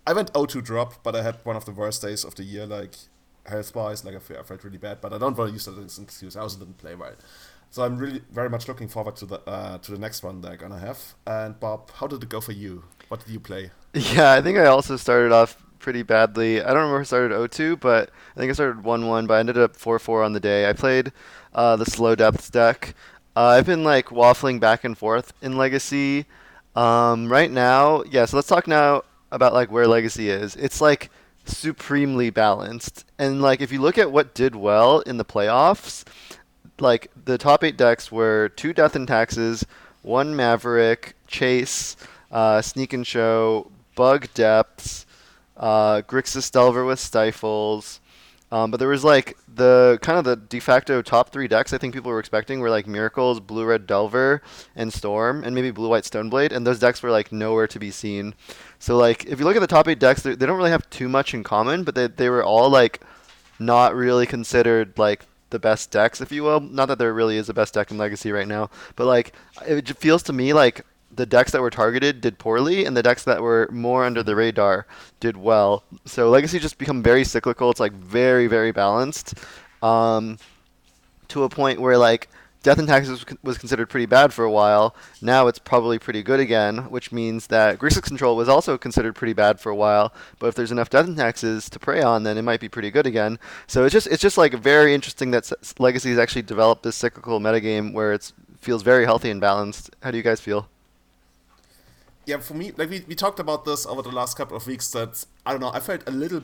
I 0.05 0.13
went 0.13 0.31
O2 0.33 0.63
drop, 0.63 1.03
but 1.03 1.15
I 1.15 1.23
had 1.23 1.37
one 1.43 1.55
of 1.55 1.65
the 1.65 1.71
worst 1.71 2.01
days 2.01 2.23
of 2.23 2.35
the 2.35 2.43
year. 2.43 2.65
Like 2.65 2.95
health 3.45 3.73
wise, 3.75 4.05
like 4.05 4.15
I, 4.15 4.19
felt 4.19 4.63
really 4.63 4.77
bad. 4.77 5.01
But 5.01 5.13
I 5.13 5.17
don't 5.17 5.37
want 5.37 5.49
to 5.49 5.53
use 5.53 5.65
that 5.65 5.77
as 5.77 5.97
an 5.97 6.03
excuse. 6.03 6.35
I 6.35 6.41
also 6.41 6.59
didn't 6.59 6.77
play 6.77 6.95
well. 6.95 7.15
So 7.69 7.83
I'm 7.83 7.97
really 7.97 8.21
very 8.31 8.49
much 8.49 8.67
looking 8.67 8.89
forward 8.89 9.15
to 9.17 9.25
the 9.25 9.39
uh, 9.47 9.77
to 9.77 9.91
the 9.91 9.97
next 9.97 10.23
one 10.23 10.41
they're 10.41 10.57
gonna 10.57 10.79
have. 10.79 11.15
And 11.25 11.57
Bob, 11.59 11.89
how 11.91 12.07
did 12.07 12.21
it 12.21 12.29
go 12.29 12.41
for 12.41 12.51
you? 12.51 12.83
What 13.07 13.25
did 13.25 13.31
you 13.31 13.39
play? 13.39 13.71
Yeah, 13.93 14.31
I 14.31 14.41
think 14.41 14.57
I 14.57 14.67
also 14.67 14.95
started 14.95 15.33
off 15.33 15.61
pretty 15.79 16.03
badly. 16.03 16.61
I 16.61 16.67
don't 16.67 16.77
remember 16.77 17.01
if 17.01 17.07
I 17.07 17.09
started 17.09 17.31
0-2, 17.31 17.77
but 17.79 18.09
I 18.35 18.39
think 18.39 18.49
I 18.49 18.53
started 18.53 18.83
1-1, 18.83 19.27
but 19.27 19.33
I 19.33 19.39
ended 19.39 19.57
up 19.57 19.75
4-4 19.75 20.23
on 20.23 20.31
the 20.31 20.39
day. 20.39 20.69
I 20.69 20.73
played 20.73 21.11
uh, 21.53 21.75
the 21.75 21.85
slow 21.85 22.15
depths 22.15 22.49
deck. 22.49 22.95
Uh, 23.35 23.47
I've 23.47 23.65
been 23.65 23.83
like 23.83 24.07
waffling 24.07 24.61
back 24.61 24.85
and 24.85 24.97
forth 24.97 25.33
in 25.41 25.57
Legacy. 25.57 26.25
Um, 26.75 27.29
right 27.29 27.51
now, 27.51 28.03
yeah. 28.09 28.25
So 28.25 28.37
let's 28.37 28.47
talk 28.47 28.67
now 28.67 29.03
about 29.31 29.53
like 29.53 29.71
where 29.71 29.87
Legacy 29.87 30.29
is. 30.29 30.55
It's 30.55 30.79
like 30.79 31.09
supremely 31.45 32.29
balanced, 32.29 33.05
and 33.17 33.41
like 33.41 33.61
if 33.61 33.71
you 33.71 33.81
look 33.81 33.97
at 33.97 34.11
what 34.11 34.33
did 34.33 34.55
well 34.55 34.99
in 35.01 35.17
the 35.17 35.25
playoffs, 35.25 36.03
like 36.79 37.09
the 37.25 37.37
top 37.37 37.63
eight 37.63 37.77
decks 37.77 38.11
were 38.11 38.49
two 38.49 38.73
Death 38.73 38.95
and 38.95 39.07
Taxes, 39.07 39.65
one 40.01 40.35
Maverick, 40.35 41.15
Chase, 41.27 41.95
uh, 42.31 42.61
Sneak 42.61 42.93
and 42.93 43.05
Show, 43.05 43.71
Bug 43.95 44.27
Depths, 44.33 45.05
uh, 45.57 46.01
Grixis 46.01 46.51
Delver 46.51 46.83
with 46.83 46.99
Stifles. 46.99 48.00
Um, 48.51 48.69
but 48.69 48.77
there 48.77 48.89
was 48.89 49.03
like 49.03 49.37
the 49.47 49.97
kind 50.01 50.19
of 50.19 50.25
the 50.25 50.35
de 50.35 50.59
facto 50.59 51.01
top 51.01 51.29
three 51.29 51.47
decks 51.47 51.71
I 51.71 51.77
think 51.77 51.93
people 51.93 52.11
were 52.11 52.19
expecting 52.19 52.59
were 52.59 52.69
like 52.69 52.85
Miracles, 52.85 53.39
Blue 53.39 53.65
Red 53.65 53.87
Delver, 53.87 54.41
and 54.75 54.91
Storm, 54.93 55.43
and 55.43 55.55
maybe 55.55 55.71
Blue 55.71 55.89
White 55.89 56.03
Stoneblade, 56.03 56.51
and 56.51 56.67
those 56.67 56.79
decks 56.79 57.01
were 57.01 57.11
like 57.11 57.31
nowhere 57.31 57.67
to 57.67 57.79
be 57.79 57.91
seen. 57.91 58.35
So 58.79 58.97
like 58.97 59.25
if 59.25 59.39
you 59.39 59.45
look 59.45 59.55
at 59.55 59.61
the 59.61 59.67
top 59.67 59.87
eight 59.87 59.99
decks, 59.99 60.23
they 60.23 60.35
don't 60.35 60.57
really 60.57 60.71
have 60.71 60.89
too 60.89 61.07
much 61.07 61.33
in 61.33 61.43
common, 61.43 61.83
but 61.83 61.95
they 61.95 62.07
they 62.07 62.29
were 62.29 62.43
all 62.43 62.69
like 62.69 63.01
not 63.57 63.95
really 63.95 64.25
considered 64.25 64.97
like 64.97 65.25
the 65.51 65.59
best 65.59 65.91
decks, 65.91 66.19
if 66.19 66.31
you 66.31 66.43
will. 66.43 66.59
Not 66.59 66.87
that 66.87 66.97
there 66.97 67.13
really 67.13 67.37
is 67.37 67.47
a 67.47 67.53
best 67.53 67.73
deck 67.73 67.91
in 67.91 67.97
Legacy 67.97 68.31
right 68.31 68.47
now, 68.47 68.69
but 68.95 69.05
like 69.05 69.33
it 69.65 69.97
feels 69.97 70.23
to 70.23 70.33
me 70.33 70.51
like 70.51 70.85
the 71.15 71.25
decks 71.25 71.51
that 71.51 71.61
were 71.61 71.69
targeted 71.69 72.21
did 72.21 72.37
poorly, 72.37 72.85
and 72.85 72.95
the 72.95 73.03
decks 73.03 73.23
that 73.23 73.41
were 73.41 73.67
more 73.71 74.05
under 74.05 74.23
the 74.23 74.35
radar 74.35 74.85
did 75.19 75.37
well. 75.37 75.83
So 76.05 76.29
Legacy 76.29 76.59
just 76.59 76.77
become 76.77 77.03
very 77.03 77.23
cyclical. 77.23 77.69
It's 77.69 77.79
like 77.79 77.93
very 77.93 78.47
very 78.47 78.71
balanced, 78.71 79.35
um, 79.81 80.37
to 81.29 81.43
a 81.43 81.49
point 81.49 81.81
where 81.81 81.97
like 81.97 82.29
Death 82.63 82.77
and 82.77 82.87
Taxes 82.87 83.25
was 83.41 83.57
considered 83.57 83.89
pretty 83.89 84.05
bad 84.05 84.33
for 84.33 84.45
a 84.45 84.51
while. 84.51 84.95
Now 85.19 85.47
it's 85.47 85.57
probably 85.57 85.97
pretty 85.97 86.21
good 86.21 86.39
again, 86.39 86.89
which 86.91 87.11
means 87.11 87.47
that 87.47 87.79
Grixis 87.79 88.03
Control 88.03 88.35
was 88.35 88.47
also 88.47 88.77
considered 88.77 89.15
pretty 89.15 89.33
bad 89.33 89.59
for 89.59 89.71
a 89.71 89.75
while. 89.75 90.13
But 90.37 90.47
if 90.47 90.55
there's 90.55 90.71
enough 90.71 90.91
Death 90.91 91.07
and 91.07 91.17
Taxes 91.17 91.69
to 91.71 91.79
prey 91.79 92.03
on, 92.03 92.21
then 92.21 92.37
it 92.37 92.43
might 92.43 92.59
be 92.59 92.69
pretty 92.69 92.91
good 92.91 93.07
again. 93.07 93.39
So 93.65 93.83
it's 93.83 93.93
just 93.93 94.07
it's 94.07 94.21
just 94.21 94.37
like 94.37 94.53
very 94.53 94.93
interesting 94.93 95.31
that 95.31 95.51
Legacy 95.79 96.09
has 96.11 96.19
actually 96.19 96.43
developed 96.43 96.83
this 96.83 96.95
cyclical 96.95 97.39
metagame 97.39 97.93
where 97.93 98.13
it 98.13 98.31
feels 98.59 98.83
very 98.83 99.05
healthy 99.05 99.31
and 99.31 99.41
balanced. 99.41 99.89
How 100.03 100.11
do 100.11 100.17
you 100.17 100.23
guys 100.23 100.39
feel? 100.39 100.69
Yeah, 102.31 102.37
for 102.37 102.53
me, 102.53 102.71
like 102.77 102.89
we, 102.89 103.03
we 103.07 103.15
talked 103.15 103.39
about 103.39 103.65
this 103.65 103.85
over 103.85 104.01
the 104.01 104.11
last 104.11 104.37
couple 104.37 104.55
of 104.55 104.65
weeks. 104.65 104.89
That 104.91 105.25
I 105.45 105.51
don't 105.51 105.59
know, 105.59 105.71
I 105.73 105.81
felt 105.81 106.07
a 106.07 106.11
little. 106.11 106.43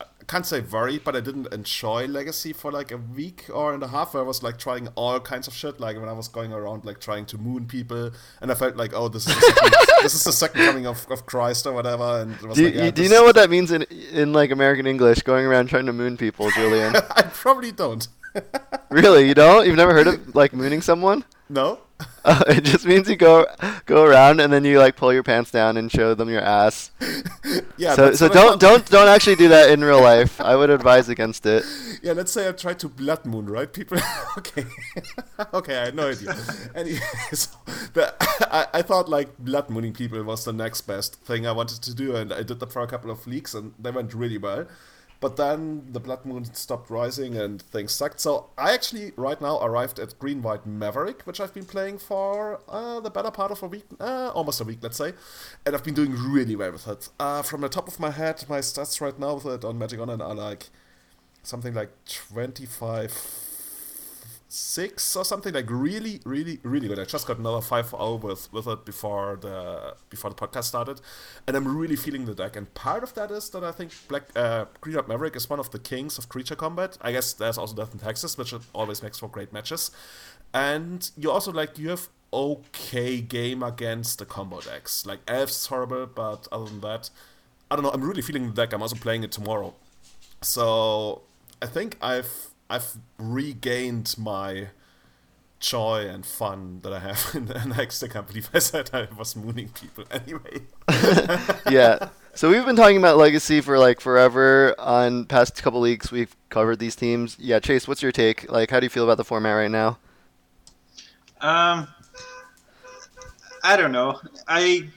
I 0.00 0.24
can't 0.28 0.46
say 0.46 0.60
worried, 0.60 1.02
but 1.02 1.16
I 1.16 1.20
didn't 1.20 1.52
enjoy 1.52 2.06
Legacy 2.06 2.52
for 2.52 2.70
like 2.70 2.92
a 2.92 2.96
week 2.96 3.50
or 3.52 3.74
and 3.74 3.82
a 3.82 3.88
half. 3.88 4.14
Where 4.14 4.22
I 4.22 4.26
was 4.26 4.40
like 4.42 4.58
trying 4.58 4.86
all 4.94 5.18
kinds 5.18 5.48
of 5.48 5.54
shit. 5.54 5.80
Like 5.80 5.98
when 5.98 6.08
I 6.08 6.12
was 6.12 6.28
going 6.28 6.52
around 6.52 6.84
like 6.84 7.00
trying 7.00 7.26
to 7.26 7.38
moon 7.38 7.66
people, 7.66 8.12
and 8.40 8.52
I 8.52 8.54
felt 8.54 8.76
like, 8.76 8.92
oh, 8.94 9.08
this 9.08 9.26
is 9.26 9.34
the 9.34 9.40
second, 9.40 9.72
this 10.02 10.14
is 10.14 10.24
the 10.24 10.32
second 10.32 10.64
coming 10.64 10.86
of, 10.86 11.04
of 11.10 11.26
Christ 11.26 11.66
or 11.66 11.72
whatever. 11.72 12.20
And 12.20 12.38
do, 12.38 12.64
like, 12.64 12.74
yeah, 12.74 12.90
do 12.92 13.02
you 13.02 13.08
know 13.08 13.24
what 13.24 13.34
that 13.34 13.50
means 13.50 13.72
in 13.72 13.82
in 14.12 14.32
like 14.32 14.52
American 14.52 14.86
English? 14.86 15.22
Going 15.22 15.44
around 15.44 15.70
trying 15.70 15.86
to 15.86 15.92
moon 15.92 16.16
people, 16.16 16.52
Julian. 16.52 16.94
I 17.16 17.22
probably 17.22 17.72
don't. 17.72 18.06
really, 18.90 19.26
you 19.26 19.34
don't? 19.34 19.66
You've 19.66 19.76
never 19.76 19.92
heard 19.92 20.06
of 20.06 20.36
like 20.36 20.52
mooning 20.52 20.82
someone? 20.82 21.24
No. 21.48 21.80
Uh, 22.24 22.42
it 22.48 22.64
just 22.64 22.86
means 22.86 23.08
you 23.08 23.16
go 23.16 23.46
go 23.86 24.04
around 24.04 24.40
and 24.40 24.52
then 24.52 24.64
you 24.64 24.78
like 24.78 24.96
pull 24.96 25.12
your 25.12 25.22
pants 25.22 25.50
down 25.50 25.76
and 25.76 25.90
show 25.90 26.14
them 26.14 26.28
your 26.28 26.40
ass. 26.40 26.90
yeah. 27.76 27.94
So 27.94 28.12
so 28.12 28.28
don't 28.28 28.60
don't 28.66 28.88
don't 28.88 29.08
actually 29.08 29.36
do 29.36 29.48
that 29.48 29.70
in 29.70 29.82
real 29.82 30.00
life. 30.00 30.40
I 30.40 30.56
would 30.56 30.70
advise 30.70 31.08
against 31.08 31.46
it. 31.46 31.64
Yeah. 32.02 32.12
Let's 32.12 32.32
say 32.32 32.48
I 32.48 32.52
tried 32.52 32.78
to 32.80 32.88
blood 32.88 33.24
moon, 33.24 33.46
right? 33.46 33.72
People. 33.72 33.98
okay. 34.38 34.64
okay. 35.52 35.78
I 35.78 35.84
had 35.86 35.94
no 35.94 36.10
idea. 36.10 36.36
anyway, 36.74 37.00
so 37.32 37.50
the, 37.94 38.14
I 38.52 38.66
I 38.74 38.82
thought 38.82 39.08
like 39.08 39.38
blood 39.38 39.70
mooning 39.70 39.92
people 39.92 40.22
was 40.22 40.44
the 40.44 40.52
next 40.52 40.82
best 40.82 41.16
thing 41.24 41.46
I 41.46 41.52
wanted 41.52 41.82
to 41.82 41.94
do, 41.94 42.16
and 42.16 42.32
I 42.32 42.42
did 42.42 42.60
that 42.60 42.72
for 42.72 42.82
a 42.82 42.86
couple 42.86 43.10
of 43.10 43.26
leagues, 43.26 43.54
and 43.54 43.74
they 43.78 43.90
went 43.90 44.14
really 44.14 44.38
well. 44.38 44.66
But 45.22 45.36
then 45.36 45.86
the 45.92 46.00
Blood 46.00 46.26
Moon 46.26 46.44
stopped 46.52 46.90
rising 46.90 47.36
and 47.36 47.62
things 47.62 47.92
sucked. 47.92 48.18
So 48.18 48.50
I 48.58 48.74
actually 48.74 49.12
right 49.16 49.40
now 49.40 49.60
arrived 49.60 50.00
at 50.00 50.18
Green 50.18 50.42
White 50.42 50.66
Maverick, 50.66 51.22
which 51.22 51.40
I've 51.40 51.54
been 51.54 51.64
playing 51.64 51.98
for 51.98 52.60
uh, 52.68 52.98
the 52.98 53.08
better 53.08 53.30
part 53.30 53.52
of 53.52 53.62
a 53.62 53.68
week, 53.68 53.84
uh, 54.00 54.32
almost 54.34 54.60
a 54.60 54.64
week, 54.64 54.80
let's 54.82 54.96
say. 54.96 55.12
And 55.64 55.76
I've 55.76 55.84
been 55.84 55.94
doing 55.94 56.12
really 56.12 56.56
well 56.56 56.72
with 56.72 56.88
it. 56.88 57.08
Uh, 57.20 57.42
from 57.42 57.60
the 57.60 57.68
top 57.68 57.86
of 57.86 58.00
my 58.00 58.10
head, 58.10 58.44
my 58.48 58.58
stats 58.58 59.00
right 59.00 59.16
now 59.16 59.34
with 59.34 59.46
it 59.46 59.64
on 59.64 59.78
Magic 59.78 60.00
Online 60.00 60.20
are 60.20 60.34
like 60.34 60.70
something 61.44 61.72
like 61.72 61.92
25 62.06 63.41
six 64.52 65.16
or 65.16 65.24
something 65.24 65.54
like 65.54 65.70
really 65.70 66.20
really 66.26 66.58
really 66.62 66.86
good. 66.86 66.98
I 66.98 67.04
just 67.04 67.26
got 67.26 67.38
another 67.38 67.62
5 67.62 67.94
with 68.22 68.52
with 68.52 68.66
it 68.66 68.84
before 68.84 69.38
the 69.40 69.94
before 70.10 70.28
the 70.28 70.36
podcast 70.36 70.64
started. 70.64 71.00
And 71.46 71.56
i'm 71.56 71.66
really 71.76 71.96
feeling 71.96 72.26
the 72.26 72.34
deck. 72.34 72.54
And 72.54 72.72
part 72.74 73.02
of 73.02 73.14
that 73.14 73.30
is 73.30 73.48
that 73.50 73.64
i 73.64 73.72
think 73.72 73.92
black 74.08 74.24
uh, 74.36 74.66
green 74.82 74.96
up 74.98 75.08
maverick 75.08 75.36
is 75.36 75.48
one 75.48 75.58
of 75.58 75.70
the 75.70 75.78
kings 75.78 76.18
of 76.18 76.28
creature 76.28 76.54
combat. 76.54 76.98
I 77.00 77.12
guess 77.12 77.32
there's 77.32 77.56
also 77.56 77.74
Death 77.74 77.92
and 77.92 78.00
Taxes 78.02 78.36
which 78.36 78.52
always 78.74 79.02
makes 79.02 79.18
for 79.18 79.28
great 79.28 79.54
matches. 79.54 79.90
And 80.52 81.10
you 81.16 81.30
also 81.30 81.50
like 81.50 81.78
you 81.78 81.88
have 81.88 82.08
okay 82.30 83.22
game 83.22 83.62
against 83.62 84.18
the 84.18 84.26
combo 84.26 84.60
decks. 84.60 85.06
Like 85.06 85.20
elves 85.26 85.66
horrible 85.66 86.06
but 86.06 86.46
other 86.52 86.66
than 86.66 86.80
that 86.82 87.08
i 87.70 87.76
don't 87.76 87.84
know. 87.84 87.90
I'm 87.90 88.04
really 88.04 88.20
feeling 88.20 88.48
the 88.48 88.52
deck. 88.52 88.74
I'm 88.74 88.82
also 88.82 88.96
playing 88.96 89.24
it 89.24 89.32
tomorrow. 89.32 89.72
So 90.42 91.22
i 91.62 91.66
think 91.66 91.96
i've 92.02 92.51
I've 92.72 92.96
regained 93.18 94.14
my 94.16 94.68
joy 95.60 96.08
and 96.08 96.24
fun 96.24 96.80
that 96.82 96.92
I 96.94 97.00
have 97.00 97.30
in 97.34 97.44
the 97.44 97.62
next. 97.66 98.02
I 98.02 98.08
can't 98.08 98.26
believe 98.26 98.48
I 98.54 98.60
said 98.60 98.88
I 98.94 99.08
was 99.16 99.36
mooning 99.36 99.68
people 99.68 100.04
anyway. 100.10 100.62
yeah. 101.70 102.08
So 102.34 102.48
we've 102.48 102.64
been 102.64 102.76
talking 102.76 102.96
about 102.96 103.18
legacy 103.18 103.60
for 103.60 103.78
like 103.78 104.00
forever. 104.00 104.74
On 104.78 105.26
past 105.26 105.62
couple 105.62 105.82
weeks, 105.82 106.10
we've 106.10 106.34
covered 106.48 106.78
these 106.78 106.96
teams. 106.96 107.36
Yeah, 107.38 107.60
Chase, 107.60 107.86
what's 107.86 108.02
your 108.02 108.10
take? 108.10 108.50
Like, 108.50 108.70
how 108.70 108.80
do 108.80 108.86
you 108.86 108.90
feel 108.90 109.04
about 109.04 109.18
the 109.18 109.24
format 109.24 109.54
right 109.54 109.70
now? 109.70 109.98
Um, 111.42 111.88
I 113.62 113.76
don't 113.76 113.92
know. 113.92 114.18
I 114.48 114.88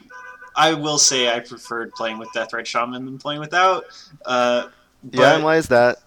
I 0.56 0.72
will 0.72 0.96
say 0.96 1.28
I 1.28 1.40
preferred 1.40 1.92
playing 1.92 2.16
with 2.16 2.30
Deathrite 2.30 2.64
Shaman 2.64 3.04
than 3.04 3.18
playing 3.18 3.40
without. 3.40 3.84
Uh, 4.24 4.68
yeah, 5.10 5.34
and 5.34 5.44
why 5.44 5.56
is 5.56 5.68
that? 5.68 5.98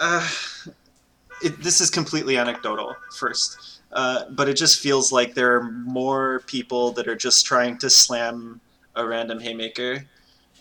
Uh, 0.00 0.28
it, 1.42 1.62
this 1.62 1.80
is 1.80 1.90
completely 1.90 2.36
anecdotal 2.36 2.96
first, 3.16 3.80
uh, 3.92 4.24
but 4.30 4.48
it 4.48 4.54
just 4.54 4.80
feels 4.80 5.12
like 5.12 5.34
there 5.34 5.54
are 5.56 5.62
more 5.64 6.42
people 6.46 6.92
that 6.92 7.08
are 7.08 7.16
just 7.16 7.46
trying 7.46 7.78
to 7.78 7.90
slam 7.90 8.60
a 8.96 9.06
random 9.06 9.40
haymaker 9.40 10.04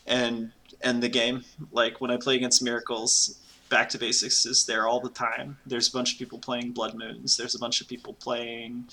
and 0.08 0.52
end 0.82 1.02
the 1.02 1.10
game. 1.10 1.44
Like 1.72 2.02
when 2.02 2.12
I 2.12 2.18
play 2.18 2.36
against 2.36 2.64
Miracles, 2.64 3.40
Back 3.70 3.90
to 3.90 3.98
Basics 3.98 4.46
is 4.46 4.66
there 4.66 4.88
all 4.88 5.00
the 5.00 5.10
time. 5.10 5.58
There's 5.66 5.88
a 5.88 5.92
bunch 5.92 6.14
of 6.14 6.20
people 6.20 6.38
playing 6.38 6.74
Blood 6.74 6.94
Moons. 6.94 7.38
There's 7.38 7.56
a 7.56 7.60
bunch 7.60 7.82
of 7.82 7.88
people 7.88 8.14
playing, 8.14 8.88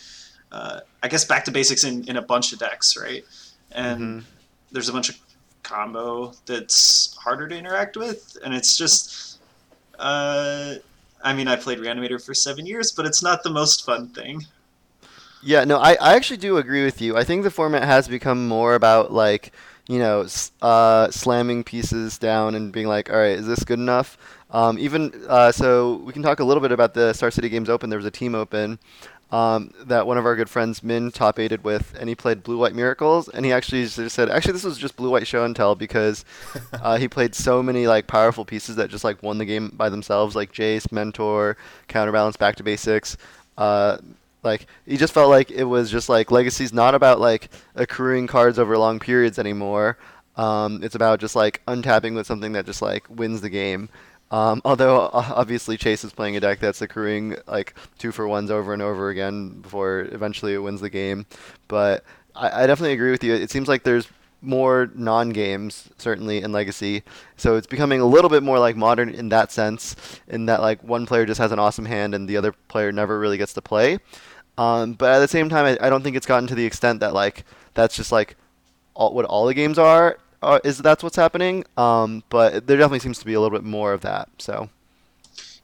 uh, 0.53 0.81
I 1.03 1.09
guess, 1.09 1.25
Back 1.25 1.45
to 1.47 1.51
Basics 1.51 1.85
in, 1.85 2.09
in 2.09 2.17
a 2.17 2.23
bunch 2.23 2.55
of 2.55 2.61
decks, 2.61 2.97
right? 2.97 3.23
And 3.73 4.01
mm-hmm. 4.01 4.27
there's 4.73 4.89
a 4.89 4.93
bunch 4.93 5.11
of 5.11 5.19
combo 5.63 6.33
that's 6.47 7.15
harder 7.17 7.47
to 7.47 7.57
interact 7.57 7.99
with, 7.99 8.39
and 8.43 8.55
it's 8.55 8.79
just 8.79 9.30
uh, 10.01 10.75
I 11.23 11.33
mean, 11.35 11.49
I 11.49 11.57
played 11.57 11.79
Reanimator 11.79 12.25
for 12.25 12.35
seven 12.35 12.67
years, 12.67 12.93
but 12.93 13.07
it's 13.07 13.23
not 13.23 13.43
the 13.43 13.51
most 13.51 13.85
fun 13.85 14.09
thing. 14.09 14.47
Yeah, 15.43 15.65
no, 15.65 15.79
I, 15.79 15.93
I 15.95 16.15
actually 16.17 16.37
do 16.39 16.59
agree 16.59 16.85
with 16.85 17.01
you. 17.01 17.17
I 17.17 17.25
think 17.25 17.45
the 17.45 17.51
format 17.51 17.85
has 17.85 18.09
become 18.09 18.47
more 18.47 18.75
about 18.75 19.13
like 19.13 19.53
you 19.89 19.99
know 19.99 20.27
uh, 20.61 21.11
slamming 21.11 21.65
pieces 21.65 22.19
down 22.19 22.55
and 22.55 22.73
being 22.73 22.87
like, 22.87 23.11
all 23.11 23.17
right, 23.19 23.39
is 23.39 23.47
this 23.47 23.65
good 23.65 23.79
enough? 23.79 24.19
Um, 24.51 24.79
even 24.79 25.13
uh, 25.29 25.53
so, 25.53 25.97
we 26.05 26.13
can 26.13 26.23
talk 26.23 26.41
a 26.41 26.45
little 26.45 26.61
bit 26.61 26.73
about 26.73 26.93
the 26.93 27.13
Star 27.13 27.31
City 27.31 27.49
Games 27.49 27.71
Open. 27.71 27.89
There 27.89 27.99
was 27.99 28.07
a 28.07 28.11
team 28.11 28.35
open 28.35 28.79
um, 29.33 29.73
that 29.85 30.07
one 30.07 30.19
of 30.19 30.27
our 30.27 30.35
good 30.35 30.51
friends 30.51 30.83
Min 30.83 31.13
top 31.13 31.39
aided 31.39 31.63
with, 31.63 31.95
and 31.99 32.09
he 32.09 32.15
played 32.15 32.43
Blue 32.43 32.59
White 32.59 32.75
Miracles, 32.75 33.29
and 33.29 33.45
he 33.45 33.53
actually 33.53 33.85
just 33.85 34.15
said, 34.15 34.29
actually 34.29 34.53
this 34.53 34.65
was 34.65 34.79
just 34.79 34.97
Blue 34.97 35.11
White 35.11 35.27
Show 35.27 35.45
and 35.45 35.55
Tell 35.55 35.75
because 35.75 36.25
uh, 36.73 36.99
he 36.99 37.09
played 37.09 37.35
so 37.35 37.63
many 37.63 37.87
like 37.87 38.07
powerful 38.07 38.45
pieces 38.45 38.77
that 38.77 38.91
just 38.91 39.05
like 39.05 39.23
won 39.23 39.39
the 39.39 39.45
game 39.45 39.71
by 39.75 39.89
themselves, 39.89 40.35
like 40.35 40.53
Jace, 40.53 40.91
Mentor, 40.91 41.57
Counterbalance, 41.89 42.37
Back 42.37 42.57
to 42.57 42.63
Basics. 42.65 43.17
Uh, 43.57 43.99
like 44.43 44.67
he 44.87 44.97
just 44.97 45.13
felt 45.13 45.31
like 45.31 45.51
it 45.51 45.65
was 45.65 45.91
just 45.91 46.09
like 46.09 46.31
Legacy's 46.31 46.73
not 46.73 46.95
about 46.95 47.21
like 47.21 47.51
accruing 47.75 48.27
cards 48.27 48.59
over 48.59 48.77
long 48.79 48.99
periods 48.99 49.39
anymore. 49.39 49.99
Um, 50.37 50.83
it's 50.83 50.95
about 50.95 51.21
just 51.21 51.37
like 51.37 51.61
untapping 51.67 52.15
with 52.15 52.27
something 52.27 52.53
that 52.53 52.65
just 52.65 52.83
like 52.83 53.05
wins 53.11 53.43
the 53.43 53.51
game. 53.51 53.91
Um, 54.31 54.63
although 54.65 55.11
obviously 55.13 55.77
Chase 55.77 56.05
is 56.05 56.13
playing 56.13 56.37
a 56.37 56.41
deck 56.41 56.61
that's 56.61 56.83
accruing 56.83 57.37
like 57.47 57.75
two 57.99 58.13
for 58.13 58.29
ones 58.29 58.51
over 58.51 58.73
and 58.73 58.83
over 58.83 59.09
again 59.11 59.61
before 59.61 60.09
eventually 60.13 60.55
it 60.55 60.59
wins 60.59 60.81
the 60.81 60.91
game. 60.91 61.27
But 61.69 62.05
I, 62.35 62.65
I 62.65 62.67
definitely 62.67 62.93
agree 62.93 63.11
with 63.11 63.25
you. 63.25 63.35
It 63.35 63.51
seems 63.51 63.69
like 63.69 63.83
there's 63.83 64.09
more 64.43 64.91
non-games 64.95 65.91
certainly 65.99 66.39
in 66.39 66.51
legacy 66.51 67.03
so 67.37 67.57
it's 67.57 67.67
becoming 67.67 68.01
a 68.01 68.07
little 68.07 68.31
bit 68.31 68.43
more 68.43 68.59
like 68.59 68.75
modern 68.75 69.11
in 69.11 69.29
that 69.29 69.53
sense 69.53 69.95
in 70.29 70.47
that 70.47 70.63
like 70.63 70.83
one 70.83 71.05
player 71.05 71.27
just 71.27 71.39
has 71.39 71.53
an 71.53 71.59
awesome 71.59 71.85
hand 71.85 72.15
and 72.15 72.27
the 72.27 72.39
other 72.39 72.53
player 72.69 72.91
never 72.91 73.19
really 73.19 73.37
gets 73.37 73.53
to 73.53 73.61
play 73.61 73.99
um, 74.57 74.95
but 74.95 75.13
at 75.13 75.19
the 75.19 75.29
same 75.29 75.51
time 75.51 75.67
I, 75.67 75.87
I, 75.87 75.91
don't 75.91 76.03
think 76.03 76.17
it's 76.17 76.27
gotten 76.27 76.47
to 76.49 76.55
the 76.55 76.65
extent 76.65 77.01
that 77.01 77.13
like 77.13 77.45
that's 77.75 77.95
just 77.95 78.13
like 78.13 78.37
all, 78.95 79.13
what 79.13 79.27
all 79.27 79.47
the 79.47 79.55
games 79.55 79.79
are 79.79 80.17
uh, 80.43 80.61
is 80.65 80.79
that's 80.79 81.03
what's 81.03 81.17
happening. 81.17 81.65
Um, 81.77 82.23
but 82.29 82.67
there 82.67 82.77
definitely 82.77 83.01
seems 83.01 83.19
to 83.19 83.25
be 83.25 83.35
a 83.35 83.41
little 83.41 83.57
bit 83.57 83.65
more 83.65 83.93
of 83.93 84.01
that. 84.03 84.29
So. 84.39 84.71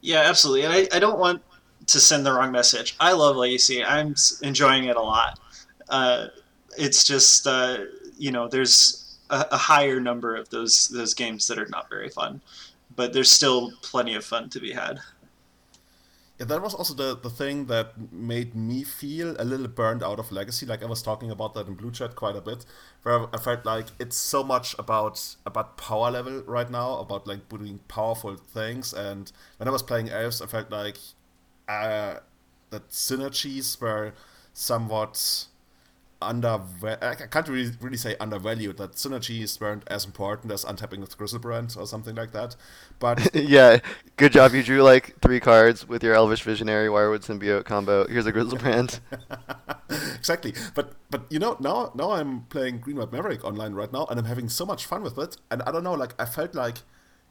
Yeah, 0.01 0.21
absolutely, 0.21 0.65
and 0.65 0.73
I, 0.73 0.97
I 0.97 1.01
don't 1.01 1.19
want 1.19 1.43
to 1.87 2.01
send 2.01 2.27
the 2.27 2.33
wrong 2.33 2.53
message. 2.53 2.97
I 3.01 3.13
love 3.13 3.37
Legacy. 3.37 3.83
I'm 3.85 4.15
enjoying 4.43 4.85
it 4.85 4.97
a 4.97 5.03
lot. 5.03 5.39
Uh, 5.89 6.27
it's 6.77 7.05
just 7.05 7.47
uh, 7.47 7.79
you 8.19 8.31
know 8.31 8.49
there's 8.49 9.19
a, 9.31 9.47
a, 9.53 9.57
higher 9.57 10.01
number 10.01 10.37
of 10.37 10.49
those 10.51 10.89
those 10.89 11.15
games 11.15 11.47
that 11.49 11.59
are 11.59 11.69
not 11.69 11.89
very 11.89 12.09
fun, 12.09 12.41
but 12.95 13.13
there's 13.13 13.31
still 13.31 13.73
plenty 13.83 14.15
of 14.15 14.25
fun 14.25 14.49
to 14.51 14.61
be 14.61 14.73
had. 14.73 14.99
Yeah, 16.39 16.45
that 16.47 16.61
was 16.61 16.75
also 16.75 16.93
the, 16.93 17.17
the 17.17 17.31
thing 17.31 17.65
that 17.67 18.13
made 18.13 18.55
me 18.55 18.85
feel 18.85 19.35
a 19.39 19.45
little 19.45 19.69
burned 19.69 20.03
out 20.03 20.19
of 20.19 20.31
Legacy. 20.31 20.67
Like 20.67 20.83
I 20.83 20.87
was 20.87 21.01
talking 21.03 21.31
about 21.31 21.55
that 21.55 21.67
in 21.67 21.75
Blue 21.75 21.91
Chat 21.91 22.15
quite 22.15 22.37
a 22.37 22.43
bit, 22.43 22.67
where 23.03 23.35
I 23.35 23.39
felt 23.39 23.65
like 23.65 23.87
it's 23.99 24.19
so 24.19 24.45
much 24.45 24.75
about 24.79 25.37
about 25.47 25.79
power 25.79 26.11
level 26.11 26.43
right 26.43 26.71
now, 26.71 26.99
about 26.99 27.27
like 27.27 27.49
doing 27.49 27.81
powerful 27.89 28.37
things. 28.37 28.93
And 28.93 29.33
when 29.57 29.67
I 29.67 29.71
was 29.71 29.83
playing 29.83 30.11
Elves, 30.11 30.43
I 30.43 30.47
felt 30.47 30.71
like 30.71 30.99
uh, 31.69 32.17
that 32.69 32.91
synergies 32.91 33.81
were 33.81 34.13
somewhat 34.53 35.47
under 36.23 36.61
I 36.83 37.15
can't 37.15 37.49
really, 37.49 37.73
really 37.81 37.97
say 37.97 38.17
undervalued 38.19 38.79
that 38.79 38.93
synergies 38.93 39.61
weren't 39.61 39.85
as 39.87 40.05
important 40.05 40.51
as 40.51 40.65
untapping 40.65 41.01
with 41.01 41.17
Griselbrand 41.19 41.77
or 41.77 41.87
something 41.87 42.15
like 42.15 42.33
that. 42.33 42.57
But 42.99 43.35
yeah, 43.35 43.79
good 44.17 44.33
job. 44.33 44.55
You 44.55 44.63
drew 44.63 44.83
like 44.83 45.21
three 45.21 45.41
cards 45.41 45.87
with 45.87 46.03
your 46.03 46.15
Elvish 46.15 46.43
Visionary 46.43 46.89
Wirewood 46.89 47.25
Symbiote 47.25 47.65
combo. 47.65 48.07
Here's 48.09 48.27
a 48.27 48.33
Griselbrand. 48.33 49.01
exactly. 50.17 50.55
But 50.75 50.95
but 51.11 51.27
you 51.31 51.39
know 51.39 51.57
now 51.61 51.93
now 51.95 52.13
I'm 52.13 52.43
playing 52.49 52.79
Green 52.79 52.97
White 52.97 53.13
Maverick 53.13 53.45
online 53.45 53.75
right 53.75 53.93
now 53.93 54.07
and 54.09 54.19
I'm 54.19 54.27
having 54.27 54.49
so 54.49 54.65
much 54.65 54.87
fun 54.87 55.03
with 55.03 55.19
it. 55.19 55.37
And 55.51 55.63
I 55.63 55.73
don't 55.73 55.85
know, 55.85 55.95
like 55.95 56.15
I 56.19 56.25
felt 56.25 56.55
like 56.55 56.79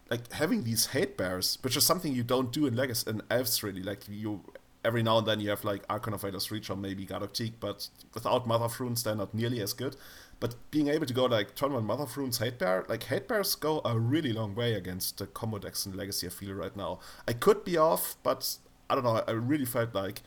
like 0.10 0.32
having 0.34 0.64
these 0.64 0.88
hate 0.88 1.18
bears, 1.18 1.58
which 1.62 1.76
is 1.76 1.86
something 1.86 2.14
you 2.14 2.24
don't 2.24 2.52
do 2.52 2.68
in 2.68 2.76
Legacy 2.76 3.10
in 3.10 3.24
Elves 3.32 3.64
really. 3.64 3.82
Like 3.82 4.04
you 4.08 4.42
every 4.86 5.04
now 5.04 5.18
and 5.18 5.28
then 5.28 5.40
you 5.40 5.50
have 5.50 5.64
like 5.64 5.84
Archon 5.90 6.14
of 6.14 6.22
Valor's 6.22 6.52
Reach 6.52 6.70
or 6.70 6.78
maybe 6.78 7.06
Gaddock 7.06 7.34
Teeg, 7.34 7.54
but 7.60 7.90
without 8.14 8.48
Mother 8.48 8.66
of 8.66 8.80
Runes, 8.80 9.04
they're 9.04 9.16
not 9.16 9.34
nearly 9.34 9.60
as 9.62 9.74
good. 9.74 9.98
But 10.40 10.56
being 10.70 10.90
able 10.90 11.06
to 11.06 11.14
go 11.14 11.26
like 11.26 11.56
turn 11.56 11.74
one 11.74 11.86
Mother 11.86 12.04
of 12.04 12.16
Runes 12.16 12.38
Hate 12.38 12.60
Bear, 12.60 12.86
like 12.88 13.04
Hate 13.04 13.28
Bears 13.28 13.56
go 13.56 13.82
a 13.84 13.98
really 13.98 14.32
long 14.32 14.54
way 14.54 14.74
against 14.74 15.18
the 15.18 15.28
combo 15.28 15.58
decks 15.58 15.86
in 15.86 15.98
Legacy, 15.98 16.28
I 16.28 16.30
feel 16.30 16.54
right 16.54 16.76
now. 16.76 17.00
I 17.28 17.34
could 17.34 17.66
be 17.66 17.78
off, 17.78 18.16
but 18.22 18.58
I 18.90 18.96
don't 18.96 19.04
know, 19.04 19.24
I 19.28 19.32
really 19.32 19.66
felt 19.66 19.96
like, 19.96 20.22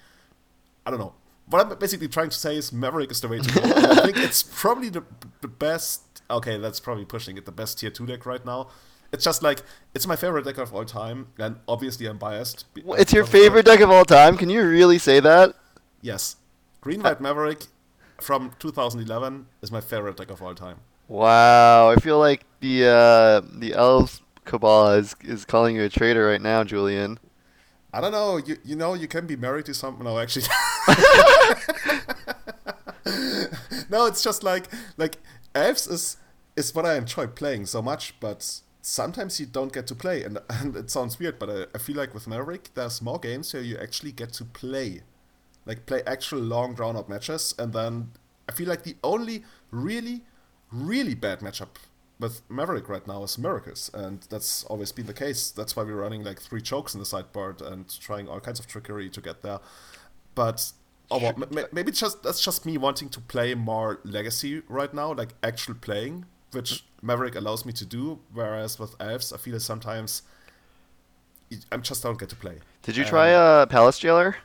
I 0.85 0.91
don't 0.91 1.01
know. 1.01 1.15
What 1.47 1.65
I'm 1.65 1.79
basically 1.79 2.09
trying 2.09 2.31
to 2.31 2.37
say 2.37 2.57
is 2.57 2.73
Maverick 2.73 3.11
is 3.11 3.21
the 3.23 3.29
way 3.29 3.39
to 3.39 3.55
go. 3.55 3.61
I 3.63 4.03
think 4.05 4.19
it's 4.19 4.43
probably 4.43 4.91
the, 4.91 5.05
the 5.41 5.49
best, 5.49 6.03
okay, 6.31 6.59
that's 6.59 6.81
probably 6.81 7.07
pushing 7.07 7.39
it, 7.39 7.47
the 7.47 7.53
best 7.53 7.79
tier 7.79 7.91
2 7.91 8.07
deck 8.07 8.27
right 8.27 8.45
now 8.45 8.69
it's 9.13 9.25
just 9.25 9.43
like 9.43 9.63
it's 9.95 10.07
my 10.07 10.17
favorite 10.17 10.45
deck 10.45 10.59
of 10.59 10.75
all 10.75 10.85
time, 10.85 11.29
and 11.39 11.57
obviously 11.67 12.07
I'm 12.07 12.19
biased. 12.19 12.67
It's 12.77 13.13
your 13.13 13.25
favorite 13.25 13.67
deck 13.67 13.81
of 13.81 13.91
all 13.91 14.05
time. 14.05 14.37
Can 14.37 14.51
you 14.51 14.67
really 14.67 14.99
say 14.99 15.21
that? 15.21 15.55
Yes, 16.01 16.37
Green 16.81 17.03
White 17.03 17.21
Maverick 17.21 17.67
from 18.21 18.53
2011 18.59 19.47
is 19.63 19.73
my 19.73 19.81
favorite 19.81 20.17
deck 20.17 20.31
of 20.31 20.43
all 20.43 20.55
time. 20.55 20.81
Wow, 21.09 21.91
I 21.91 21.97
feel 21.97 22.19
like 22.19 22.45
the 22.61 22.87
uh, 22.87 23.41
the 23.59 23.75
Elves 23.75 24.23
Cabal 24.45 24.93
is 24.93 25.17
is 25.23 25.45
calling 25.45 25.77
you 25.77 25.85
a 25.85 25.89
traitor 25.89 26.27
right 26.27 26.43
now, 26.43 26.65
Julian. 26.65 27.19
I 27.93 28.01
don't 28.03 28.13
know. 28.13 28.37
You 28.37 28.59
you 28.65 28.77
know 28.77 28.95
you 28.95 29.09
can 29.09 29.27
be 29.27 29.37
married 29.37 29.65
to 29.67 29.75
someone. 29.75 30.05
No, 30.05 30.19
actually. 30.19 30.47
no, 33.91 34.07
it's 34.07 34.23
just 34.23 34.43
like 34.43 34.67
like 34.99 35.17
Elves 35.55 35.87
is 35.87 36.17
is 36.57 36.75
what 36.75 36.85
I 36.85 36.97
enjoy 36.97 37.27
playing 37.27 37.67
so 37.67 37.81
much, 37.81 38.19
but 38.21 38.61
sometimes 38.89 39.39
you 39.39 39.45
don't 39.45 39.73
get 39.73 39.87
to 39.87 39.95
play, 39.95 40.25
and, 40.25 40.39
and 40.51 40.75
it 40.75 40.91
sounds 40.91 41.19
weird, 41.19 41.39
but 41.39 41.51
I, 41.51 41.67
I 41.75 41.79
feel 41.79 41.97
like 41.97 42.15
with 42.15 42.27
Maverick, 42.27 42.71
there's 42.75 43.03
more 43.03 43.19
games 43.19 43.53
where 43.53 43.63
you 43.63 43.77
actually 43.79 44.13
get 44.13 44.33
to 44.35 44.45
play, 44.45 45.03
like 45.67 45.87
play 45.87 46.03
actual 46.07 46.41
long 46.41 46.75
drawn 46.75 46.97
out 46.97 47.09
matches, 47.09 47.55
and 47.59 47.73
then 47.73 48.11
I 48.49 48.53
feel 48.53 48.69
like 48.69 48.85
the 48.85 48.97
only 49.05 49.45
really, 49.71 50.23
really 50.73 51.15
bad 51.15 51.41
matchup 51.41 51.77
with 52.19 52.41
Maverick 52.49 52.89
right 52.89 53.07
now 53.07 53.23
is 53.23 53.37
Miracles, 53.39 53.91
and 53.93 54.23
that's 54.31 54.65
always 54.65 54.91
been 54.91 55.07
the 55.07 55.15
case. 55.15 55.51
That's 55.51 55.77
why 55.77 55.85
we're 55.85 55.95
running 56.01 56.25
like 56.25 56.41
three 56.41 56.63
chokes 56.63 56.95
in 56.95 57.01
the 57.01 57.07
sideboard 57.07 57.61
and 57.61 57.87
trying 58.01 58.27
all 58.27 58.41
kinds 58.41 58.59
of 58.59 58.67
trickery 58.67 59.11
to 59.11 59.21
get 59.21 59.43
there. 59.43 59.61
But 60.35 60.73
oh, 61.11 61.19
well, 61.19 61.35
m- 61.37 61.67
maybe 61.73 61.93
just 61.93 62.23
that's 62.23 62.43
just 62.43 62.65
me 62.65 62.79
wanting 62.79 63.11
to 63.11 63.21
play 63.21 63.55
more 63.55 64.01
Legacy 64.03 64.63
right 64.69 64.93
now, 64.93 65.13
like 65.13 65.35
actual 65.43 65.75
playing, 65.75 66.25
which 66.53 66.85
Maverick 67.03 67.35
allows 67.35 67.65
me 67.65 67.73
to 67.75 67.87
do. 67.87 68.19
Whereas 68.33 68.79
with 68.79 68.95
Elves, 69.01 69.33
I 69.33 69.37
feel 69.37 69.59
sometimes 69.61 70.23
I 71.73 71.77
just 71.79 72.03
don't 72.03 72.19
get 72.19 72.29
to 72.31 72.37
play. 72.37 72.59
Did 72.83 72.97
you 72.97 73.05
try 73.05 73.35
um, 73.35 73.43
uh, 73.43 73.67
Palace 73.67 73.99
Jailer? 73.99 74.37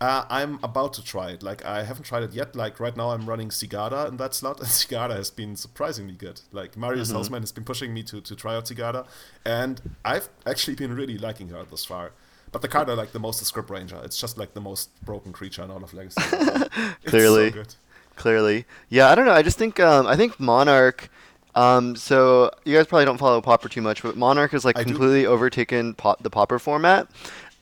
Uh, 0.00 0.24
I'm 0.28 0.58
about 0.62 0.92
to 0.94 1.04
try 1.04 1.30
it. 1.30 1.42
Like 1.42 1.64
I 1.64 1.84
haven't 1.84 2.04
tried 2.04 2.24
it 2.24 2.32
yet. 2.32 2.56
Like 2.56 2.80
right 2.80 2.96
now, 2.96 3.10
I'm 3.10 3.26
running 3.26 3.48
Sigarda 3.48 4.08
in 4.08 4.16
that 4.18 4.34
slot, 4.34 4.58
and 4.64 4.68
Sigarda 4.68 5.16
has 5.16 5.30
been 5.30 5.56
surprisingly 5.56 6.14
good. 6.14 6.40
Like 6.52 6.76
Marius 6.76 7.12
mm-hmm. 7.12 7.34
has 7.34 7.52
been 7.52 7.64
pushing 7.64 7.94
me 7.94 8.02
to 8.04 8.20
to 8.20 8.36
try 8.36 8.56
out 8.56 8.66
Sigarda, 8.66 9.06
and 9.44 9.80
I've 10.04 10.28
actually 10.46 10.74
been 10.74 10.94
really 10.94 11.16
liking 11.16 11.48
her 11.48 11.64
thus 11.64 11.84
far. 11.84 12.12
But 12.50 12.62
the 12.62 12.68
card 12.68 12.88
I 12.88 12.94
like 12.94 13.12
the 13.12 13.18
most 13.18 13.42
is 13.42 13.50
Scryb 13.50 13.70
Ranger. 13.70 14.00
It's 14.04 14.18
just 14.18 14.38
like 14.38 14.54
the 14.54 14.60
most 14.60 14.90
broken 15.04 15.32
creature 15.32 15.62
in 15.62 15.70
all 15.70 15.82
of 15.82 15.92
Legacy. 15.94 16.20
Clearly, 17.06 17.52
so 17.52 17.64
clearly, 18.16 18.64
yeah. 18.88 19.08
I 19.08 19.14
don't 19.14 19.26
know. 19.26 19.32
I 19.32 19.42
just 19.42 19.58
think 19.58 19.80
um, 19.80 20.06
I 20.06 20.16
think 20.16 20.38
Monarch. 20.38 21.08
Um, 21.54 21.94
so 21.94 22.50
you 22.64 22.74
guys 22.76 22.86
probably 22.86 23.04
don't 23.04 23.18
follow 23.18 23.40
Pauper 23.40 23.68
too 23.68 23.82
much, 23.82 24.02
but 24.02 24.16
Monarch 24.16 24.52
has 24.52 24.64
like 24.64 24.78
I 24.78 24.84
completely 24.84 25.22
do. 25.22 25.28
overtaken 25.28 25.94
pop- 25.94 26.22
the 26.22 26.30
Pauper 26.30 26.58
format, 26.58 27.08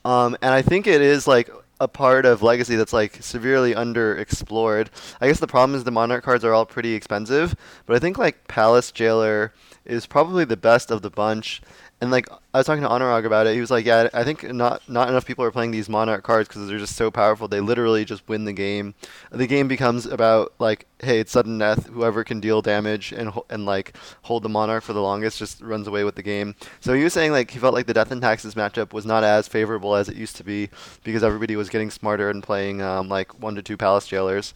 um, 0.03 0.35
and 0.41 0.53
I 0.53 0.61
think 0.61 0.87
it 0.87 1.01
is 1.01 1.27
like 1.27 1.49
a 1.79 1.87
part 1.87 2.25
of 2.25 2.41
Legacy 2.41 2.75
that's 2.75 2.93
like 2.93 3.21
severely 3.21 3.73
underexplored. 3.73 4.87
I 5.19 5.27
guess 5.27 5.39
the 5.39 5.47
problem 5.47 5.75
is 5.75 5.83
the 5.83 5.91
Monarch 5.91 6.23
cards 6.23 6.43
are 6.43 6.53
all 6.53 6.65
pretty 6.65 6.93
expensive, 6.93 7.55
but 7.85 7.95
I 7.95 7.99
think 7.99 8.17
like 8.17 8.47
Palace 8.47 8.91
Jailer 8.91 9.53
is 9.85 10.05
probably 10.05 10.45
the 10.45 10.57
best 10.57 10.91
of 10.91 11.01
the 11.01 11.09
bunch. 11.09 11.61
And 12.03 12.11
like 12.11 12.27
I 12.53 12.57
was 12.57 12.67
talking 12.67 12.83
to 12.83 12.89
Anurag 12.89 13.25
about 13.25 13.47
it, 13.47 13.53
he 13.53 13.61
was 13.61 13.71
like, 13.71 13.85
"Yeah, 13.85 14.09
I 14.13 14.25
think 14.25 14.43
not 14.43 14.81
not 14.89 15.07
enough 15.07 15.25
people 15.25 15.45
are 15.45 15.51
playing 15.51 15.71
these 15.71 15.87
Monarch 15.87 16.21
cards 16.21 16.49
because 16.49 16.67
they're 16.67 16.77
just 16.77 16.97
so 16.97 17.09
powerful. 17.09 17.47
They 17.47 17.61
literally 17.61 18.03
just 18.03 18.27
win 18.27 18.43
the 18.43 18.51
game. 18.51 18.93
The 19.31 19.47
game 19.47 19.69
becomes 19.69 20.05
about 20.05 20.51
like, 20.59 20.85
hey, 20.99 21.21
it's 21.21 21.31
sudden 21.31 21.57
death. 21.59 21.87
Whoever 21.87 22.25
can 22.25 22.41
deal 22.41 22.61
damage 22.61 23.13
and 23.13 23.31
and 23.49 23.65
like 23.65 23.95
hold 24.23 24.43
the 24.43 24.49
Monarch 24.49 24.83
for 24.83 24.91
the 24.91 25.01
longest 25.01 25.39
just 25.39 25.61
runs 25.61 25.87
away 25.87 26.03
with 26.03 26.15
the 26.15 26.23
game. 26.23 26.55
So 26.81 26.93
he 26.93 27.05
was 27.05 27.13
saying 27.13 27.31
like 27.31 27.51
he 27.51 27.59
felt 27.59 27.73
like 27.73 27.85
the 27.85 27.93
Death 27.93 28.11
and 28.11 28.21
Taxes 28.21 28.53
matchup 28.53 28.91
was 28.91 29.05
not 29.05 29.23
as 29.23 29.47
favorable 29.47 29.95
as 29.95 30.09
it 30.09 30.17
used 30.17 30.35
to 30.35 30.43
be 30.43 30.69
because 31.05 31.23
everybody 31.23 31.55
was 31.55 31.69
getting 31.69 31.89
smarter 31.89 32.29
and 32.29 32.43
playing 32.43 32.81
um, 32.81 33.07
like 33.07 33.39
one 33.39 33.55
to 33.55 33.61
two 33.61 33.77
Palace 33.77 34.07
Jailers. 34.07 34.53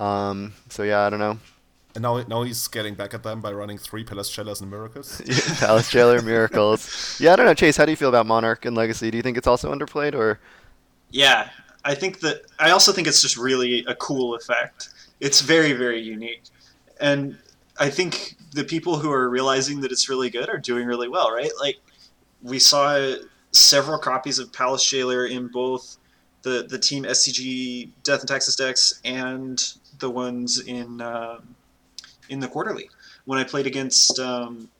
Um, 0.00 0.54
so 0.70 0.82
yeah, 0.82 1.00
I 1.00 1.10
don't 1.10 1.20
know. 1.20 1.38
And 1.96 2.02
now, 2.02 2.22
now 2.28 2.42
he's 2.42 2.68
getting 2.68 2.94
back 2.94 3.14
at 3.14 3.22
them 3.22 3.40
by 3.40 3.50
running 3.52 3.78
three 3.78 4.04
Palace 4.04 4.30
Jailers 4.30 4.60
and 4.60 4.70
Miracles. 4.70 5.22
Palace 5.60 5.90
Jailer 5.90 6.20
Miracles. 6.20 7.18
Yeah, 7.18 7.32
I 7.32 7.36
don't 7.36 7.46
know, 7.46 7.54
Chase. 7.54 7.78
How 7.78 7.86
do 7.86 7.90
you 7.90 7.96
feel 7.96 8.10
about 8.10 8.26
Monarch 8.26 8.66
and 8.66 8.76
Legacy? 8.76 9.10
Do 9.10 9.16
you 9.16 9.22
think 9.22 9.38
it's 9.38 9.46
also 9.46 9.74
underplayed, 9.74 10.14
or? 10.14 10.38
Yeah, 11.10 11.48
I 11.86 11.94
think 11.94 12.20
that. 12.20 12.42
I 12.58 12.70
also 12.70 12.92
think 12.92 13.08
it's 13.08 13.22
just 13.22 13.38
really 13.38 13.82
a 13.88 13.94
cool 13.94 14.34
effect. 14.34 14.90
It's 15.20 15.40
very, 15.40 15.72
very 15.72 15.98
unique, 15.98 16.42
and 17.00 17.38
I 17.78 17.88
think 17.88 18.36
the 18.52 18.64
people 18.64 18.98
who 18.98 19.10
are 19.10 19.30
realizing 19.30 19.80
that 19.80 19.90
it's 19.90 20.10
really 20.10 20.28
good 20.28 20.50
are 20.50 20.58
doing 20.58 20.86
really 20.86 21.08
well, 21.08 21.32
right? 21.32 21.50
Like 21.58 21.78
we 22.42 22.58
saw 22.58 23.14
several 23.52 23.98
copies 23.98 24.38
of 24.38 24.52
Palace 24.52 24.84
Jailer 24.84 25.24
in 25.24 25.48
both 25.48 25.96
the 26.42 26.66
the 26.68 26.78
Team 26.78 27.04
SCG 27.04 27.88
Death 28.02 28.20
and 28.20 28.28
Taxes 28.28 28.54
decks 28.54 29.00
and 29.02 29.72
the 29.98 30.10
ones 30.10 30.60
in. 30.60 31.00
Um, 31.00 31.55
in 32.28 32.40
the 32.40 32.48
quarterly. 32.48 32.90
When 33.24 33.38
I 33.38 33.44
played 33.44 33.66
against 33.66 34.18
um, 34.18 34.70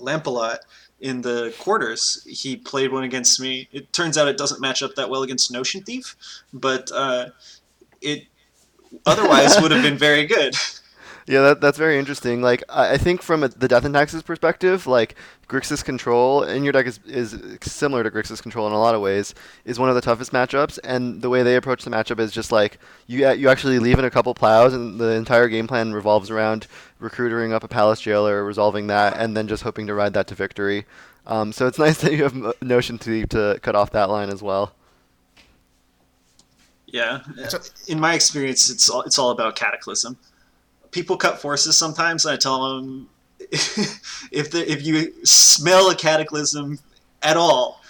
Lampalot 0.00 0.58
in 1.00 1.22
the 1.22 1.54
quarters, 1.58 2.24
he 2.26 2.56
played 2.56 2.92
one 2.92 3.04
against 3.04 3.40
me. 3.40 3.68
It 3.72 3.92
turns 3.92 4.18
out 4.18 4.28
it 4.28 4.36
doesn't 4.38 4.60
match 4.60 4.82
up 4.82 4.94
that 4.96 5.10
well 5.10 5.22
against 5.22 5.52
Notion 5.52 5.82
Thief, 5.82 6.16
but 6.52 6.90
uh, 6.92 7.30
it 8.00 8.24
otherwise 9.06 9.60
would 9.60 9.70
have 9.70 9.82
been 9.82 9.98
very 9.98 10.26
good. 10.26 10.54
Yeah, 11.28 11.42
that, 11.42 11.60
that's 11.60 11.76
very 11.76 11.98
interesting. 11.98 12.40
Like, 12.40 12.64
I, 12.70 12.94
I 12.94 12.96
think 12.96 13.20
from 13.20 13.42
a, 13.42 13.48
the 13.48 13.68
Death 13.68 13.84
and 13.84 13.92
Taxes 13.92 14.22
perspective, 14.22 14.86
like 14.86 15.14
Grixis 15.46 15.84
Control 15.84 16.42
in 16.42 16.64
your 16.64 16.72
deck 16.72 16.86
is, 16.86 17.00
is 17.06 17.38
similar 17.60 18.02
to 18.02 18.10
Grixis 18.10 18.40
Control 18.40 18.66
in 18.66 18.72
a 18.72 18.78
lot 18.78 18.94
of 18.94 19.02
ways. 19.02 19.34
Is 19.66 19.78
one 19.78 19.90
of 19.90 19.94
the 19.94 20.00
toughest 20.00 20.32
matchups, 20.32 20.78
and 20.82 21.20
the 21.20 21.28
way 21.28 21.42
they 21.42 21.56
approach 21.56 21.84
the 21.84 21.90
matchup 21.90 22.18
is 22.18 22.32
just 22.32 22.50
like 22.50 22.78
you 23.08 23.30
you 23.32 23.50
actually 23.50 23.78
leave 23.78 23.98
in 23.98 24.06
a 24.06 24.10
couple 24.10 24.32
plows, 24.32 24.72
and 24.72 24.98
the 24.98 25.10
entire 25.10 25.48
game 25.48 25.66
plan 25.66 25.92
revolves 25.92 26.30
around 26.30 26.66
recruiting 26.98 27.52
up 27.52 27.62
a 27.62 27.68
Palace 27.68 28.00
Jailer, 28.00 28.42
resolving 28.42 28.86
that, 28.86 29.18
and 29.18 29.36
then 29.36 29.48
just 29.48 29.62
hoping 29.62 29.86
to 29.86 29.92
ride 29.92 30.14
that 30.14 30.28
to 30.28 30.34
victory. 30.34 30.86
Um, 31.26 31.52
so 31.52 31.66
it's 31.66 31.78
nice 31.86 32.00
that 32.00 32.12
you 32.14 32.22
have 32.22 32.62
Notion 32.62 32.96
to 33.00 33.26
to 33.26 33.58
cut 33.62 33.76
off 33.76 33.90
that 33.90 34.08
line 34.08 34.30
as 34.30 34.42
well. 34.42 34.72
Yeah, 36.86 37.20
in 37.86 38.00
my 38.00 38.14
experience, 38.14 38.70
it's 38.70 38.88
all, 38.88 39.02
it's 39.02 39.18
all 39.18 39.28
about 39.28 39.56
Cataclysm 39.56 40.16
people 40.90 41.16
cut 41.16 41.40
forces 41.40 41.76
sometimes, 41.76 42.24
and 42.24 42.34
I 42.34 42.36
tell 42.36 42.76
them 42.76 43.08
if 43.40 44.50
the, 44.50 44.64
if 44.70 44.84
you 44.84 45.12
smell 45.24 45.90
a 45.90 45.94
cataclysm 45.94 46.78
at 47.22 47.36
all, 47.36 47.80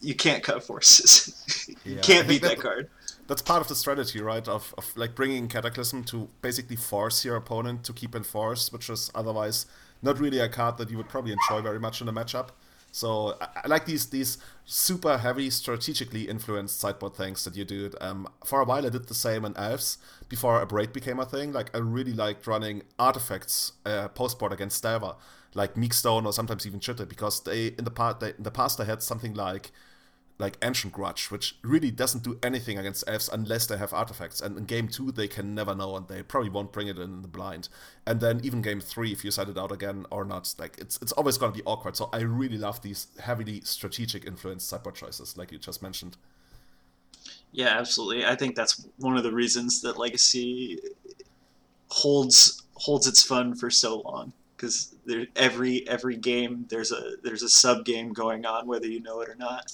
you 0.00 0.14
can't 0.14 0.42
cut 0.42 0.62
forces. 0.62 1.66
you 1.84 1.94
yeah, 1.96 2.00
can't 2.00 2.28
beat 2.28 2.42
that, 2.42 2.56
that 2.56 2.60
card. 2.60 2.90
That's 3.26 3.40
part 3.40 3.62
of 3.62 3.68
the 3.68 3.74
strategy, 3.74 4.20
right? 4.20 4.46
Of, 4.46 4.74
of 4.76 4.94
like 4.96 5.14
bringing 5.14 5.48
cataclysm 5.48 6.04
to 6.04 6.28
basically 6.42 6.76
force 6.76 7.24
your 7.24 7.36
opponent 7.36 7.84
to 7.84 7.92
keep 7.94 8.14
in 8.14 8.22
force, 8.22 8.70
which 8.70 8.90
is 8.90 9.10
otherwise 9.14 9.64
not 10.02 10.20
really 10.20 10.40
a 10.40 10.48
card 10.48 10.76
that 10.76 10.90
you 10.90 10.98
would 10.98 11.08
probably 11.08 11.32
enjoy 11.32 11.62
very 11.62 11.80
much 11.80 12.02
in 12.02 12.08
a 12.08 12.12
matchup. 12.12 12.48
So 12.94 13.36
I, 13.40 13.48
I, 13.64 13.66
like 13.66 13.86
these 13.86 14.06
these 14.06 14.38
super 14.64 15.18
heavy 15.18 15.50
strategically 15.50 16.28
influenced 16.28 16.78
sideboard 16.78 17.16
things 17.16 17.42
that 17.44 17.56
you 17.56 17.64
do. 17.64 17.90
Um, 18.00 18.28
for 18.44 18.60
a 18.60 18.64
while 18.64 18.86
I 18.86 18.88
did 18.88 19.08
the 19.08 19.14
same 19.14 19.44
in 19.44 19.56
Elves 19.56 19.98
before 20.28 20.64
Abrade 20.64 20.92
became 20.92 21.18
a 21.18 21.26
thing. 21.26 21.52
Like 21.52 21.74
I 21.74 21.78
really 21.78 22.12
liked 22.12 22.46
running 22.46 22.84
artifacts 22.96 23.72
uh, 23.84 24.06
postboard 24.08 24.52
against 24.52 24.80
Delver, 24.84 25.16
like 25.54 25.76
Meekstone 25.76 26.24
or 26.24 26.32
sometimes 26.32 26.68
even 26.68 26.78
Chitter, 26.78 27.04
because 27.04 27.42
they 27.42 27.74
in 27.76 27.84
the 27.84 27.90
part 27.90 28.20
they, 28.20 28.28
in 28.28 28.44
the 28.44 28.52
past 28.52 28.80
I 28.80 28.84
had 28.84 29.02
something 29.02 29.34
like 29.34 29.72
like 30.38 30.58
Ancient 30.62 30.92
Grudge, 30.92 31.30
which 31.30 31.56
really 31.62 31.90
doesn't 31.90 32.24
do 32.24 32.38
anything 32.42 32.76
against 32.76 33.04
elves 33.06 33.30
unless 33.32 33.66
they 33.66 33.76
have 33.76 33.92
artifacts. 33.92 34.40
And 34.40 34.58
in 34.58 34.64
game 34.64 34.88
two, 34.88 35.12
they 35.12 35.28
can 35.28 35.54
never 35.54 35.74
know, 35.74 35.96
and 35.96 36.08
they 36.08 36.22
probably 36.22 36.50
won't 36.50 36.72
bring 36.72 36.88
it 36.88 36.98
in 36.98 37.22
the 37.22 37.28
blind. 37.28 37.68
And 38.06 38.20
then 38.20 38.40
even 38.42 38.60
game 38.60 38.80
three, 38.80 39.12
if 39.12 39.24
you 39.24 39.30
set 39.30 39.48
it 39.48 39.56
out 39.56 39.70
again 39.70 40.06
or 40.10 40.24
not, 40.24 40.52
like 40.58 40.76
it's 40.78 40.98
it's 41.00 41.12
always 41.12 41.38
gonna 41.38 41.52
be 41.52 41.62
awkward. 41.64 41.96
So 41.96 42.10
I 42.12 42.20
really 42.22 42.58
love 42.58 42.82
these 42.82 43.06
heavily 43.20 43.60
strategic 43.60 44.26
influenced 44.26 44.68
sideboard 44.68 44.96
choices, 44.96 45.36
like 45.36 45.52
you 45.52 45.58
just 45.58 45.82
mentioned. 45.82 46.16
Yeah, 47.52 47.78
absolutely. 47.78 48.26
I 48.26 48.34
think 48.34 48.56
that's 48.56 48.84
one 48.98 49.16
of 49.16 49.22
the 49.22 49.32
reasons 49.32 49.80
that 49.82 49.96
Legacy 49.98 50.80
holds 51.88 52.62
holds 52.74 53.06
its 53.06 53.22
fun 53.22 53.54
for 53.54 53.70
so 53.70 54.00
long 54.00 54.32
because 54.56 54.94
every 55.36 55.86
every 55.88 56.16
game 56.16 56.66
there's 56.68 56.92
a 56.92 57.12
there's 57.22 57.42
a 57.42 57.48
sub 57.48 57.84
game 57.84 58.12
going 58.12 58.44
on 58.46 58.66
whether 58.66 58.86
you 58.86 59.00
know 59.00 59.20
it 59.20 59.28
or 59.28 59.36
not. 59.36 59.72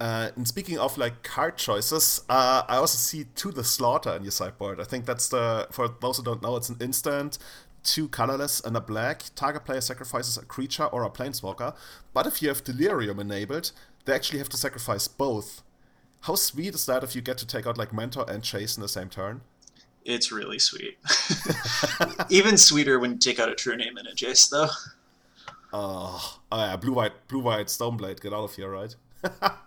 Uh, 0.00 0.30
and 0.36 0.46
speaking 0.46 0.78
of 0.78 0.98
like 0.98 1.22
card 1.22 1.56
choices, 1.56 2.22
uh, 2.28 2.62
I 2.68 2.76
also 2.76 2.98
see 2.98 3.24
to 3.36 3.52
the 3.52 3.64
slaughter 3.64 4.14
in 4.14 4.22
your 4.22 4.32
sideboard. 4.32 4.80
I 4.80 4.84
think 4.84 5.06
that's 5.06 5.28
the 5.28 5.68
for 5.70 5.88
those 6.00 6.16
who 6.16 6.24
don't 6.24 6.42
know, 6.42 6.56
it's 6.56 6.68
an 6.68 6.76
instant, 6.80 7.38
two 7.84 8.08
colorless 8.08 8.60
and 8.60 8.76
a 8.76 8.80
black. 8.80 9.22
Target 9.34 9.64
player 9.64 9.80
sacrifices 9.80 10.36
a 10.36 10.44
creature 10.44 10.86
or 10.86 11.04
a 11.04 11.10
planeswalker. 11.10 11.74
But 12.12 12.26
if 12.26 12.42
you 12.42 12.48
have 12.48 12.64
Delirium 12.64 13.20
enabled, 13.20 13.72
they 14.04 14.14
actually 14.14 14.38
have 14.38 14.48
to 14.50 14.56
sacrifice 14.56 15.06
both. 15.06 15.62
How 16.22 16.34
sweet 16.34 16.74
is 16.74 16.86
that 16.86 17.04
if 17.04 17.14
you 17.14 17.20
get 17.20 17.38
to 17.38 17.46
take 17.46 17.66
out 17.66 17.78
like 17.78 17.92
Mentor 17.92 18.24
and 18.28 18.42
Chase 18.42 18.76
in 18.76 18.82
the 18.82 18.88
same 18.88 19.10
turn? 19.10 19.42
It's 20.04 20.30
really 20.30 20.58
sweet. 20.58 20.98
Even 22.30 22.58
sweeter 22.58 22.98
when 22.98 23.12
you 23.12 23.18
take 23.18 23.38
out 23.38 23.48
a 23.48 23.54
true 23.54 23.76
name 23.76 23.96
in 23.96 24.06
a 24.06 24.10
Jace, 24.10 24.50
though. 24.50 24.68
Oh, 25.72 26.38
oh 26.52 26.64
yeah, 26.64 26.76
blue 26.76 26.92
white, 26.92 27.26
blue 27.26 27.40
white 27.40 27.66
Stoneblade. 27.66 28.20
Get 28.20 28.32
out 28.32 28.44
of 28.44 28.54
here, 28.54 28.70
right? 28.70 28.94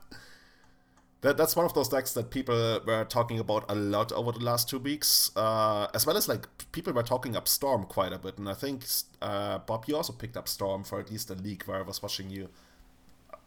that, 1.22 1.38
that's 1.38 1.56
one 1.56 1.66
of 1.66 1.74
those 1.74 1.90
decks 1.90 2.14
that 2.14 2.30
people 2.30 2.80
were 2.86 3.06
talking 3.06 3.40
about 3.40 3.66
a 3.70 3.76
lot 3.76 4.12
over 4.12 4.32
the 4.32 4.44
last 4.44 4.70
two 4.70 4.80
weeks, 4.80 5.32
uh, 5.36 5.88
as 5.94 6.06
well 6.06 6.18
as 6.18 6.28
like 6.28 6.48
people 6.72 6.94
were 6.94 7.04
talking 7.04 7.36
up 7.36 7.48
Storm 7.48 7.86
quite 7.86 8.14
a 8.14 8.20
bit, 8.20 8.38
and 8.38 8.50
I 8.50 8.54
think 8.54 8.86
uh, 9.22 9.60
Bob, 9.60 9.86
you 9.88 9.96
also 9.96 10.14
picked 10.14 10.38
up 10.38 10.48
Storm 10.48 10.84
for 10.84 11.00
at 11.00 11.12
least 11.12 11.30
a 11.30 11.36
league 11.36 11.64
where 11.64 11.78
I 11.78 11.82
was 11.82 12.02
watching 12.02 12.30
you. 12.30 12.50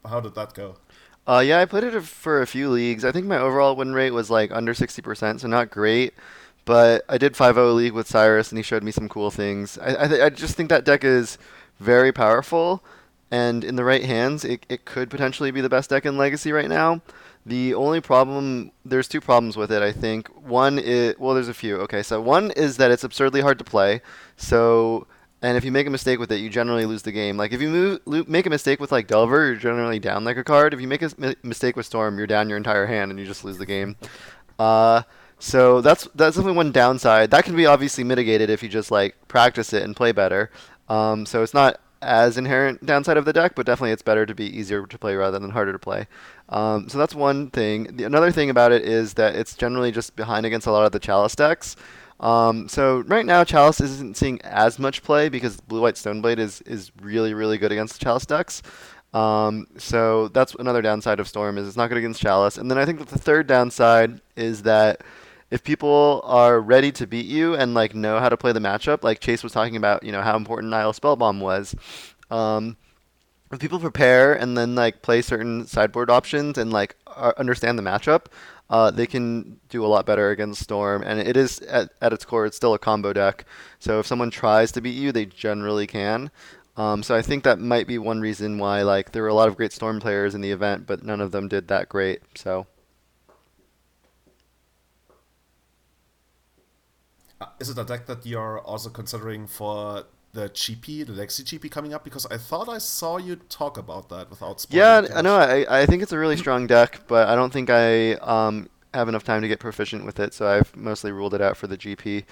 How 0.04 0.20
did 0.20 0.34
that 0.34 0.54
go? 0.54 0.76
Uh, 1.26 1.42
yeah, 1.44 1.60
I 1.60 1.66
played 1.66 1.84
it 1.84 2.02
for 2.02 2.40
a 2.42 2.46
few 2.46 2.70
leagues. 2.70 3.04
I 3.04 3.12
think 3.12 3.26
my 3.26 3.38
overall 3.38 3.76
win 3.76 3.92
rate 3.92 4.10
was 4.12 4.30
like 4.30 4.50
under 4.50 4.74
60%, 4.74 5.40
so 5.40 5.48
not 5.48 5.70
great. 5.70 6.14
But 6.64 7.04
I 7.08 7.18
did 7.18 7.34
5-0 7.34 7.74
league 7.74 7.92
with 7.92 8.06
Cyrus, 8.08 8.50
and 8.50 8.58
he 8.58 8.62
showed 8.62 8.82
me 8.82 8.90
some 8.92 9.08
cool 9.08 9.30
things. 9.30 9.78
I 9.78 10.04
I, 10.04 10.08
th- 10.08 10.20
I 10.22 10.30
just 10.30 10.56
think 10.56 10.68
that 10.70 10.84
deck 10.84 11.04
is 11.04 11.38
very 11.78 12.12
powerful 12.12 12.82
and 13.30 13.64
in 13.64 13.76
the 13.76 13.84
right 13.84 14.04
hands, 14.04 14.44
it, 14.44 14.66
it 14.68 14.84
could 14.84 15.10
potentially 15.10 15.50
be 15.50 15.60
the 15.60 15.68
best 15.68 15.90
deck 15.90 16.04
in 16.04 16.16
Legacy 16.16 16.52
right 16.52 16.68
now. 16.68 17.00
The 17.46 17.74
only 17.74 18.00
problem, 18.00 18.72
there's 18.84 19.08
two 19.08 19.20
problems 19.20 19.56
with 19.56 19.72
it, 19.72 19.82
I 19.82 19.92
think. 19.92 20.28
One 20.44 20.78
is, 20.78 21.14
well, 21.18 21.34
there's 21.34 21.48
a 21.48 21.54
few. 21.54 21.76
Okay, 21.82 22.02
so 22.02 22.20
one 22.20 22.50
is 22.50 22.76
that 22.76 22.90
it's 22.90 23.04
absurdly 23.04 23.40
hard 23.40 23.58
to 23.58 23.64
play. 23.64 24.02
So, 24.36 25.06
and 25.40 25.56
if 25.56 25.64
you 25.64 25.72
make 25.72 25.86
a 25.86 25.90
mistake 25.90 26.18
with 26.18 26.30
it, 26.32 26.40
you 26.40 26.50
generally 26.50 26.84
lose 26.84 27.02
the 27.02 27.12
game. 27.12 27.36
Like 27.36 27.52
if 27.52 27.62
you 27.62 27.68
move, 27.68 28.28
make 28.28 28.46
a 28.46 28.50
mistake 28.50 28.78
with 28.78 28.92
like 28.92 29.06
Delver, 29.06 29.46
you're 29.46 29.56
generally 29.56 29.98
down 29.98 30.24
like 30.24 30.36
a 30.36 30.44
card. 30.44 30.74
If 30.74 30.80
you 30.80 30.88
make 30.88 31.02
a 31.02 31.10
mistake 31.42 31.76
with 31.76 31.86
Storm, 31.86 32.18
you're 32.18 32.26
down 32.26 32.48
your 32.48 32.58
entire 32.58 32.86
hand 32.86 33.10
and 33.10 33.18
you 33.18 33.24
just 33.24 33.44
lose 33.44 33.56
the 33.56 33.66
game. 33.66 33.96
Uh, 34.58 35.02
so 35.38 35.80
that's 35.80 36.06
that's 36.14 36.36
definitely 36.36 36.58
one 36.58 36.72
downside. 36.72 37.30
That 37.30 37.44
can 37.44 37.56
be 37.56 37.64
obviously 37.64 38.04
mitigated 38.04 38.50
if 38.50 38.62
you 38.62 38.68
just 38.68 38.90
like 38.90 39.16
practice 39.28 39.72
it 39.72 39.82
and 39.82 39.96
play 39.96 40.12
better. 40.12 40.50
Um, 40.90 41.24
so 41.24 41.42
it's 41.42 41.54
not 41.54 41.80
as 42.02 42.38
inherent 42.38 42.84
downside 42.84 43.16
of 43.16 43.24
the 43.24 43.32
deck, 43.32 43.54
but 43.54 43.66
definitely 43.66 43.92
it's 43.92 44.02
better 44.02 44.24
to 44.26 44.34
be 44.34 44.46
easier 44.58 44.86
to 44.86 44.98
play 44.98 45.14
rather 45.14 45.38
than 45.38 45.50
harder 45.50 45.72
to 45.72 45.78
play. 45.78 46.06
Um, 46.48 46.88
so 46.88 46.98
that's 46.98 47.14
one 47.14 47.50
thing. 47.50 47.96
The, 47.96 48.04
another 48.04 48.30
thing 48.32 48.50
about 48.50 48.72
it 48.72 48.82
is 48.82 49.14
that 49.14 49.34
it's 49.36 49.54
generally 49.54 49.92
just 49.92 50.16
behind 50.16 50.46
against 50.46 50.66
a 50.66 50.72
lot 50.72 50.86
of 50.86 50.92
the 50.92 50.98
Chalice 50.98 51.34
decks. 51.34 51.76
Um, 52.20 52.68
so 52.68 53.00
right 53.06 53.24
now 53.24 53.44
Chalice 53.44 53.80
isn't 53.80 54.16
seeing 54.16 54.40
as 54.42 54.78
much 54.78 55.02
play 55.02 55.28
because 55.28 55.60
Blue 55.60 55.80
White 55.80 55.94
Stoneblade 55.94 56.38
is 56.38 56.60
is 56.62 56.92
really 57.00 57.32
really 57.32 57.56
good 57.56 57.72
against 57.72 57.98
the 57.98 58.04
Chalice 58.04 58.26
decks. 58.26 58.62
Um, 59.12 59.66
so 59.76 60.28
that's 60.28 60.54
another 60.54 60.82
downside 60.82 61.18
of 61.18 61.26
Storm 61.28 61.58
is 61.58 61.66
it's 61.66 61.76
not 61.76 61.88
good 61.88 61.98
against 61.98 62.20
Chalice. 62.20 62.58
And 62.58 62.70
then 62.70 62.78
I 62.78 62.84
think 62.84 62.98
that 62.98 63.08
the 63.08 63.18
third 63.18 63.46
downside 63.46 64.20
is 64.36 64.62
that 64.62 65.00
if 65.50 65.64
people 65.64 66.22
are 66.24 66.60
ready 66.60 66.92
to 66.92 67.06
beat 67.06 67.26
you 67.26 67.54
and 67.54 67.74
like 67.74 67.94
know 67.94 68.20
how 68.20 68.28
to 68.28 68.36
play 68.36 68.52
the 68.52 68.60
matchup, 68.60 69.02
like 69.02 69.20
Chase 69.20 69.42
was 69.42 69.52
talking 69.52 69.76
about, 69.76 70.02
you 70.04 70.12
know 70.12 70.22
how 70.22 70.36
important 70.36 70.70
Nihil 70.70 70.92
Spellbomb 70.92 71.40
was. 71.40 71.74
Um, 72.30 72.76
if 73.52 73.58
people 73.58 73.80
prepare 73.80 74.32
and 74.32 74.56
then 74.56 74.76
like 74.76 75.02
play 75.02 75.22
certain 75.22 75.66
sideboard 75.66 76.08
options 76.08 76.56
and 76.56 76.72
like 76.72 76.94
understand 77.36 77.78
the 77.78 77.82
matchup, 77.82 78.26
uh, 78.70 78.92
they 78.92 79.06
can 79.08 79.58
do 79.68 79.84
a 79.84 79.88
lot 79.88 80.06
better 80.06 80.30
against 80.30 80.62
Storm. 80.62 81.02
And 81.02 81.18
it 81.18 81.36
is 81.36 81.58
at, 81.62 81.90
at 82.00 82.12
its 82.12 82.24
core, 82.24 82.46
it's 82.46 82.56
still 82.56 82.74
a 82.74 82.78
combo 82.78 83.12
deck. 83.12 83.44
So 83.80 83.98
if 83.98 84.06
someone 84.06 84.30
tries 84.30 84.70
to 84.72 84.80
beat 84.80 84.94
you, 84.94 85.10
they 85.10 85.26
generally 85.26 85.88
can. 85.88 86.30
Um, 86.76 87.02
so 87.02 87.16
I 87.16 87.22
think 87.22 87.42
that 87.42 87.58
might 87.58 87.88
be 87.88 87.98
one 87.98 88.20
reason 88.20 88.58
why 88.58 88.82
like 88.82 89.10
there 89.10 89.22
were 89.22 89.28
a 89.28 89.34
lot 89.34 89.48
of 89.48 89.56
great 89.56 89.72
Storm 89.72 89.98
players 89.98 90.36
in 90.36 90.40
the 90.42 90.52
event, 90.52 90.86
but 90.86 91.02
none 91.02 91.20
of 91.20 91.32
them 91.32 91.48
did 91.48 91.66
that 91.68 91.88
great. 91.88 92.22
So. 92.36 92.68
Is 97.58 97.70
it 97.70 97.78
a 97.78 97.84
deck 97.84 98.06
that 98.06 98.24
you're 98.26 98.60
also 98.60 98.90
considering 98.90 99.46
for 99.46 100.04
the 100.32 100.48
GP, 100.50 101.06
the 101.06 101.12
Legacy 101.12 101.44
GP 101.44 101.70
coming 101.70 101.94
up? 101.94 102.04
Because 102.04 102.26
I 102.26 102.36
thought 102.36 102.68
I 102.68 102.78
saw 102.78 103.16
you 103.16 103.36
talk 103.36 103.78
about 103.78 104.08
that 104.10 104.30
without 104.30 104.64
Yeah, 104.70 105.06
I 105.14 105.22
know. 105.22 105.36
I, 105.36 105.82
I 105.82 105.86
think 105.86 106.02
it's 106.02 106.12
a 106.12 106.18
really 106.18 106.36
strong 106.36 106.66
deck, 106.66 107.00
but 107.08 107.28
I 107.28 107.34
don't 107.34 107.52
think 107.52 107.70
I 107.70 108.14
um, 108.14 108.68
have 108.94 109.08
enough 109.08 109.24
time 109.24 109.42
to 109.42 109.48
get 109.48 109.60
proficient 109.60 110.04
with 110.04 110.20
it, 110.20 110.34
so 110.34 110.46
I've 110.46 110.74
mostly 110.76 111.12
ruled 111.12 111.34
it 111.34 111.40
out 111.40 111.56
for 111.56 111.66
the 111.66 111.76
GP. 111.76 112.24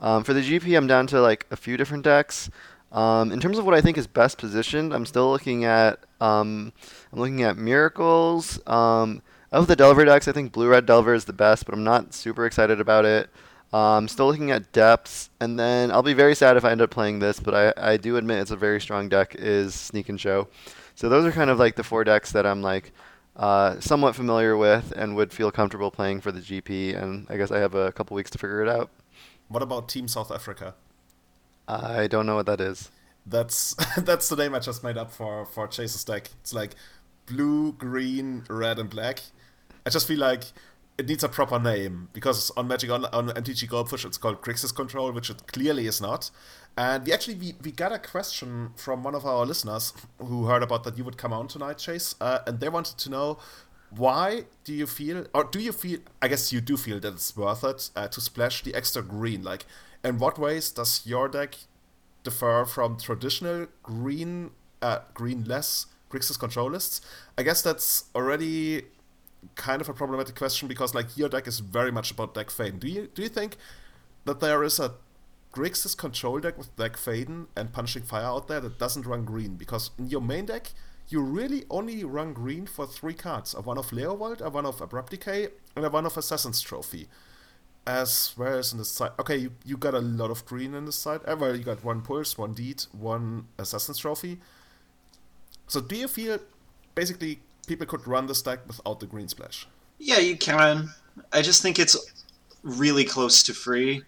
Um, 0.00 0.24
for 0.24 0.32
the 0.32 0.40
GP, 0.40 0.76
I'm 0.76 0.86
down 0.86 1.06
to 1.08 1.20
like 1.20 1.46
a 1.50 1.56
few 1.56 1.76
different 1.76 2.04
decks. 2.04 2.50
Um, 2.92 3.32
in 3.32 3.40
terms 3.40 3.58
of 3.58 3.66
what 3.66 3.74
I 3.74 3.80
think 3.80 3.98
is 3.98 4.06
best 4.06 4.38
positioned, 4.38 4.94
I'm 4.94 5.06
still 5.06 5.30
looking 5.30 5.64
at 5.64 6.00
um, 6.20 6.72
I'm 7.12 7.18
looking 7.18 7.42
at 7.42 7.56
Miracles. 7.56 8.60
Um, 8.66 9.22
of 9.52 9.68
the 9.68 9.76
Delver 9.76 10.04
decks, 10.04 10.26
I 10.26 10.32
think 10.32 10.52
Blue 10.52 10.68
Red 10.68 10.84
Delver 10.84 11.14
is 11.14 11.26
the 11.26 11.32
best, 11.32 11.64
but 11.64 11.74
I'm 11.74 11.84
not 11.84 12.12
super 12.12 12.44
excited 12.44 12.80
about 12.80 13.04
it. 13.04 13.30
Um, 13.74 14.06
still 14.06 14.26
looking 14.26 14.52
at 14.52 14.70
depths, 14.70 15.30
and 15.40 15.58
then 15.58 15.90
I'll 15.90 16.04
be 16.04 16.14
very 16.14 16.36
sad 16.36 16.56
if 16.56 16.64
I 16.64 16.70
end 16.70 16.80
up 16.80 16.90
playing 16.90 17.18
this, 17.18 17.40
but 17.40 17.54
I, 17.54 17.92
I 17.92 17.96
do 17.96 18.16
admit 18.16 18.38
it's 18.38 18.52
a 18.52 18.56
very 18.56 18.80
strong 18.80 19.08
deck. 19.08 19.34
Is 19.36 19.74
Sneak 19.74 20.08
and 20.08 20.20
Show, 20.20 20.46
so 20.94 21.08
those 21.08 21.24
are 21.24 21.32
kind 21.32 21.50
of 21.50 21.58
like 21.58 21.74
the 21.74 21.82
four 21.82 22.04
decks 22.04 22.30
that 22.30 22.46
I'm 22.46 22.62
like 22.62 22.92
uh, 23.34 23.80
somewhat 23.80 24.14
familiar 24.14 24.56
with 24.56 24.92
and 24.96 25.16
would 25.16 25.32
feel 25.32 25.50
comfortable 25.50 25.90
playing 25.90 26.20
for 26.20 26.30
the 26.30 26.40
GP. 26.40 27.02
And 27.02 27.26
I 27.28 27.36
guess 27.36 27.50
I 27.50 27.58
have 27.58 27.74
a 27.74 27.90
couple 27.90 28.14
weeks 28.14 28.30
to 28.30 28.38
figure 28.38 28.62
it 28.62 28.68
out. 28.68 28.90
What 29.48 29.60
about 29.60 29.88
Team 29.88 30.06
South 30.06 30.30
Africa? 30.30 30.76
I 31.66 32.06
don't 32.06 32.26
know 32.26 32.36
what 32.36 32.46
that 32.46 32.60
is. 32.60 32.92
That's 33.26 33.74
that's 33.96 34.28
the 34.28 34.36
name 34.36 34.54
I 34.54 34.60
just 34.60 34.84
made 34.84 34.96
up 34.96 35.10
for 35.10 35.46
for 35.46 35.66
Chase's 35.66 36.04
deck. 36.04 36.30
It's 36.42 36.54
like 36.54 36.76
blue, 37.26 37.72
green, 37.72 38.44
red, 38.48 38.78
and 38.78 38.88
black. 38.88 39.20
I 39.84 39.90
just 39.90 40.06
feel 40.06 40.20
like 40.20 40.44
it 40.96 41.08
needs 41.08 41.24
a 41.24 41.28
proper 41.28 41.58
name 41.58 42.08
because 42.12 42.50
on 42.56 42.68
Magic 42.68 42.90
on, 42.90 43.04
on 43.06 43.28
MTG 43.30 43.68
Goldfish 43.68 44.04
it's 44.04 44.18
called 44.18 44.42
Grixis 44.42 44.74
Control, 44.74 45.10
which 45.12 45.30
it 45.30 45.46
clearly 45.48 45.86
is 45.86 46.00
not. 46.00 46.30
And 46.76 47.04
we 47.06 47.12
actually 47.12 47.34
we, 47.34 47.54
we 47.62 47.72
got 47.72 47.92
a 47.92 47.98
question 47.98 48.70
from 48.76 49.02
one 49.02 49.14
of 49.14 49.24
our 49.26 49.44
listeners 49.44 49.92
who 50.18 50.46
heard 50.46 50.62
about 50.62 50.84
that 50.84 50.96
you 50.96 51.04
would 51.04 51.16
come 51.16 51.32
on 51.32 51.48
tonight, 51.48 51.78
Chase, 51.78 52.14
uh, 52.20 52.40
and 52.46 52.60
they 52.60 52.68
wanted 52.68 52.98
to 52.98 53.10
know 53.10 53.38
why 53.96 54.44
do 54.64 54.72
you 54.72 54.86
feel 54.86 55.26
or 55.34 55.44
do 55.44 55.60
you 55.60 55.72
feel? 55.72 56.00
I 56.22 56.28
guess 56.28 56.52
you 56.52 56.60
do 56.60 56.76
feel 56.76 57.00
that 57.00 57.14
it's 57.14 57.36
worth 57.36 57.64
it 57.64 57.90
uh, 57.96 58.08
to 58.08 58.20
splash 58.20 58.62
the 58.62 58.74
extra 58.74 59.02
green. 59.02 59.42
Like, 59.42 59.66
in 60.04 60.18
what 60.18 60.38
ways 60.38 60.70
does 60.70 61.02
your 61.04 61.28
deck 61.28 61.56
differ 62.22 62.64
from 62.64 62.98
traditional 62.98 63.66
green 63.82 64.50
uh, 64.82 65.00
green 65.12 65.44
less 65.44 65.86
Grixis 66.10 66.38
control 66.38 66.70
lists? 66.70 67.00
I 67.38 67.42
guess 67.42 67.62
that's 67.62 68.04
already 68.14 68.82
kind 69.54 69.80
of 69.80 69.88
a 69.88 69.94
problematic 69.94 70.34
question 70.34 70.68
because 70.68 70.94
like 70.94 71.16
your 71.16 71.28
deck 71.28 71.46
is 71.46 71.60
very 71.60 71.90
much 71.90 72.10
about 72.10 72.34
Dack 72.34 72.48
Fayden. 72.48 72.80
Do 72.80 72.88
you 72.88 73.08
do 73.14 73.22
you 73.22 73.28
think 73.28 73.56
that 74.24 74.40
there 74.40 74.62
is 74.62 74.78
a 74.78 74.94
Grixis 75.52 75.96
control 75.96 76.40
deck 76.40 76.58
with 76.58 76.74
Dack 76.76 76.96
Fayden 76.96 77.46
and 77.54 77.72
Punishing 77.72 78.02
Fire 78.02 78.24
out 78.24 78.48
there 78.48 78.60
that 78.60 78.78
doesn't 78.78 79.06
run 79.06 79.24
green? 79.24 79.54
Because 79.54 79.90
in 79.98 80.08
your 80.08 80.20
main 80.20 80.46
deck, 80.46 80.72
you 81.08 81.20
really 81.20 81.64
only 81.70 82.02
run 82.04 82.32
green 82.32 82.66
for 82.66 82.86
three 82.86 83.14
cards: 83.14 83.54
a 83.54 83.60
one 83.60 83.78
of 83.78 83.90
Leovold, 83.90 84.40
a 84.40 84.50
one 84.50 84.66
of 84.66 84.80
Abrupt 84.80 85.10
Decay, 85.10 85.48
and 85.76 85.84
a 85.84 85.90
one 85.90 86.06
of 86.06 86.16
Assassin's 86.16 86.60
Trophy. 86.60 87.08
As 87.86 88.32
whereas 88.36 88.72
in 88.72 88.78
the 88.78 88.84
side, 88.84 89.10
okay, 89.18 89.36
you, 89.36 89.52
you 89.64 89.76
got 89.76 89.92
a 89.92 90.00
lot 90.00 90.30
of 90.30 90.46
green 90.46 90.74
in 90.74 90.86
the 90.86 90.92
side. 90.92 91.20
Uh, 91.26 91.36
well, 91.38 91.54
you 91.54 91.62
got 91.62 91.84
one 91.84 92.00
Pulse, 92.00 92.38
one 92.38 92.54
Deed, 92.54 92.84
one 92.92 93.46
Assassin's 93.58 93.98
Trophy. 93.98 94.40
So 95.66 95.80
do 95.80 95.94
you 95.94 96.08
feel 96.08 96.38
basically 96.94 97.40
people 97.64 97.86
could 97.86 98.06
run 98.06 98.26
the 98.26 98.34
stack 98.34 98.66
without 98.66 99.00
the 99.00 99.06
green 99.06 99.28
splash. 99.28 99.66
Yeah, 99.98 100.18
you 100.18 100.36
can. 100.36 100.90
I 101.32 101.42
just 101.42 101.62
think 101.62 101.78
it's 101.78 101.96
really 102.62 103.04
close 103.04 103.42
to 103.44 103.54
free 103.54 104.02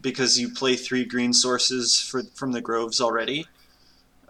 because 0.00 0.38
you 0.38 0.50
play 0.50 0.76
three 0.76 1.04
green 1.04 1.32
sources 1.32 2.00
for, 2.00 2.22
from 2.34 2.52
the 2.52 2.60
groves 2.60 3.00
already. 3.00 3.46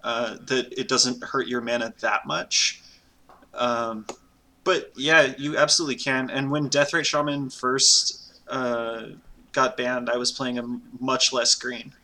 Uh, 0.02 0.36
that 0.42 0.78
it 0.78 0.86
doesn't 0.86 1.24
hurt 1.24 1.48
your 1.48 1.62
mana 1.62 1.94
that 2.00 2.26
much. 2.26 2.82
Um, 3.54 4.06
but 4.62 4.92
yeah, 4.96 5.32
you 5.38 5.56
absolutely 5.56 5.96
can. 5.96 6.28
And 6.28 6.50
when 6.50 6.68
Deathrite 6.68 7.06
Shaman 7.06 7.50
first 7.50 8.42
uh, 8.48 9.06
got 9.52 9.76
banned, 9.76 10.10
I 10.10 10.16
was 10.16 10.30
playing 10.30 10.58
a 10.58 10.80
much 11.00 11.32
less 11.32 11.54
green. 11.54 11.94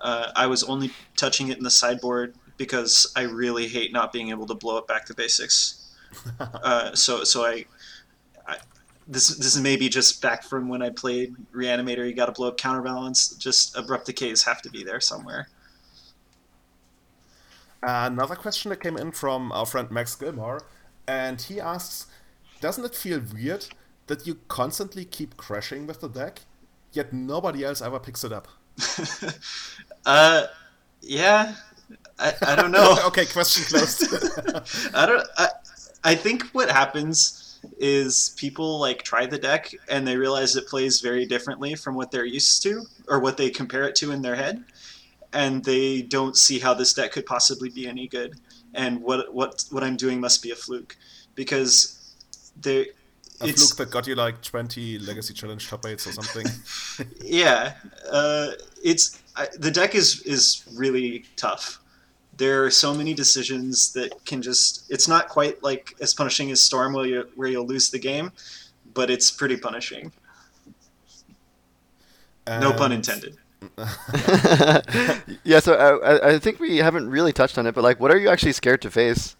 Uh, 0.00 0.32
I 0.34 0.46
was 0.46 0.64
only 0.64 0.90
touching 1.16 1.48
it 1.48 1.58
in 1.58 1.64
the 1.64 1.70
sideboard 1.70 2.34
because 2.56 3.12
I 3.16 3.22
really 3.22 3.68
hate 3.68 3.92
not 3.92 4.12
being 4.12 4.30
able 4.30 4.46
to 4.46 4.54
blow 4.54 4.78
it 4.78 4.86
back 4.86 5.06
to 5.06 5.14
basics. 5.14 5.83
uh, 6.40 6.94
so 6.94 7.24
so 7.24 7.44
I, 7.44 7.64
I, 8.46 8.56
this 9.06 9.28
this 9.28 9.54
is 9.54 9.60
maybe 9.60 9.88
just 9.88 10.22
back 10.22 10.42
from 10.42 10.68
when 10.68 10.82
I 10.82 10.90
played 10.90 11.34
Reanimator. 11.54 12.06
You 12.06 12.14
got 12.14 12.26
to 12.26 12.32
blow 12.32 12.48
up 12.48 12.58
counterbalance. 12.58 13.28
Just 13.36 13.76
abrupt 13.76 14.06
decays 14.06 14.42
have 14.42 14.62
to 14.62 14.70
be 14.70 14.84
there 14.84 15.00
somewhere. 15.00 15.48
another 17.82 18.34
question 18.34 18.70
that 18.70 18.80
came 18.80 18.96
in 18.96 19.12
from 19.12 19.52
our 19.52 19.66
friend 19.66 19.90
Max 19.90 20.14
Gilmore, 20.14 20.62
and 21.06 21.40
he 21.40 21.60
asks, 21.60 22.06
"Doesn't 22.60 22.84
it 22.84 22.94
feel 22.94 23.20
weird 23.32 23.66
that 24.06 24.26
you 24.26 24.38
constantly 24.48 25.04
keep 25.04 25.36
crashing 25.36 25.86
with 25.86 26.00
the 26.00 26.08
deck, 26.08 26.40
yet 26.92 27.12
nobody 27.12 27.64
else 27.64 27.82
ever 27.82 27.98
picks 27.98 28.24
it 28.24 28.32
up?" 28.32 28.48
uh, 30.06 30.46
yeah. 31.00 31.54
I, 32.18 32.32
I 32.42 32.56
don't 32.56 32.70
know. 32.70 32.96
okay, 33.06 33.26
question 33.26 33.64
closed. 33.64 34.04
I 34.94 35.06
don't. 35.06 35.26
I, 35.36 35.48
I 36.04 36.14
think 36.14 36.44
what 36.52 36.70
happens 36.70 37.58
is 37.78 38.34
people 38.36 38.78
like 38.78 39.02
try 39.02 39.26
the 39.26 39.38
deck 39.38 39.74
and 39.88 40.06
they 40.06 40.16
realize 40.16 40.54
it 40.54 40.66
plays 40.68 41.00
very 41.00 41.24
differently 41.24 41.74
from 41.74 41.94
what 41.94 42.10
they're 42.10 42.26
used 42.26 42.62
to 42.62 42.82
or 43.08 43.18
what 43.20 43.38
they 43.38 43.50
compare 43.50 43.84
it 43.84 43.94
to 43.96 44.12
in 44.12 44.20
their 44.20 44.34
head. 44.34 44.62
And 45.32 45.64
they 45.64 46.02
don't 46.02 46.36
see 46.36 46.58
how 46.58 46.74
this 46.74 46.92
deck 46.92 47.12
could 47.12 47.26
possibly 47.26 47.70
be 47.70 47.88
any 47.88 48.06
good. 48.06 48.38
And 48.74 49.00
what 49.00 49.34
what 49.34 49.64
what 49.70 49.82
I'm 49.82 49.96
doing 49.96 50.20
must 50.20 50.42
be 50.42 50.50
a 50.50 50.54
fluke. 50.54 50.96
Because 51.34 52.14
there 52.60 52.86
a 53.40 53.46
it's, 53.46 53.72
fluke 53.72 53.88
that 53.88 53.92
got 53.92 54.06
you 54.06 54.14
like 54.14 54.42
20 54.42 54.98
legacy 54.98 55.34
challenge 55.34 55.68
top 55.68 55.86
eights 55.86 56.06
or 56.06 56.12
something. 56.12 56.46
Yeah. 57.20 57.72
Uh, 58.08 58.50
it's 58.84 59.20
I, 59.34 59.48
the 59.58 59.70
deck 59.70 59.94
is 59.96 60.22
is 60.22 60.64
really 60.76 61.24
tough 61.34 61.80
there 62.36 62.64
are 62.64 62.70
so 62.70 62.94
many 62.94 63.14
decisions 63.14 63.92
that 63.92 64.24
can 64.24 64.42
just 64.42 64.90
it's 64.90 65.08
not 65.08 65.28
quite 65.28 65.62
like 65.62 65.94
as 66.00 66.14
punishing 66.14 66.50
as 66.50 66.62
storm 66.62 66.92
where 66.92 67.06
you 67.06 67.28
where 67.34 67.48
you'll 67.48 67.66
lose 67.66 67.90
the 67.90 67.98
game 67.98 68.32
but 68.92 69.10
it's 69.10 69.30
pretty 69.30 69.56
punishing. 69.56 70.12
And... 72.46 72.62
no 72.62 72.72
pun 72.72 72.92
intended. 72.92 73.36
Yeah 75.44 75.60
so 75.60 75.74
uh, 75.74 76.20
I, 76.22 76.34
I 76.34 76.38
think 76.38 76.60
we 76.60 76.78
haven't 76.78 77.08
really 77.08 77.32
touched 77.32 77.58
on 77.58 77.66
it 77.66 77.74
but 77.74 77.82
like 77.82 78.00
what 78.00 78.10
are 78.10 78.18
you 78.18 78.28
actually 78.28 78.52
scared 78.52 78.82
to 78.82 78.90
face? 78.90 79.36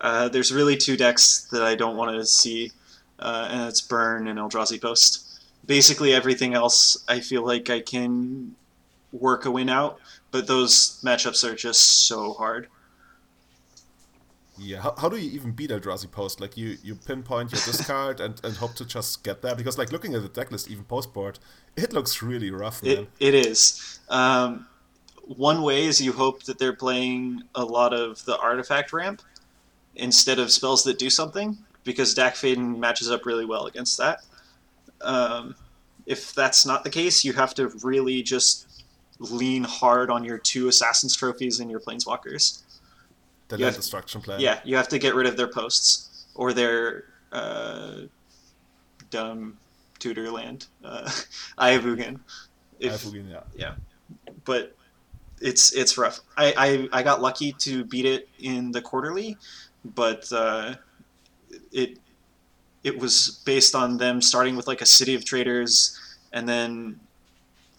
Uh, 0.00 0.28
there's 0.28 0.52
really 0.52 0.76
two 0.76 0.96
decks 0.96 1.46
that 1.52 1.62
I 1.62 1.74
don't 1.74 1.96
want 1.96 2.16
to 2.16 2.24
see, 2.24 2.72
uh, 3.18 3.48
and 3.50 3.68
it's 3.68 3.82
Burn 3.82 4.28
and 4.28 4.38
Eldrazi 4.38 4.80
Post. 4.80 5.26
Basically, 5.66 6.14
everything 6.14 6.54
else 6.54 7.04
I 7.06 7.20
feel 7.20 7.44
like 7.44 7.68
I 7.68 7.80
can 7.80 8.54
work 9.12 9.44
a 9.44 9.50
win 9.50 9.68
out, 9.68 10.00
but 10.30 10.46
those 10.46 11.00
matchups 11.04 11.44
are 11.44 11.54
just 11.54 12.06
so 12.06 12.32
hard. 12.34 12.68
Yeah, 14.58 14.82
how, 14.82 14.94
how 14.98 15.08
do 15.08 15.16
you 15.16 15.30
even 15.30 15.52
beat 15.52 15.70
Eldrazi 15.70 16.10
Post? 16.10 16.40
Like 16.40 16.56
you, 16.56 16.76
you 16.82 16.94
pinpoint 16.94 17.50
your 17.50 17.62
discard 17.64 18.20
and, 18.20 18.38
and 18.44 18.54
hope 18.56 18.74
to 18.74 18.84
just 18.84 19.24
get 19.24 19.40
there 19.40 19.54
because 19.54 19.78
like 19.78 19.90
looking 19.90 20.14
at 20.14 20.22
the 20.22 20.28
deck 20.28 20.52
list, 20.52 20.70
even 20.70 20.84
post 20.84 21.14
board, 21.14 21.38
it 21.76 21.94
looks 21.94 22.22
really 22.22 22.50
rough, 22.50 22.82
man. 22.82 23.08
It, 23.18 23.34
it 23.34 23.34
is. 23.34 24.00
Um, 24.10 24.66
one 25.24 25.62
way 25.62 25.86
is 25.86 26.00
you 26.00 26.12
hope 26.12 26.42
that 26.44 26.58
they're 26.58 26.74
playing 26.74 27.42
a 27.54 27.64
lot 27.64 27.94
of 27.94 28.22
the 28.26 28.36
artifact 28.38 28.92
ramp 28.92 29.22
instead 29.96 30.38
of 30.38 30.50
spells 30.50 30.84
that 30.84 30.98
do 30.98 31.08
something 31.08 31.56
because 31.84 32.14
Dack 32.14 32.34
Fayden 32.34 32.78
matches 32.78 33.10
up 33.10 33.24
really 33.24 33.46
well 33.46 33.66
against 33.66 33.96
that. 33.98 34.24
Um, 35.00 35.54
if 36.04 36.34
that's 36.34 36.66
not 36.66 36.84
the 36.84 36.90
case, 36.90 37.24
you 37.24 37.32
have 37.32 37.54
to 37.54 37.68
really 37.82 38.22
just 38.22 38.69
lean 39.20 39.62
hard 39.64 40.10
on 40.10 40.24
your 40.24 40.38
two 40.38 40.66
Assassin's 40.68 41.14
trophies 41.14 41.60
and 41.60 41.70
your 41.70 41.78
Planeswalkers. 41.80 42.62
The 43.48 43.58
You 43.58 43.64
have- 43.66 43.76
destruction 43.76 44.20
plan. 44.20 44.40
Yeah, 44.40 44.60
you 44.64 44.76
have 44.76 44.88
to 44.88 44.98
get 44.98 45.14
rid 45.14 45.26
of 45.26 45.36
their 45.36 45.48
posts 45.48 46.24
or 46.34 46.52
their 46.52 47.04
uh, 47.32 48.02
dumb 49.10 49.58
tutor 49.98 50.30
land, 50.30 50.66
uh, 50.84 51.10
Eye 51.58 51.70
of 51.72 51.84
Ugin. 51.84 52.18
If, 52.78 52.90
Eye 52.92 52.94
of 52.94 53.00
Ugin, 53.02 53.30
yeah. 53.30 53.40
yeah, 53.54 53.74
but 54.44 54.74
it's 55.40 55.72
it's 55.72 55.96
rough. 55.98 56.20
I, 56.36 56.88
I 56.92 57.00
I 57.00 57.02
got 57.02 57.20
lucky 57.20 57.52
to 57.52 57.84
beat 57.84 58.06
it 58.06 58.28
in 58.38 58.72
the 58.72 58.80
quarterly, 58.80 59.36
but 59.84 60.30
uh, 60.32 60.74
it 61.72 61.98
it 62.82 62.98
was 62.98 63.42
based 63.44 63.74
on 63.74 63.98
them 63.98 64.22
starting 64.22 64.56
with 64.56 64.66
like 64.66 64.80
a 64.80 64.86
City 64.86 65.14
of 65.14 65.24
Traitors 65.24 65.98
and 66.32 66.48
then 66.48 66.98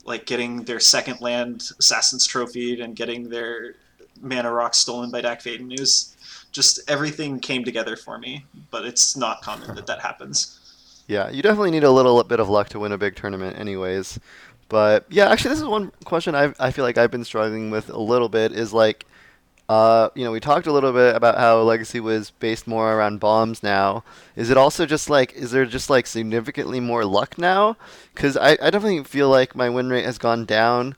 like 0.06 0.26
getting 0.26 0.64
their 0.64 0.80
second 0.80 1.22
land 1.22 1.70
assassins 1.80 2.26
trophied 2.26 2.80
and 2.80 2.96
getting 2.96 3.30
their 3.30 3.76
mana 4.22 4.52
rock 4.52 4.74
stolen 4.74 5.12
by 5.12 5.22
Dack 5.22 5.42
Fayden. 5.42 5.72
It 5.72 5.80
was 5.80 6.16
just 6.52 6.90
everything 6.90 7.40
came 7.40 7.64
together 7.64 7.96
for 7.96 8.18
me, 8.18 8.46
but 8.70 8.86
it's 8.86 9.16
not 9.16 9.42
common 9.42 9.76
that 9.76 9.88
that 9.88 10.02
happens. 10.02 10.60
Yeah, 11.08 11.30
you 11.30 11.42
definitely 11.42 11.72
need 11.72 11.84
a 11.84 11.92
little 11.92 12.24
bit 12.24 12.40
of 12.40 12.50
luck 12.50 12.70
to 12.70 12.80
win 12.80 12.92
a 12.92 12.98
big 12.98 13.16
tournament, 13.16 13.58
anyways. 13.58 14.20
But 14.70 15.06
yeah, 15.10 15.30
actually, 15.30 15.50
this 15.50 15.60
is 15.60 15.66
one 15.66 15.92
question 16.06 16.36
I 16.36 16.54
I 16.60 16.72
feel 16.72 16.86
like 16.86 16.98
I've 16.98 17.12
been 17.12 17.26
struggling 17.26 17.70
with 17.72 17.90
a 17.90 18.00
little 18.00 18.30
bit. 18.30 18.54
Is 18.54 18.74
like, 18.74 19.06
uh, 19.72 20.10
you 20.16 20.26
know, 20.26 20.34
we 20.34 20.42
talked 20.42 20.68
a 20.68 20.72
little 20.74 20.92
bit 20.92 21.16
about 21.16 21.38
how 21.38 21.62
Legacy 21.62 22.02
was 22.02 22.32
based 22.32 22.68
more 22.68 22.94
around 22.94 23.22
bombs. 23.22 23.64
Now, 23.64 24.04
is 24.36 24.50
it 24.50 24.58
also 24.58 24.86
just 24.86 25.10
like, 25.10 25.32
is 25.32 25.52
there 25.52 25.66
just 25.66 25.90
like 25.90 26.08
significantly 26.08 26.82
more 26.82 27.06
luck 27.06 27.38
now? 27.38 27.78
Because 28.14 28.36
I 28.36 28.58
I 28.62 28.70
definitely 28.70 29.06
feel 29.06 29.30
like 29.30 29.56
my 29.56 29.70
win 29.70 29.90
rate 29.90 30.04
has 30.04 30.18
gone 30.18 30.44
down. 30.44 30.98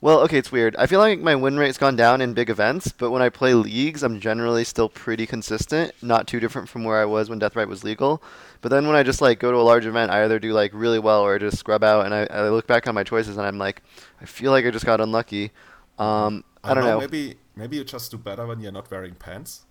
Well, 0.00 0.20
okay, 0.20 0.38
it's 0.38 0.50
weird. 0.50 0.74
I 0.76 0.86
feel 0.86 1.00
like 1.00 1.20
my 1.20 1.34
win 1.34 1.58
rate's 1.58 1.76
gone 1.76 1.96
down 1.96 2.22
in 2.22 2.32
big 2.32 2.48
events, 2.48 2.92
but 2.92 3.10
when 3.10 3.20
I 3.20 3.28
play 3.28 3.52
leagues, 3.52 4.02
I'm 4.02 4.20
generally 4.20 4.64
still 4.64 4.88
pretty 4.88 5.26
consistent. 5.26 5.92
Not 6.00 6.26
too 6.26 6.40
different 6.40 6.70
from 6.70 6.82
where 6.82 7.02
I 7.02 7.04
was 7.04 7.28
when 7.28 7.40
Deathrite 7.40 7.68
was 7.68 7.84
legal. 7.84 8.22
But 8.62 8.70
then 8.70 8.86
when 8.86 8.96
I 8.96 9.02
just 9.02 9.20
like 9.20 9.38
go 9.38 9.50
to 9.50 9.58
a 9.58 9.68
large 9.68 9.84
event, 9.84 10.10
I 10.10 10.24
either 10.24 10.38
do 10.38 10.54
like 10.54 10.70
really 10.72 10.98
well 10.98 11.20
or 11.20 11.34
I 11.34 11.38
just 11.38 11.58
scrub 11.58 11.84
out. 11.84 12.06
And 12.06 12.14
I, 12.14 12.24
I 12.30 12.48
look 12.48 12.66
back 12.66 12.88
on 12.88 12.94
my 12.94 13.04
choices 13.04 13.36
and 13.36 13.46
I'm 13.46 13.58
like, 13.58 13.82
I 14.22 14.24
feel 14.24 14.50
like 14.50 14.64
I 14.64 14.70
just 14.70 14.86
got 14.86 15.02
unlucky. 15.02 15.52
Um, 15.98 16.42
I, 16.62 16.72
don't 16.72 16.84
know. 16.84 17.00
Maybe 17.00 17.36
maybe 17.56 17.76
you 17.76 17.84
just 17.84 18.10
do 18.10 18.18
better 18.18 18.46
when 18.46 18.60
you're 18.60 18.72
not 18.72 18.90
wearing 18.90 19.14
pants. 19.14 19.64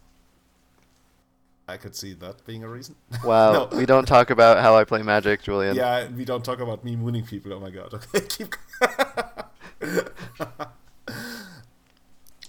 I 1.67 1.77
could 1.77 1.95
see 1.95 2.13
that 2.15 2.45
being 2.45 2.63
a 2.63 2.67
reason. 2.67 2.95
Wow, 3.23 3.53
No. 3.53 3.77
we 3.77 3.85
don't 3.85 4.05
talk 4.05 4.29
about 4.29 4.59
how 4.59 4.75
I 4.75 4.83
play 4.83 5.01
Magic, 5.01 5.43
Julian. 5.43 5.75
Yeah, 5.75 6.09
we 6.09 6.25
don't 6.25 6.43
talk 6.43 6.59
about 6.59 6.83
me 6.83 6.95
mooning 6.97 7.25
people. 7.25 7.53
Oh 7.53 7.59
my 7.59 7.69
god. 7.69 7.93
Okay, 8.15 8.25
keep. 8.27 8.55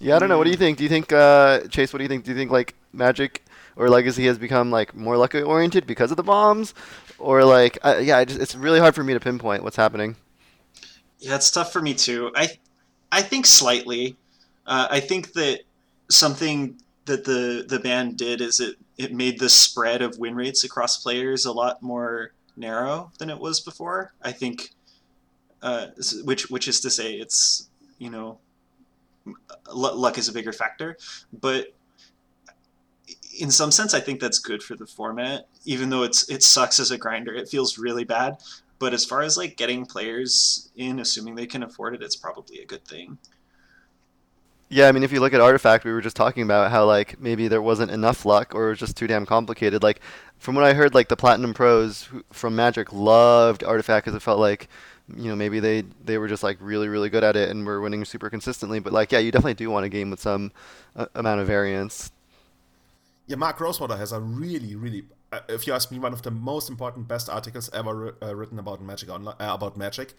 Yeah, 0.01 0.17
I 0.17 0.19
don't 0.19 0.27
know. 0.27 0.37
What 0.37 0.43
do 0.43 0.49
you 0.51 0.57
think? 0.57 0.77
Do 0.77 0.83
you 0.83 0.89
think 0.89 1.13
uh, 1.13 1.61
Chase? 1.69 1.93
What 1.93 1.99
do 1.99 2.03
you 2.03 2.09
think? 2.09 2.25
Do 2.25 2.31
you 2.31 2.37
think 2.37 2.51
like 2.51 2.75
Magic 2.91 3.45
or 3.77 3.89
Legacy 3.89 4.25
has 4.25 4.37
become 4.37 4.69
like 4.69 4.93
more 4.93 5.15
lucky 5.17 5.41
oriented 5.41 5.87
because 5.87 6.11
of 6.11 6.17
the 6.17 6.23
bombs, 6.23 6.73
or 7.17 7.45
like 7.45 7.77
uh, 7.81 7.99
yeah, 8.01 8.17
I 8.17 8.25
just, 8.25 8.39
it's 8.41 8.55
really 8.55 8.79
hard 8.79 8.93
for 8.93 9.03
me 9.05 9.13
to 9.13 9.21
pinpoint 9.21 9.63
what's 9.63 9.77
happening. 9.77 10.17
Yeah, 11.19 11.35
it's 11.35 11.49
tough 11.49 11.71
for 11.71 11.81
me 11.81 11.93
too. 11.93 12.29
I 12.35 12.49
I 13.11 13.21
think 13.21 13.45
slightly. 13.45 14.17
Uh, 14.65 14.87
I 14.89 14.99
think 14.99 15.33
that 15.33 15.61
something 16.09 16.77
that 17.05 17.23
the 17.23 17.65
the 17.67 17.79
band 17.79 18.17
did 18.17 18.41
is 18.41 18.59
it 18.59 18.77
it 18.97 19.13
made 19.13 19.39
the 19.39 19.49
spread 19.49 20.01
of 20.01 20.17
win 20.17 20.35
rates 20.35 20.63
across 20.63 21.01
players 21.01 21.45
a 21.45 21.51
lot 21.51 21.81
more 21.81 22.33
narrow 22.57 23.11
than 23.19 23.29
it 23.29 23.39
was 23.39 23.59
before. 23.59 24.13
I 24.21 24.31
think, 24.31 24.71
uh, 25.61 25.87
which 26.23 26.49
which 26.49 26.67
is 26.67 26.79
to 26.81 26.89
say, 26.89 27.13
it's 27.13 27.69
you 27.97 28.09
know, 28.09 28.39
l- 29.67 29.95
luck 29.97 30.17
is 30.17 30.27
a 30.27 30.33
bigger 30.33 30.53
factor, 30.53 30.97
but 31.31 31.67
in 33.39 33.51
some 33.51 33.71
sense, 33.71 33.93
I 33.93 33.99
think 33.99 34.19
that's 34.19 34.39
good 34.39 34.63
for 34.63 34.75
the 34.75 34.87
format. 34.87 35.47
Even 35.65 35.89
though 35.89 36.03
it's 36.03 36.29
it 36.29 36.43
sucks 36.43 36.79
as 36.79 36.91
a 36.91 36.97
grinder, 36.97 37.33
it 37.33 37.49
feels 37.49 37.77
really 37.77 38.03
bad. 38.03 38.37
But 38.79 38.93
as 38.93 39.05
far 39.05 39.21
as 39.21 39.37
like 39.37 39.57
getting 39.57 39.85
players 39.85 40.69
in, 40.75 40.99
assuming 40.99 41.35
they 41.35 41.45
can 41.45 41.63
afford 41.63 41.95
it, 41.95 42.03
it's 42.03 42.15
probably 42.15 42.59
a 42.59 42.65
good 42.65 42.85
thing. 42.85 43.17
Yeah, 44.69 44.87
I 44.87 44.91
mean, 44.91 45.03
if 45.03 45.11
you 45.11 45.19
look 45.19 45.33
at 45.33 45.41
Artifact, 45.41 45.85
we 45.85 45.91
were 45.91 46.01
just 46.01 46.15
talking 46.15 46.41
about 46.41 46.71
how 46.71 46.85
like 46.85 47.19
maybe 47.19 47.47
there 47.47 47.61
wasn't 47.61 47.91
enough 47.91 48.25
luck 48.25 48.55
or 48.55 48.67
it 48.67 48.69
was 48.71 48.79
just 48.79 48.97
too 48.97 49.07
damn 49.07 49.25
complicated. 49.25 49.83
Like 49.83 50.01
from 50.39 50.55
what 50.55 50.63
I 50.63 50.73
heard, 50.73 50.95
like 50.95 51.07
the 51.07 51.15
Platinum 51.15 51.53
Pros 51.53 52.09
from 52.31 52.55
Magic 52.55 52.91
loved 52.91 53.63
Artifact 53.63 54.05
because 54.05 54.15
it 54.15 54.21
felt 54.21 54.39
like 54.39 54.67
you 55.15 55.29
know 55.29 55.35
maybe 55.35 55.59
they 55.59 55.83
they 56.03 56.17
were 56.17 56.27
just 56.27 56.41
like 56.41 56.57
really 56.59 56.87
really 56.87 57.09
good 57.09 57.23
at 57.23 57.35
it 57.35 57.49
and 57.49 57.63
were 57.65 57.79
winning 57.79 58.03
super 58.05 58.29
consistently. 58.29 58.79
But 58.79 58.91
like 58.91 59.11
yeah, 59.11 59.19
you 59.19 59.31
definitely 59.31 59.53
do 59.53 59.69
want 59.69 59.85
a 59.85 59.89
game 59.89 60.09
with 60.09 60.19
some 60.19 60.51
uh, 60.95 61.05
amount 61.13 61.41
of 61.41 61.47
variance. 61.47 62.11
Yeah, 63.27 63.37
Mark 63.37 63.59
Rosewater 63.59 63.97
has 63.97 64.11
a 64.11 64.19
really, 64.19 64.75
really, 64.75 65.05
uh, 65.31 65.39
if 65.49 65.65
you 65.65 65.73
ask 65.73 65.91
me, 65.91 65.97
one 65.97 66.13
of 66.13 66.21
the 66.21 66.29
most 66.29 66.69
important, 66.69 67.07
best 67.07 67.27
articles 67.27 67.71
ever 67.73 68.15
uh, 68.21 68.35
written 68.35 68.59
about 68.59 68.81
Magic 68.81 69.09
uh, 69.09 69.33
about 69.39 69.77
Magic, 69.77 70.13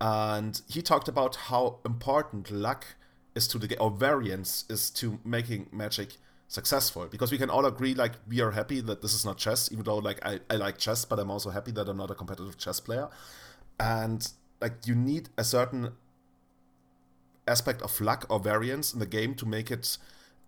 and 0.00 0.60
he 0.68 0.82
talked 0.82 1.06
about 1.06 1.36
how 1.36 1.78
important 1.84 2.50
luck 2.50 2.86
is 3.34 3.48
to 3.48 3.58
the 3.58 3.68
game, 3.68 3.78
or 3.80 3.90
variance 3.90 4.64
is 4.68 4.90
to 4.90 5.18
making 5.24 5.68
Magic 5.72 6.16
successful. 6.48 7.06
Because 7.06 7.32
we 7.32 7.38
can 7.38 7.50
all 7.50 7.66
agree, 7.66 7.94
like, 7.94 8.12
we 8.28 8.40
are 8.40 8.50
happy 8.50 8.80
that 8.80 9.02
this 9.02 9.14
is 9.14 9.24
not 9.24 9.38
chess, 9.38 9.70
even 9.72 9.84
though, 9.84 9.98
like, 9.98 10.24
I, 10.24 10.40
I 10.50 10.56
like 10.56 10.78
chess, 10.78 11.04
but 11.04 11.18
I'm 11.18 11.30
also 11.30 11.50
happy 11.50 11.72
that 11.72 11.88
I'm 11.88 11.96
not 11.96 12.10
a 12.10 12.14
competitive 12.14 12.58
chess 12.58 12.80
player. 12.80 13.08
And 13.80 14.30
like, 14.60 14.86
you 14.86 14.94
need 14.94 15.28
a 15.36 15.44
certain 15.44 15.92
aspect 17.48 17.82
of 17.82 18.00
luck 18.00 18.24
or 18.28 18.38
variance 18.38 18.94
in 18.94 19.00
the 19.00 19.06
game 19.06 19.34
to 19.34 19.46
make 19.46 19.70
it 19.70 19.98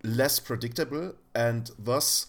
less 0.05 0.39
predictable 0.39 1.15
and 1.35 1.71
thus 1.79 2.27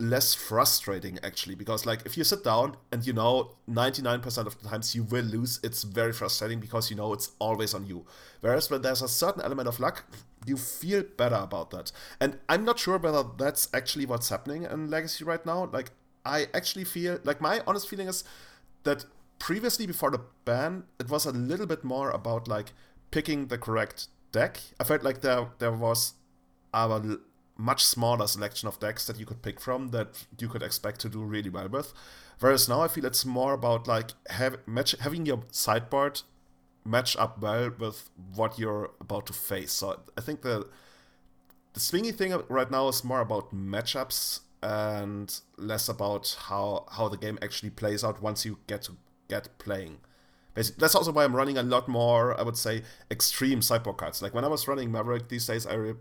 less 0.00 0.32
frustrating 0.32 1.18
actually 1.24 1.56
because 1.56 1.84
like 1.84 2.06
if 2.06 2.16
you 2.16 2.22
sit 2.22 2.44
down 2.44 2.76
and 2.92 3.04
you 3.04 3.12
know 3.12 3.56
99% 3.68 4.46
of 4.46 4.60
the 4.62 4.68
times 4.68 4.94
you 4.94 5.02
will 5.02 5.24
lose 5.24 5.58
it's 5.64 5.82
very 5.82 6.12
frustrating 6.12 6.60
because 6.60 6.88
you 6.88 6.96
know 6.96 7.12
it's 7.12 7.32
always 7.40 7.74
on 7.74 7.84
you. 7.84 8.06
Whereas 8.40 8.70
when 8.70 8.82
there's 8.82 9.02
a 9.02 9.08
certain 9.08 9.42
element 9.42 9.68
of 9.68 9.80
luck 9.80 10.04
you 10.46 10.56
feel 10.56 11.02
better 11.16 11.34
about 11.34 11.70
that. 11.70 11.90
And 12.20 12.38
i'm 12.48 12.64
not 12.64 12.78
sure 12.78 12.98
whether 12.98 13.24
that's 13.36 13.68
actually 13.74 14.06
what's 14.06 14.28
happening 14.28 14.64
in 14.64 14.88
legacy 14.88 15.24
right 15.24 15.44
now. 15.44 15.68
Like 15.72 15.90
i 16.24 16.46
actually 16.54 16.84
feel 16.84 17.18
like 17.24 17.40
my 17.40 17.60
honest 17.66 17.88
feeling 17.88 18.06
is 18.06 18.22
that 18.84 19.04
previously 19.40 19.86
before 19.86 20.10
the 20.10 20.20
ban 20.44 20.84
it 21.00 21.08
was 21.10 21.26
a 21.26 21.32
little 21.32 21.66
bit 21.66 21.82
more 21.82 22.10
about 22.10 22.46
like 22.46 22.72
picking 23.10 23.48
the 23.48 23.58
correct 23.58 24.08
deck. 24.30 24.60
I 24.78 24.84
felt 24.84 25.02
like 25.02 25.22
there 25.22 25.48
there 25.58 25.72
was 25.72 26.14
a 26.72 26.86
much 27.58 27.84
smaller 27.84 28.26
selection 28.26 28.68
of 28.68 28.80
decks 28.80 29.06
that 29.06 29.18
you 29.18 29.26
could 29.26 29.42
pick 29.42 29.60
from 29.60 29.88
that 29.88 30.24
you 30.38 30.48
could 30.48 30.62
expect 30.62 31.00
to 31.00 31.08
do 31.08 31.22
really 31.22 31.50
well 31.50 31.68
with 31.68 31.92
whereas 32.40 32.68
now 32.68 32.80
i 32.80 32.88
feel 32.88 33.04
it's 33.04 33.26
more 33.26 33.52
about 33.52 33.86
like 33.86 34.12
have, 34.30 34.56
match, 34.66 34.94
having 35.00 35.26
your 35.26 35.42
sideboard 35.50 36.22
match 36.84 37.16
up 37.16 37.40
well 37.40 37.70
with 37.78 38.08
what 38.34 38.58
you're 38.58 38.90
about 39.00 39.26
to 39.26 39.32
face 39.32 39.72
so 39.72 40.00
i 40.16 40.20
think 40.20 40.42
the 40.42 40.66
the 41.74 41.80
swingy 41.80 42.14
thing 42.14 42.32
right 42.48 42.70
now 42.70 42.88
is 42.88 43.04
more 43.04 43.20
about 43.20 43.54
matchups 43.54 44.40
and 44.62 45.40
less 45.56 45.88
about 45.88 46.36
how 46.46 46.86
how 46.90 47.08
the 47.08 47.16
game 47.16 47.38
actually 47.42 47.70
plays 47.70 48.02
out 48.02 48.22
once 48.22 48.44
you 48.44 48.58
get 48.66 48.82
to 48.82 48.96
get 49.28 49.56
playing. 49.58 49.98
Basically, 50.54 50.80
that's 50.80 50.94
also 50.94 51.12
why 51.12 51.24
I'm 51.24 51.36
running 51.36 51.56
a 51.58 51.62
lot 51.62 51.86
more, 51.86 52.38
I 52.38 52.42
would 52.42 52.56
say, 52.56 52.82
extreme 53.10 53.62
sideboard 53.62 53.98
cards. 53.98 54.22
Like 54.22 54.34
when 54.34 54.44
I 54.44 54.48
was 54.48 54.66
running 54.66 54.90
Maverick 54.90 55.28
these 55.28 55.46
days, 55.46 55.66
I 55.66 55.74
re- 55.74 55.94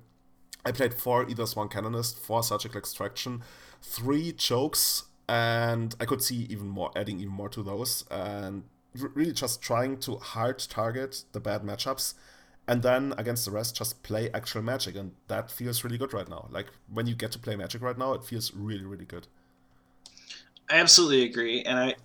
I 0.67 0.73
played 0.73 0.93
four 0.93 1.25
Ethersworn 1.25 1.71
Canonist, 1.71 2.19
four 2.19 2.43
Surgical 2.43 2.77
Extraction, 2.77 3.41
three 3.81 4.33
Chokes, 4.33 5.03
and 5.29 5.95
I 5.99 6.05
could 6.05 6.21
see 6.21 6.45
even 6.49 6.67
more, 6.67 6.91
adding 6.93 7.21
even 7.21 7.31
more 7.31 7.47
to 7.49 7.63
those, 7.63 8.03
and 8.11 8.63
really 8.93 9.31
just 9.31 9.61
trying 9.61 9.97
to 9.99 10.17
hard 10.17 10.59
target 10.59 11.23
the 11.31 11.39
bad 11.39 11.61
matchups 11.61 12.15
and 12.67 12.83
then 12.83 13.13
against 13.17 13.45
the 13.45 13.51
rest 13.51 13.75
just 13.75 14.01
play 14.03 14.29
actual 14.33 14.61
magic 14.61 14.95
and 14.95 15.11
that 15.27 15.49
feels 15.49 15.83
really 15.83 15.97
good 15.97 16.13
right 16.13 16.27
now. 16.27 16.47
Like 16.51 16.67
when 16.91 17.07
you 17.07 17.15
get 17.15 17.31
to 17.33 17.39
play 17.39 17.55
magic 17.55 17.81
right 17.81 17.97
now 17.97 18.13
it 18.13 18.23
feels 18.23 18.53
really 18.53 18.83
really 18.83 19.05
good. 19.05 19.27
I 20.69 20.77
absolutely 20.77 21.23
agree 21.23 21.61
and 21.63 21.79
i 21.79 21.95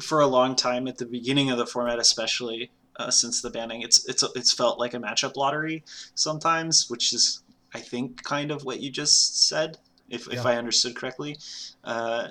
for 0.00 0.20
a 0.20 0.26
long 0.26 0.54
time 0.54 0.86
at 0.86 0.98
the 0.98 1.06
beginning 1.06 1.50
of 1.50 1.58
the 1.58 1.66
format 1.66 1.98
especially 1.98 2.70
uh, 2.96 3.10
since 3.10 3.40
the 3.40 3.50
banning 3.50 3.82
it's 3.82 4.06
it's 4.08 4.22
it's 4.36 4.52
felt 4.52 4.78
like 4.78 4.92
a 4.92 4.98
matchup 4.98 5.36
lottery 5.36 5.82
sometimes 6.14 6.90
which 6.90 7.12
is 7.12 7.43
i 7.74 7.80
think 7.80 8.22
kind 8.22 8.50
of 8.50 8.64
what 8.64 8.80
you 8.80 8.90
just 8.90 9.48
said 9.48 9.78
if, 10.08 10.26
yeah. 10.26 10.38
if 10.38 10.46
i 10.46 10.56
understood 10.56 10.96
correctly 10.96 11.36
uh, 11.84 12.28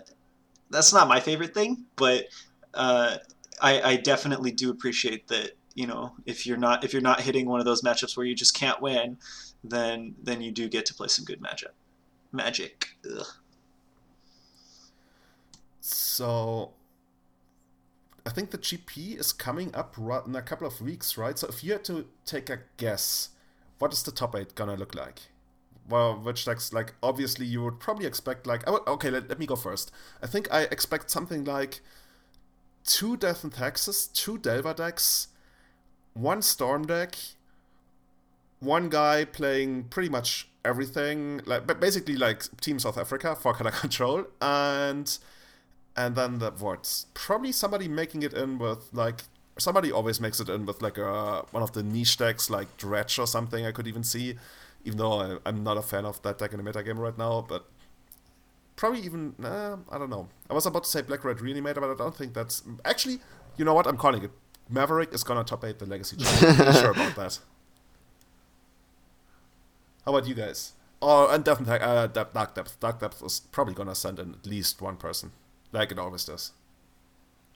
that's 0.70 0.94
not 0.94 1.08
my 1.08 1.20
favorite 1.20 1.54
thing 1.54 1.86
but 1.96 2.26
uh, 2.74 3.18
I, 3.62 3.82
I 3.82 3.96
definitely 3.98 4.52
do 4.52 4.70
appreciate 4.70 5.28
that 5.28 5.52
you 5.76 5.88
know 5.88 6.14
if 6.26 6.46
you're 6.46 6.58
not 6.58 6.84
if 6.84 6.94
you're 6.94 7.02
not 7.02 7.22
hitting 7.22 7.48
one 7.48 7.60
of 7.60 7.66
those 7.66 7.82
matchups 7.82 8.16
where 8.16 8.26
you 8.26 8.36
just 8.36 8.54
can't 8.54 8.82
win, 8.82 9.18
then 9.64 10.16
then 10.22 10.42
you 10.42 10.52
do 10.52 10.68
get 10.70 10.86
to 10.88 10.94
play 10.94 11.08
some 11.08 11.26
good 11.26 11.42
magic. 11.42 11.72
Magic. 12.32 12.90
Ugh. 13.10 13.26
So 15.82 16.72
I 18.26 18.30
think 18.30 18.52
the 18.52 18.58
GP 18.58 19.20
is 19.20 19.34
coming 19.34 19.74
up 19.76 19.98
in 19.98 20.36
a 20.36 20.42
couple 20.42 20.66
of 20.66 20.82
weeks, 20.82 21.18
right? 21.18 21.38
So 21.38 21.48
if 21.48 21.64
you 21.64 21.74
had 21.74 21.84
to 21.86 22.06
take 22.26 22.50
a 22.50 22.60
guess, 22.78 23.30
what 23.80 23.92
is 23.92 24.04
the 24.04 24.12
top 24.12 24.36
eight 24.36 24.56
gonna 24.56 24.76
look 24.76 24.96
like? 24.96 25.22
Well, 25.90 26.16
which 26.16 26.46
decks, 26.46 26.72
like, 26.72 26.94
obviously 27.04 27.46
you 27.46 27.64
would 27.64 27.80
probably 27.80 28.06
expect, 28.06 28.48
like, 28.48 28.64
oh, 28.68 28.82
okay, 28.88 29.10
let, 29.10 29.28
let 29.28 29.38
me 29.38 29.46
go 29.46 29.56
first. 29.56 29.92
I 30.22 30.28
think 30.28 30.48
I 30.52 30.62
expect 30.64 31.10
something 31.12 31.44
like 31.44 31.82
two 32.86 33.18
Death 33.18 33.44
and 33.44 33.54
Taxes, 33.54 34.08
two 34.08 34.38
Delver 34.38 34.74
decks, 34.74 35.28
one 36.14 36.42
Storm 36.42 36.86
deck, 36.86 37.16
one 38.60 38.90
guy 38.90 39.26
playing 39.26 39.86
pretty 39.86 40.10
much 40.10 40.48
everything, 40.66 41.42
like 41.46 41.68
but 41.68 41.80
basically 41.80 42.16
like 42.16 42.44
Team 42.62 42.80
South 42.80 42.98
Africa 42.98 43.36
for 43.40 43.54
color 43.54 43.72
control, 43.72 44.26
and 44.42 45.18
and 45.96 46.16
then 46.16 46.40
the 46.40 46.52
what? 46.52 47.06
Probably 47.14 47.52
somebody 47.52 47.88
making 47.88 48.24
it 48.24 48.34
in 48.34 48.58
with 48.58 48.90
like 48.94 49.24
somebody 49.58 49.92
always 49.92 50.20
makes 50.20 50.40
it 50.40 50.50
in 50.50 50.66
with 50.66 50.82
like 50.82 50.98
a 50.98 51.46
one 51.52 51.64
of 51.64 51.74
the 51.74 51.84
niche 51.84 52.18
decks 52.18 52.50
like 52.50 52.76
Dredge 52.78 53.20
or 53.20 53.28
something. 53.28 53.66
I 53.66 53.72
could 53.72 53.88
even 53.88 54.04
see, 54.04 54.36
even 54.84 54.98
though 54.98 55.40
I, 55.46 55.50
am 55.50 55.64
not 55.64 55.78
a 55.78 55.82
fan 55.82 56.06
of 56.06 56.22
that 56.24 56.38
deck 56.38 56.52
in 56.52 56.58
the 56.58 56.64
meta 56.64 56.84
game 56.84 57.00
right 57.00 57.18
now, 57.18 57.46
but 57.48 57.66
probably 58.76 59.02
even 59.02 59.36
I 59.44 59.98
don't 59.98 60.10
know. 60.10 60.30
I 60.50 60.54
was 60.54 60.66
about 60.66 60.84
to 60.84 60.90
say 60.90 61.02
Black 61.02 61.24
Red 61.24 61.38
Reanimator, 61.38 61.76
but 61.76 61.92
I 61.92 61.96
don't 61.96 62.16
think 62.16 62.34
that's 62.34 62.64
actually. 62.86 63.20
You 63.56 63.66
know 63.66 63.74
what? 63.74 63.86
I'm 63.86 63.98
calling 63.98 64.24
it. 64.24 64.32
Maverick 64.70 65.14
is 65.14 65.24
gonna 65.24 65.44
top 65.44 65.64
eight 65.64 65.80
the 65.80 65.86
Legacy. 65.86 66.18
I'm 66.20 66.74
sure 66.74 66.92
about 66.92 67.16
that. 67.16 67.40
How 70.06 70.16
about 70.16 70.28
you 70.28 70.36
guys? 70.36 70.74
Oh, 71.02 71.28
and 71.30 71.44
definitely 71.44 71.80
uh, 71.80 72.08
Dark 72.08 72.56
Depth. 72.56 72.80
Dark 72.80 73.00
Depth 73.00 73.22
is 73.24 73.42
probably 73.52 73.74
gonna 73.74 73.96
send 73.96 74.20
in 74.20 74.34
at 74.34 74.46
least 74.46 74.82
one 74.82 74.98
person, 74.98 75.32
like 75.72 75.92
it 75.92 76.00
always 76.00 76.26
does. 76.26 76.52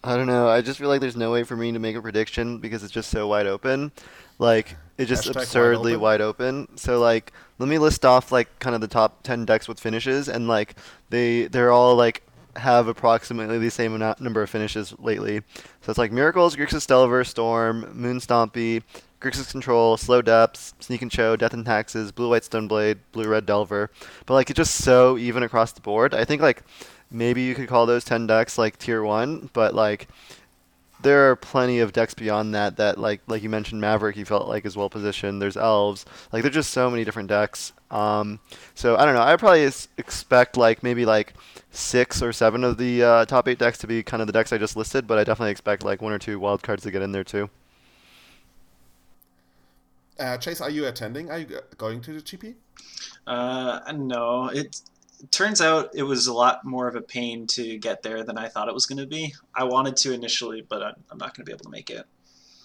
I 0.04 0.16
don't 0.16 0.28
know. 0.28 0.48
I 0.48 0.62
just 0.62 0.80
feel 0.80 0.90
like 0.90 1.02
there's 1.02 1.18
no 1.18 1.32
way 1.32 1.44
for 1.44 1.56
me 1.56 1.72
to 1.72 1.80
make 1.80 1.96
a 1.96 2.02
prediction 2.02 2.60
because 2.60 2.84
it's 2.84 2.94
just 2.94 3.10
so 3.10 3.28
wide 3.28 3.48
open. 3.48 3.92
Like 4.40 4.76
it's 4.98 5.10
just 5.10 5.26
Hashtag 5.26 5.42
absurdly 5.42 5.98
wide 5.98 6.22
open. 6.22 6.56
wide 6.56 6.62
open. 6.66 6.78
So 6.78 7.00
like 7.00 7.34
let 7.60 7.68
me 7.68 7.78
list 7.78 8.06
off 8.06 8.32
like 8.32 8.60
kind 8.60 8.76
of 8.76 8.82
the 8.82 8.88
top 8.88 9.24
10 9.24 9.46
decks 9.46 9.68
with 9.68 9.80
finishes 9.80 10.30
and 10.30 10.48
like 10.48 10.76
they 11.10 11.48
they're 11.48 11.72
all 11.72 11.96
like 11.96 12.24
have 12.56 12.88
approximately 12.88 13.60
the 13.60 13.70
same 13.70 13.94
amount, 13.94 14.20
number 14.20 14.42
of 14.42 14.50
finishes 14.50 14.94
lately. 15.00 15.42
So 15.82 15.90
it's 15.90 15.98
like 15.98 16.12
Miracles, 16.12 16.56
Grixis 16.56 16.88
Delver, 16.88 17.24
Storm, 17.24 17.90
Moon 17.94 18.18
Stompy, 18.18 18.82
Grixis 19.22 19.52
Control, 19.52 19.98
Slow 19.98 20.22
Depths, 20.22 20.74
Sneak 20.80 21.02
and 21.02 21.12
Show, 21.12 21.36
Death 21.36 21.54
and 21.54 21.66
Taxes, 21.66 22.12
Blue 22.12 22.30
White 22.30 22.44
Stoneblade, 22.44 22.98
Blue 23.12 23.28
Red 23.28 23.46
Delver. 23.46 23.90
But 24.26 24.36
like 24.36 24.50
it's 24.50 24.58
just 24.58 24.76
so 24.84 25.18
even 25.18 25.44
across 25.44 25.72
the 25.72 25.82
board. 25.82 26.14
I 26.14 26.26
think 26.26 26.42
like 26.42 26.64
maybe 27.12 27.42
you 27.42 27.56
could 27.56 27.68
call 27.68 27.86
those 27.86 28.04
10 28.04 28.28
decks 28.28 28.58
like 28.58 28.78
tier 28.78 29.04
1, 29.04 29.50
but 29.54 29.74
like 29.74 30.08
there 31.02 31.30
are 31.30 31.36
plenty 31.36 31.80
of 31.80 31.94
decks 31.94 32.14
beyond 32.14 32.56
that 32.56 32.78
that 32.78 32.98
like 32.98 33.22
like 33.28 33.44
you 33.44 33.50
mentioned 33.50 33.80
Maverick 33.80 34.16
you 34.16 34.26
felt 34.26 34.48
like 34.48 34.66
is 34.66 34.76
well 34.76 34.90
positioned. 34.90 35.42
There's 35.42 35.58
elves. 35.58 36.06
Like 36.32 36.42
there's 36.42 36.56
just 36.56 36.72
so 36.72 36.90
many 36.90 37.04
different 37.04 37.30
decks. 37.30 37.74
Um, 37.92 38.40
so 38.76 38.98
I 38.98 39.06
don't 39.06 39.14
know. 39.14 39.22
I 39.22 39.36
probably 39.38 39.70
expect 39.98 40.58
like 40.58 40.84
maybe 40.84 41.06
like 41.06 41.34
six 41.72 42.22
or 42.22 42.34
seven 42.34 42.64
of 42.64 42.78
the 42.78 43.04
uh, 43.04 43.26
top 43.26 43.48
eight 43.48 43.60
decks 43.60 43.78
to 43.80 43.88
be 43.88 44.02
kind 44.04 44.22
of 44.22 44.28
the 44.28 44.34
decks 44.34 44.52
I 44.52 44.58
just 44.58 44.76
listed, 44.76 45.06
but 45.08 45.18
I 45.18 45.24
definitely 45.24 45.52
expect 45.52 45.84
like 45.84 46.02
one 46.02 46.14
or 46.14 46.20
two 46.20 46.40
wild 46.40 46.64
cards 46.64 46.84
to 46.84 46.92
get 46.92 47.02
in 47.02 47.12
there 47.12 47.24
too. 47.24 47.50
Uh, 50.20 50.38
Chase, 50.38 50.62
are 50.62 50.70
you 50.72 50.88
attending? 50.88 51.30
Are 51.30 51.38
you 51.38 51.60
going 51.78 52.02
to 52.02 52.14
the 52.14 52.22
GP? 52.22 52.56
Uh, 53.28 53.80
no. 53.96 54.48
It's 54.48 54.80
it 54.80 54.88
turns 55.32 55.62
out 55.62 55.90
it 55.94 56.04
was 56.04 56.28
a 56.28 56.34
lot 56.34 56.64
more 56.64 56.88
of 56.88 56.96
a 56.96 57.02
pain 57.02 57.48
to 57.48 57.78
get 57.78 58.04
there 58.04 58.24
than 58.24 58.38
I 58.38 58.48
thought 58.48 58.68
it 58.68 58.74
was 58.74 58.86
going 58.86 59.00
to 59.00 59.08
be. 59.08 59.34
I 59.56 59.64
wanted 59.64 59.98
to 59.98 60.14
initially, 60.14 60.62
but 60.62 60.84
I'm, 60.84 60.96
I'm 61.12 61.18
not 61.18 61.36
going 61.36 61.46
to 61.46 61.50
be 61.50 61.52
able 61.52 61.66
to 61.66 61.70
make 61.70 61.90
it. 61.90 62.06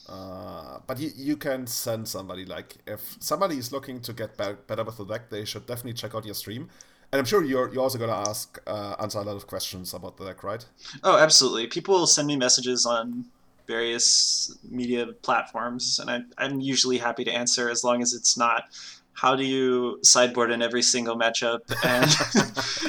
Uh, 0.08 0.78
but 0.86 0.98
you, 0.98 1.10
you 1.16 1.36
can 1.36 1.66
send 1.66 2.06
somebody 2.06 2.44
like 2.44 2.76
if 2.86 3.16
somebody 3.20 3.56
is 3.56 3.72
looking 3.72 4.00
to 4.00 4.12
get 4.12 4.36
better, 4.36 4.58
better 4.66 4.84
with 4.84 4.96
the 4.96 5.04
deck, 5.04 5.30
they 5.30 5.44
should 5.44 5.66
definitely 5.66 5.94
check 5.94 6.14
out 6.14 6.24
your 6.24 6.34
stream. 6.34 6.68
And 7.12 7.18
I'm 7.18 7.24
sure 7.24 7.44
you're 7.44 7.72
you're 7.72 7.82
also 7.82 7.98
gonna 7.98 8.12
ask 8.28 8.58
uh, 8.66 8.96
answer 8.98 9.18
a 9.18 9.22
lot 9.22 9.36
of 9.36 9.46
questions 9.46 9.94
about 9.94 10.16
the 10.16 10.24
deck, 10.24 10.42
right? 10.42 10.64
Oh, 11.04 11.18
absolutely. 11.18 11.66
People 11.66 12.06
send 12.06 12.26
me 12.26 12.36
messages 12.36 12.84
on 12.86 13.26
various 13.66 14.56
media 14.68 15.06
platforms, 15.22 15.98
and 15.98 16.10
I, 16.10 16.22
I'm 16.38 16.60
usually 16.60 16.98
happy 16.98 17.24
to 17.24 17.30
answer 17.30 17.70
as 17.70 17.84
long 17.84 18.02
as 18.02 18.12
it's 18.12 18.36
not 18.36 18.64
how 19.12 19.36
do 19.36 19.44
you 19.44 19.98
sideboard 20.02 20.50
in 20.50 20.62
every 20.62 20.82
single 20.82 21.16
matchup? 21.16 21.60
And 21.84 22.10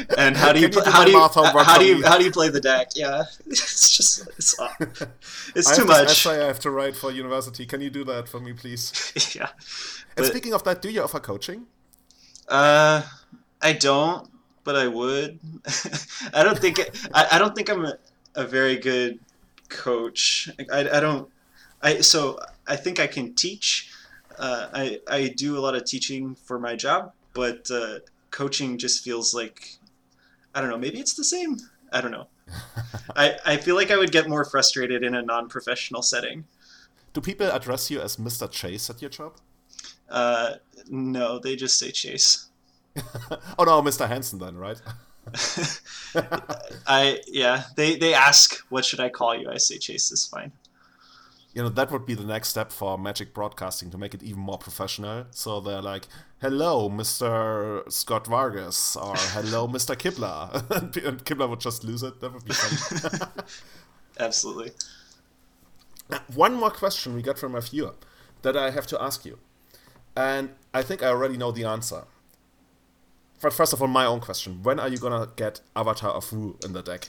and 0.18 0.36
how 0.36 0.54
do 0.54 0.60
you, 0.60 0.70
pl- 0.70 0.86
how 0.86 1.04
do 1.04 1.12
you 1.12 1.20
how 1.20 1.78
do 1.78 1.86
you 1.86 2.04
how 2.04 2.18
do 2.18 2.24
you 2.24 2.32
play 2.32 2.50
the 2.50 2.62
deck? 2.62 2.92
Yeah. 2.96 3.24
It's 3.48 3.98
just 3.98 4.28
it's 4.38 4.56
it's 5.56 5.78
too 5.78 5.86
much. 5.86 6.12
essay 6.12 6.44
I 6.44 6.48
have 6.48 6.60
to 6.62 6.72
write 6.72 6.96
for 6.96 7.12
university. 7.12 7.66
Can 7.66 7.82
you 7.82 7.90
do 7.90 8.04
that 8.06 8.28
for 8.28 8.40
me 8.40 8.54
please? 8.54 8.92
Yeah. 9.36 9.50
And 10.16 10.24
but, 10.24 10.26
speaking 10.26 10.54
of 10.54 10.64
that 10.64 10.82
do 10.82 10.90
you 10.90 11.04
offer 11.04 11.20
coaching? 11.20 11.68
Uh 12.48 13.04
I 13.62 13.74
don't 13.74 14.30
but 14.64 14.76
I 14.76 14.88
would. 14.88 15.40
I 16.34 16.44
don't 16.44 16.58
think 16.58 16.80
I, 17.14 17.28
I 17.34 17.38
don't 17.38 17.56
think 17.56 17.70
I'm 17.70 17.86
a, 17.86 17.98
a 18.36 18.46
very 18.46 18.78
good 18.78 19.20
coach. 19.70 20.50
I, 20.72 20.80
I 20.98 21.00
don't 21.00 21.30
I 21.82 22.02
so 22.02 22.40
I 22.66 22.76
think 22.76 23.00
I 23.00 23.08
can 23.08 23.36
teach 23.36 23.93
uh, 24.38 24.68
I 24.74 25.00
I 25.08 25.28
do 25.30 25.58
a 25.58 25.62
lot 25.62 25.76
of 25.76 25.86
teaching 25.86 26.36
for 26.36 26.60
my 26.60 26.76
job, 26.76 27.14
but 27.34 27.70
uh, 27.72 28.00
coaching 28.32 28.78
just 28.78 29.04
feels 29.04 29.34
like 29.34 29.78
I 30.54 30.62
don't 30.62 30.70
know. 30.70 30.78
Maybe 30.78 31.00
it's 31.00 31.14
the 31.14 31.24
same. 31.24 31.58
I 31.92 32.02
don't 32.02 32.12
know. 32.12 32.28
I 33.16 33.38
I 33.46 33.58
feel 33.58 33.76
like 33.76 33.92
I 33.92 33.98
would 33.98 34.12
get 34.12 34.30
more 34.30 34.46
frustrated 34.46 35.04
in 35.04 35.16
a 35.16 35.22
non-professional 35.22 36.02
setting. 36.02 36.46
Do 37.14 37.22
people 37.22 37.48
address 37.48 37.92
you 37.92 38.02
as 38.02 38.18
Mr. 38.18 38.50
Chase 38.50 38.90
at 38.90 39.02
your 39.02 39.10
job? 39.10 39.34
Uh, 40.10 40.56
no, 40.90 41.40
they 41.40 41.56
just 41.56 41.78
say 41.78 41.92
Chase. 41.92 42.48
oh 43.58 43.64
no, 43.64 43.82
Mr. 43.82 44.08
Hansen 44.08 44.40
then, 44.40 44.58
right? 44.58 44.82
I 46.88 47.20
yeah. 47.28 47.64
They 47.76 47.96
they 47.96 48.14
ask 48.14 48.58
what 48.70 48.86
should 48.86 49.00
I 49.00 49.10
call 49.10 49.36
you? 49.36 49.50
I 49.50 49.58
say 49.58 49.78
Chase 49.78 50.12
is 50.12 50.28
fine 50.28 50.52
you 51.54 51.62
know 51.62 51.70
that 51.70 51.92
would 51.92 52.06
be 52.06 52.16
the 52.16 52.24
next 52.24 52.50
step 52.50 52.72
for 52.72 52.98
magic 52.98 53.34
broadcasting 53.34 53.92
to 53.92 53.98
make 53.98 54.14
it 54.14 54.24
even 54.24 54.42
more 54.42 54.58
professional. 54.58 55.26
So 55.32 55.60
they're 55.60 55.82
like 55.82 56.08
hello 56.42 56.90
mr 56.90 57.90
scott 57.92 58.28
vargas 58.28 58.96
or 58.96 59.16
hello 59.16 59.68
mr 59.76 59.96
kibler. 59.96 60.52
And 61.06 61.24
kibler 61.26 61.50
would 61.50 61.60
just 61.60 61.84
lose 61.84 62.04
it. 62.04 62.20
That 62.22 62.34
would 62.34 62.46
be 62.46 62.54
fun 62.54 63.30
absolutely. 64.20 64.72
Now, 66.10 66.22
one 66.34 66.56
more 66.56 66.72
question 66.72 67.16
we 67.16 67.22
got 67.22 67.38
from 67.38 67.56
a 67.56 67.62
viewer 67.62 67.94
that 68.42 68.58
i 68.58 68.72
have 68.72 68.88
to 68.88 69.02
ask 69.02 69.24
you 69.26 69.40
and 70.18 70.50
i 70.74 70.82
think 70.82 71.02
i 71.02 71.08
already 71.08 71.38
know 71.38 71.52
the 71.52 71.66
answer. 71.66 72.04
But 73.42 73.54
first 73.54 73.74
of 73.74 73.82
all 73.82 73.90
my 73.90 74.06
own 74.06 74.22
question. 74.22 74.64
When 74.64 74.80
are 74.80 74.88
you 74.88 74.98
gonna 74.98 75.30
get 75.36 75.60
Avatar 75.76 76.12
of 76.12 76.32
Woe 76.34 76.56
in 76.66 76.74
the 76.74 76.82
deck 76.82 77.06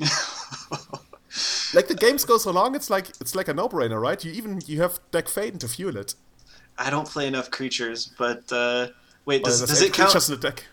like 1.74 1.88
the 1.88 1.94
games 1.94 2.24
go 2.24 2.38
so 2.38 2.50
long, 2.50 2.74
it's 2.74 2.90
like 2.90 3.08
it's 3.20 3.34
like 3.34 3.48
a 3.48 3.54
no-brainer, 3.54 4.00
right? 4.00 4.22
You 4.24 4.32
even 4.32 4.60
you 4.66 4.80
have 4.82 5.00
Dack 5.10 5.26
Fayden 5.26 5.58
to 5.60 5.68
fuel 5.68 5.96
it. 5.96 6.14
I 6.78 6.90
don't 6.90 7.08
play 7.08 7.26
enough 7.26 7.50
creatures, 7.50 8.12
but 8.18 8.50
uh, 8.52 8.88
wait, 9.24 9.44
does, 9.44 9.60
does 9.60 9.82
it 9.82 9.92
count? 9.92 10.12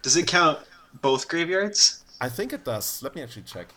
Does 0.02 0.16
it 0.16 0.28
count 0.28 0.60
both 1.02 1.28
graveyards? 1.28 2.04
I 2.20 2.30
think 2.30 2.54
it 2.54 2.64
does. 2.64 3.02
Let 3.04 3.16
me 3.16 3.22
actually 3.22 3.44
check. 3.44 3.68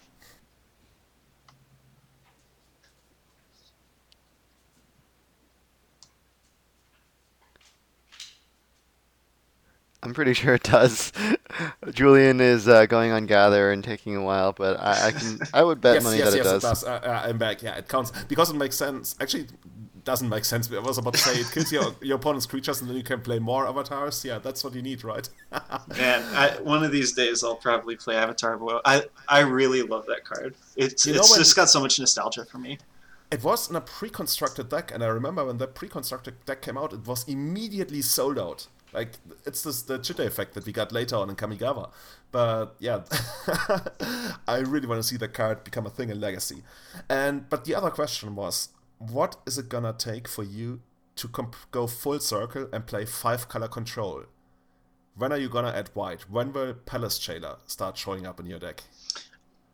I'm 10.04 10.14
pretty 10.14 10.34
sure 10.34 10.54
it 10.54 10.62
does. 10.62 11.12
Julian 11.92 12.40
is 12.40 12.68
uh, 12.68 12.86
going 12.86 13.10
on 13.10 13.26
gather 13.26 13.72
and 13.72 13.82
taking 13.82 14.16
a 14.16 14.22
while, 14.22 14.52
but 14.52 14.78
I, 14.78 15.08
I 15.08 15.12
can 15.12 15.38
I 15.52 15.62
would 15.62 15.80
bet 15.80 15.94
yes, 15.94 16.04
money 16.04 16.18
yes, 16.18 16.30
that 16.30 16.36
yes, 16.36 16.46
it 16.46 16.50
does. 16.50 16.64
It 16.64 16.66
does. 16.66 16.84
Uh, 16.84 17.00
uh, 17.08 17.22
I'm 17.28 17.38
back. 17.38 17.62
Yeah, 17.62 17.76
it 17.76 17.88
counts 17.88 18.12
because 18.24 18.50
it 18.50 18.56
makes 18.56 18.76
sense. 18.76 19.16
Actually, 19.20 19.44
it 19.44 20.04
doesn't 20.04 20.28
make 20.28 20.44
sense. 20.44 20.70
I 20.70 20.78
was 20.78 20.98
about 20.98 21.14
to 21.14 21.20
say 21.20 21.40
it 21.40 21.50
kills 21.50 21.72
your, 21.72 21.94
your 22.02 22.16
opponent's 22.16 22.46
creatures 22.46 22.80
and 22.80 22.90
then 22.90 22.96
you 22.96 23.02
can 23.02 23.20
play 23.20 23.38
more 23.38 23.66
avatars. 23.66 24.24
Yeah, 24.24 24.38
that's 24.38 24.62
what 24.62 24.74
you 24.74 24.82
need, 24.82 25.02
right? 25.04 25.28
Man, 25.96 26.22
I, 26.34 26.58
one 26.62 26.84
of 26.84 26.92
these 26.92 27.12
days 27.12 27.42
I'll 27.42 27.56
probably 27.56 27.96
play 27.96 28.16
Avatar 28.16 28.56
Boy. 28.58 28.78
I 28.84 29.04
I 29.28 29.40
really 29.40 29.82
love 29.82 30.06
that 30.06 30.24
card. 30.24 30.54
It's 30.76 31.06
You 31.06 31.14
know 31.14 31.20
it's 31.20 31.30
when- 31.30 31.40
just 31.40 31.56
got 31.56 31.68
so 31.70 31.80
much 31.80 31.98
nostalgia 31.98 32.44
for 32.44 32.58
me. 32.58 32.78
It 33.30 33.42
was 33.42 33.68
in 33.68 33.74
a 33.74 33.80
pre-constructed 33.80 34.68
deck, 34.68 34.92
and 34.94 35.02
I 35.02 35.08
remember 35.08 35.44
when 35.44 35.56
that 35.58 35.74
pre-constructed 35.74 36.44
deck 36.44 36.62
came 36.62 36.78
out, 36.78 36.92
it 36.92 37.04
was 37.04 37.24
immediately 37.26 38.00
sold 38.00 38.38
out. 38.38 38.68
Like 38.94 39.14
it's 39.44 39.62
this 39.62 39.82
the 39.82 39.98
Jitte 39.98 40.24
effect 40.24 40.54
that 40.54 40.64
we 40.64 40.72
got 40.72 40.92
later 40.92 41.16
on 41.16 41.28
in 41.28 41.36
Kamigawa. 41.36 41.90
But 42.30 42.76
yeah, 42.78 43.00
I 44.48 44.58
really 44.58 44.86
want 44.86 45.02
to 45.02 45.08
see 45.08 45.16
that 45.16 45.34
card 45.34 45.64
become 45.64 45.86
a 45.86 45.90
thing 45.90 46.10
in 46.10 46.20
Legacy. 46.20 46.62
And 47.08 47.48
but 47.50 47.64
the 47.64 47.74
other 47.74 47.90
question 47.90 48.36
was, 48.36 48.68
what 48.98 49.36
is 49.46 49.58
it 49.58 49.68
gonna 49.68 49.92
take 49.92 50.28
for 50.28 50.44
you 50.44 50.80
to 51.16 51.28
comp- 51.28 51.56
go 51.72 51.86
full 51.86 52.20
circle 52.20 52.68
and 52.72 52.86
play 52.86 53.04
five 53.04 53.48
color 53.48 53.68
control? 53.68 54.24
When 55.16 55.32
are 55.32 55.38
you 55.38 55.48
gonna 55.48 55.72
add 55.72 55.90
white? 55.94 56.30
When 56.30 56.52
will 56.52 56.74
Palace 56.74 57.18
Jailer 57.18 57.56
start 57.66 57.98
showing 57.98 58.26
up 58.26 58.40
in 58.40 58.46
your 58.46 58.58
deck? 58.58 58.84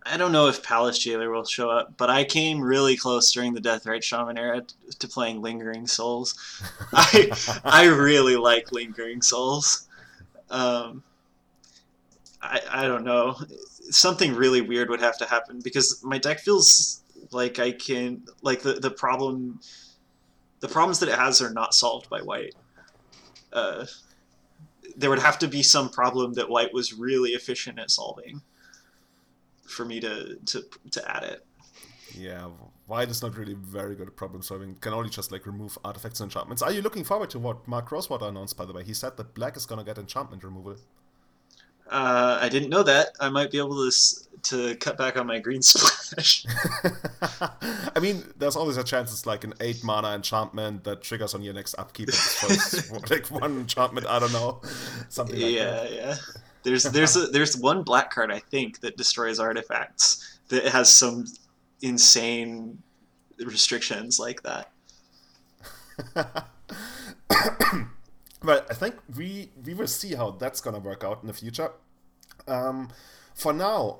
I 0.04 0.16
don't 0.16 0.32
know 0.32 0.46
if 0.46 0.62
Palace 0.62 0.98
Jailer 0.98 1.30
will 1.30 1.44
show 1.44 1.68
up, 1.68 1.96
but 1.96 2.08
I 2.08 2.24
came 2.24 2.60
really 2.60 2.96
close 2.96 3.30
during 3.32 3.52
the 3.52 3.60
Deathrite 3.60 4.02
Shaman 4.02 4.38
era 4.38 4.62
to 4.98 5.08
playing 5.08 5.42
Lingering 5.42 5.86
Souls. 5.86 6.34
I 6.92 7.30
I 7.64 7.84
really 7.86 8.36
like 8.36 8.72
Lingering 8.72 9.20
Souls. 9.20 9.88
Um, 10.48 11.02
I 12.40 12.60
I 12.70 12.86
don't 12.86 13.04
know. 13.04 13.36
Something 13.90 14.34
really 14.34 14.62
weird 14.62 14.88
would 14.88 15.00
have 15.00 15.18
to 15.18 15.26
happen 15.26 15.60
because 15.62 16.02
my 16.02 16.16
deck 16.16 16.40
feels 16.40 17.02
like 17.30 17.58
I 17.58 17.72
can 17.72 18.22
like 18.42 18.62
the 18.62 18.74
the 18.74 18.90
problem 18.90 19.60
the 20.60 20.68
problems 20.68 20.98
that 21.00 21.08
it 21.08 21.18
has 21.18 21.42
are 21.42 21.52
not 21.52 21.74
solved 21.74 22.08
by 22.08 22.22
white. 22.22 22.54
Uh, 23.52 23.84
there 24.96 25.10
would 25.10 25.18
have 25.18 25.38
to 25.40 25.48
be 25.48 25.62
some 25.62 25.90
problem 25.90 26.34
that 26.34 26.48
white 26.48 26.72
was 26.72 26.94
really 26.94 27.30
efficient 27.30 27.78
at 27.78 27.90
solving 27.90 28.42
for 29.70 29.84
me 29.84 30.00
to 30.00 30.36
to 30.46 30.64
to 30.90 31.10
add 31.10 31.24
it. 31.24 31.46
Yeah, 32.14 32.48
white 32.86 33.08
is 33.08 33.22
not 33.22 33.36
really 33.36 33.54
very 33.54 33.94
good 33.94 34.08
at 34.08 34.16
problem 34.16 34.42
solving. 34.42 34.74
Can 34.76 34.92
only 34.92 35.10
just 35.10 35.30
like 35.30 35.46
remove 35.46 35.78
artifacts 35.84 36.20
and 36.20 36.28
enchantments. 36.30 36.62
Are 36.62 36.72
you 36.72 36.82
looking 36.82 37.04
forward 37.04 37.30
to 37.30 37.38
what 37.38 37.66
Mark 37.68 37.92
Rosewater 37.92 38.26
announced? 38.26 38.56
By 38.56 38.64
the 38.64 38.72
way, 38.72 38.84
he 38.84 38.94
said 38.94 39.16
that 39.16 39.34
black 39.34 39.56
is 39.56 39.66
gonna 39.66 39.84
get 39.84 39.98
enchantment 39.98 40.42
removal. 40.42 40.76
Uh, 41.90 42.38
I 42.40 42.48
didn't 42.48 42.70
know 42.70 42.84
that. 42.84 43.16
I 43.18 43.30
might 43.30 43.50
be 43.50 43.58
able 43.58 43.90
to 43.90 43.90
to 44.42 44.74
cut 44.76 44.96
back 44.96 45.16
on 45.16 45.26
my 45.26 45.38
green 45.38 45.60
splash. 45.70 46.46
I 47.94 48.00
mean, 48.00 48.24
there's 48.38 48.56
always 48.56 48.76
a 48.76 48.84
chance 48.84 49.12
it's 49.12 49.26
like 49.26 49.44
an 49.44 49.54
eight 49.60 49.82
mana 49.82 50.14
enchantment 50.14 50.84
that 50.84 51.02
triggers 51.02 51.34
on 51.34 51.42
your 51.42 51.54
next 51.54 51.74
upkeep. 51.78 52.10
Like 53.10 53.26
one 53.26 53.58
enchantment. 53.58 54.06
I 54.06 54.18
don't 54.18 54.32
know, 54.32 54.60
something 55.08 55.40
like 55.40 55.52
yeah, 55.52 55.64
that. 55.64 55.92
yeah. 55.92 56.16
There's 56.62 56.84
there's 56.96 57.16
a, 57.16 57.26
there's 57.26 57.56
one 57.56 57.82
black 57.82 58.10
card 58.10 58.30
I 58.30 58.38
think 58.38 58.80
that 58.80 58.96
destroys 58.96 59.38
artifacts 59.38 60.38
that 60.48 60.66
has 60.66 60.90
some 60.90 61.26
insane 61.82 62.82
restrictions 63.38 64.18
like 64.18 64.42
that. 64.42 64.70
Well, 68.42 68.64
I 68.70 68.74
think 68.74 68.96
we 69.16 69.50
we 69.64 69.74
will 69.74 69.86
see 69.86 70.14
how 70.14 70.30
that's 70.30 70.60
gonna 70.60 70.78
work 70.78 71.04
out 71.04 71.18
in 71.22 71.26
the 71.26 71.34
future. 71.34 71.72
Um, 72.48 72.88
for 73.34 73.52
now, 73.52 73.98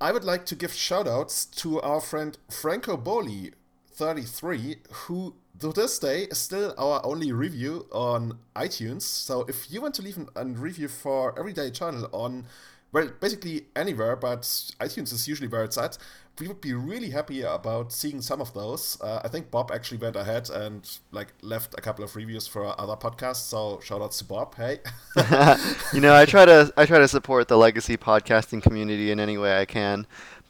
I 0.00 0.12
would 0.12 0.24
like 0.24 0.44
to 0.46 0.56
give 0.56 0.72
shoutouts 0.72 1.48
to 1.62 1.80
our 1.80 2.00
friend 2.00 2.36
Franco 2.50 2.96
Boli, 2.96 3.52
33, 3.92 4.76
who 4.90 5.34
to 5.60 5.72
this 5.72 5.98
day 5.98 6.22
is 6.24 6.38
still 6.38 6.74
our 6.78 7.04
only 7.04 7.32
review 7.32 7.86
on 7.92 8.38
iTunes. 8.54 9.02
So 9.02 9.44
if 9.48 9.70
you 9.70 9.80
want 9.80 9.94
to 9.96 10.02
leave 10.02 10.16
an, 10.16 10.28
a 10.36 10.44
review 10.44 10.88
for 10.88 11.38
Everyday 11.38 11.68
Eternal 11.68 12.08
on 12.12 12.46
well, 12.92 13.10
basically 13.20 13.66
anywhere, 13.74 14.16
but 14.16 14.42
iTunes 14.80 15.12
is 15.12 15.28
usually 15.28 15.48
where 15.48 15.64
it's 15.64 15.76
at. 15.76 15.98
We 16.38 16.48
would 16.48 16.60
be 16.60 16.74
really 16.74 17.10
happy 17.10 17.42
about 17.42 17.92
seeing 17.92 18.20
some 18.20 18.40
of 18.40 18.52
those. 18.52 18.98
Uh, 19.00 19.20
I 19.24 19.28
think 19.28 19.50
Bob 19.50 19.70
actually 19.72 19.98
went 19.98 20.16
ahead 20.16 20.50
and 20.50 20.88
like 21.10 21.32
left 21.40 21.74
a 21.76 21.80
couple 21.80 22.04
of 22.04 22.14
reviews 22.14 22.46
for 22.46 22.78
other 22.78 22.94
podcasts. 22.94 23.48
So 23.48 23.80
shout 23.82 24.02
outs 24.02 24.18
to 24.18 24.24
Bob. 24.24 24.54
Hey. 24.54 24.80
you 25.92 26.00
know, 26.00 26.14
I 26.14 26.26
try 26.26 26.44
to 26.44 26.72
I 26.76 26.86
try 26.86 26.98
to 26.98 27.08
support 27.08 27.48
the 27.48 27.56
legacy 27.56 27.96
podcasting 27.96 28.62
community 28.62 29.10
in 29.10 29.18
any 29.18 29.38
way 29.38 29.58
I 29.58 29.64
can. 29.64 30.06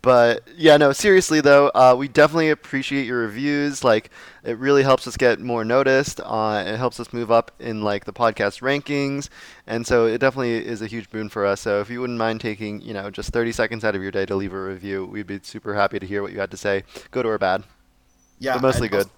But 0.07 0.47
yeah, 0.57 0.77
no, 0.77 0.93
seriously 0.93 1.41
though, 1.41 1.67
uh, 1.75 1.97
we 1.99 2.07
definitely 2.07 2.51
appreciate 2.51 3.07
your 3.07 3.19
reviews. 3.23 3.83
Like, 3.83 4.11
it 4.45 4.57
really 4.57 4.85
helps 4.85 5.09
us 5.09 5.17
get 5.17 5.41
more 5.41 5.65
noticed. 5.65 6.21
Uh, 6.25 6.63
it 6.65 6.77
helps 6.77 7.01
us 7.01 7.13
move 7.13 7.33
up 7.33 7.51
in 7.59 7.83
like 7.83 8.05
the 8.05 8.13
podcast 8.13 8.61
rankings, 8.63 9.29
and 9.67 9.85
so 9.85 10.07
it 10.07 10.19
definitely 10.19 10.65
is 10.65 10.81
a 10.81 10.87
huge 10.87 11.11
boon 11.11 11.29
for 11.29 11.45
us. 11.45 11.61
So 11.61 11.81
if 11.81 11.91
you 11.91 12.01
wouldn't 12.01 12.21
mind 12.21 12.41
taking, 12.41 12.81
you 12.83 12.95
know, 12.95 13.11
just 13.11 13.31
30 13.33 13.51
seconds 13.51 13.85
out 13.85 13.97
of 13.97 14.03
your 14.03 14.13
day 14.13 14.25
to 14.27 14.37
leave 14.37 14.53
a 14.53 14.63
review, 14.63 15.05
we'd 15.07 15.27
be 15.27 15.41
super 15.43 15.75
happy 15.75 15.99
to 15.99 16.07
hear 16.07 16.23
what 16.23 16.31
you 16.31 16.39
had 16.39 16.53
to 16.53 16.57
say, 16.57 16.85
good 17.11 17.27
or 17.27 17.37
bad. 17.37 17.65
Yeah, 18.39 18.53
But 18.55 18.63
mostly 18.63 18.87
good. 18.89 19.07
also- 19.07 19.11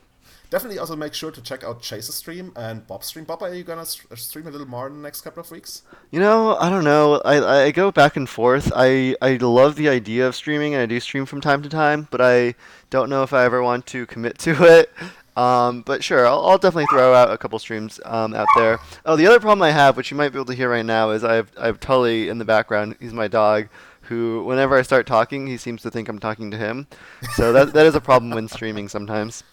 definitely 0.51 0.78
also 0.78 0.96
make 0.96 1.14
sure 1.14 1.30
to 1.30 1.40
check 1.40 1.64
out 1.64 1.82
Chase's 1.82 2.14
stream 2.14 2.53
and 2.57 2.86
Bob's 2.86 3.07
stream. 3.07 3.24
Bob, 3.24 3.42
are 3.42 3.55
you 3.55 3.64
gonna 3.64 3.84
stream 3.84 4.46
a 4.46 4.51
little 4.51 4.66
more 4.66 4.86
in 4.86 4.94
the 4.94 5.01
next 5.01 5.20
couple 5.20 5.40
of 5.40 5.51
weeks? 5.51 5.82
You 6.11 6.20
know, 6.20 6.57
I 6.57 6.70
don't 6.70 6.84
know. 6.84 7.20
I, 7.24 7.64
I 7.64 7.70
go 7.70 7.90
back 7.90 8.16
and 8.16 8.28
forth. 8.28 8.72
I, 8.74 9.14
I 9.20 9.36
love 9.36 9.76
the 9.76 9.88
idea 9.88 10.26
of 10.26 10.34
streaming, 10.34 10.74
and 10.74 10.82
I 10.82 10.86
do 10.86 11.01
stream 11.01 11.26
from 11.26 11.40
time 11.40 11.62
to 11.62 11.68
time, 11.68 12.09
but 12.11 12.20
I 12.20 12.55
don't 12.90 13.11
know 13.11 13.22
if 13.22 13.32
I 13.32 13.44
ever 13.44 13.62
want 13.62 13.86
to 13.86 14.07
commit 14.07 14.38
to 14.38 14.51
it. 14.64 14.90
Um, 15.36 15.82
but 15.82 16.03
sure, 16.03 16.26
I'll, 16.26 16.44
I'll 16.46 16.59
definitely 16.59 16.86
throw 16.90 17.14
out 17.14 17.30
a 17.30 17.38
couple 17.38 17.59
streams 17.61 18.01
um, 18.05 18.34
out 18.34 18.49
there. 18.57 18.80
Oh, 19.07 19.14
the 19.14 19.26
other 19.28 19.38
problem 19.38 19.62
I 19.62 19.70
have, 19.70 19.96
which 19.96 20.11
you 20.11 20.16
might 20.16 20.30
be 20.30 20.38
able 20.38 20.46
to 20.46 20.55
hear 20.55 20.68
right 20.68 20.84
now, 20.84 21.11
is 21.11 21.22
I 21.22 21.34
have, 21.34 21.53
I 21.57 21.66
have 21.66 21.78
Tully 21.78 22.28
in 22.28 22.38
the 22.38 22.44
background. 22.44 22.96
He's 22.99 23.12
my 23.12 23.28
dog, 23.28 23.68
who, 24.03 24.42
whenever 24.42 24.76
I 24.76 24.82
start 24.82 25.07
talking, 25.07 25.46
he 25.46 25.57
seems 25.57 25.82
to 25.82 25.92
think 25.92 26.09
I'm 26.09 26.18
talking 26.18 26.51
to 26.51 26.57
him. 26.57 26.88
So 27.34 27.53
that, 27.53 27.72
that 27.74 27.86
is 27.86 27.94
a 27.94 28.01
problem 28.01 28.32
when 28.32 28.49
streaming 28.49 28.88
sometimes. 28.88 29.44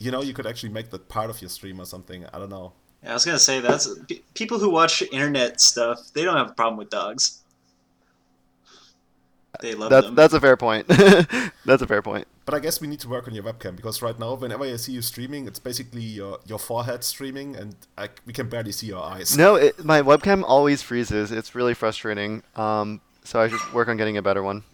You 0.00 0.10
know, 0.10 0.22
you 0.22 0.34
could 0.34 0.46
actually 0.46 0.70
make 0.70 0.90
that 0.90 1.08
part 1.08 1.30
of 1.30 1.40
your 1.40 1.50
stream 1.50 1.80
or 1.80 1.84
something. 1.84 2.26
I 2.32 2.38
don't 2.40 2.50
know. 2.50 2.72
Yeah, 3.04 3.10
I 3.10 3.14
was 3.14 3.24
gonna 3.24 3.38
say 3.38 3.60
that's 3.60 3.88
people 4.34 4.58
who 4.58 4.70
watch 4.70 5.02
internet 5.12 5.60
stuff. 5.60 5.98
They 6.12 6.24
don't 6.24 6.36
have 6.36 6.50
a 6.50 6.54
problem 6.54 6.78
with 6.78 6.90
dogs. 6.90 7.40
They 9.60 9.74
love 9.74 9.90
That's, 9.90 10.06
them. 10.06 10.14
that's 10.14 10.32
a 10.32 10.40
fair 10.40 10.56
point. 10.56 10.86
that's 11.66 11.82
a 11.82 11.86
fair 11.86 12.02
point. 12.02 12.26
But 12.44 12.54
I 12.54 12.60
guess 12.60 12.80
we 12.80 12.88
need 12.88 13.00
to 13.00 13.08
work 13.08 13.28
on 13.28 13.34
your 13.34 13.44
webcam 13.44 13.76
because 13.76 14.00
right 14.00 14.18
now, 14.18 14.34
whenever 14.34 14.64
I 14.64 14.76
see 14.76 14.92
you 14.92 15.02
streaming, 15.02 15.46
it's 15.46 15.58
basically 15.58 16.02
your, 16.02 16.38
your 16.46 16.58
forehead 16.58 17.04
streaming, 17.04 17.56
and 17.56 17.76
I, 17.98 18.08
we 18.24 18.32
can 18.32 18.48
barely 18.48 18.72
see 18.72 18.86
your 18.86 19.02
eyes. 19.02 19.36
No, 19.36 19.56
it, 19.56 19.84
my 19.84 20.02
webcam 20.02 20.44
always 20.46 20.82
freezes. 20.82 21.30
It's 21.30 21.54
really 21.54 21.74
frustrating. 21.74 22.42
Um, 22.56 23.00
so 23.24 23.40
I 23.40 23.48
should 23.48 23.60
work 23.72 23.88
on 23.88 23.96
getting 23.96 24.16
a 24.16 24.22
better 24.22 24.42
one. 24.42 24.64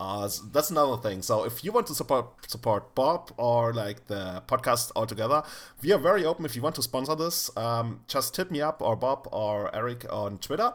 Uh, 0.00 0.26
that's 0.50 0.70
another 0.70 0.96
thing. 0.96 1.20
So 1.20 1.44
if 1.44 1.62
you 1.62 1.72
want 1.72 1.86
to 1.88 1.94
support 1.94 2.50
support 2.50 2.94
Bob 2.94 3.32
or 3.36 3.74
like 3.74 4.06
the 4.06 4.42
podcast 4.46 4.90
altogether, 4.96 5.42
we 5.82 5.92
are 5.92 5.98
very 5.98 6.24
open. 6.24 6.46
If 6.46 6.56
you 6.56 6.62
want 6.62 6.74
to 6.76 6.82
sponsor 6.82 7.14
this, 7.14 7.54
um, 7.54 8.00
just 8.08 8.34
hit 8.34 8.50
me 8.50 8.62
up 8.62 8.80
or 8.80 8.96
Bob 8.96 9.28
or 9.30 9.74
Eric 9.76 10.06
on 10.10 10.38
Twitter. 10.38 10.72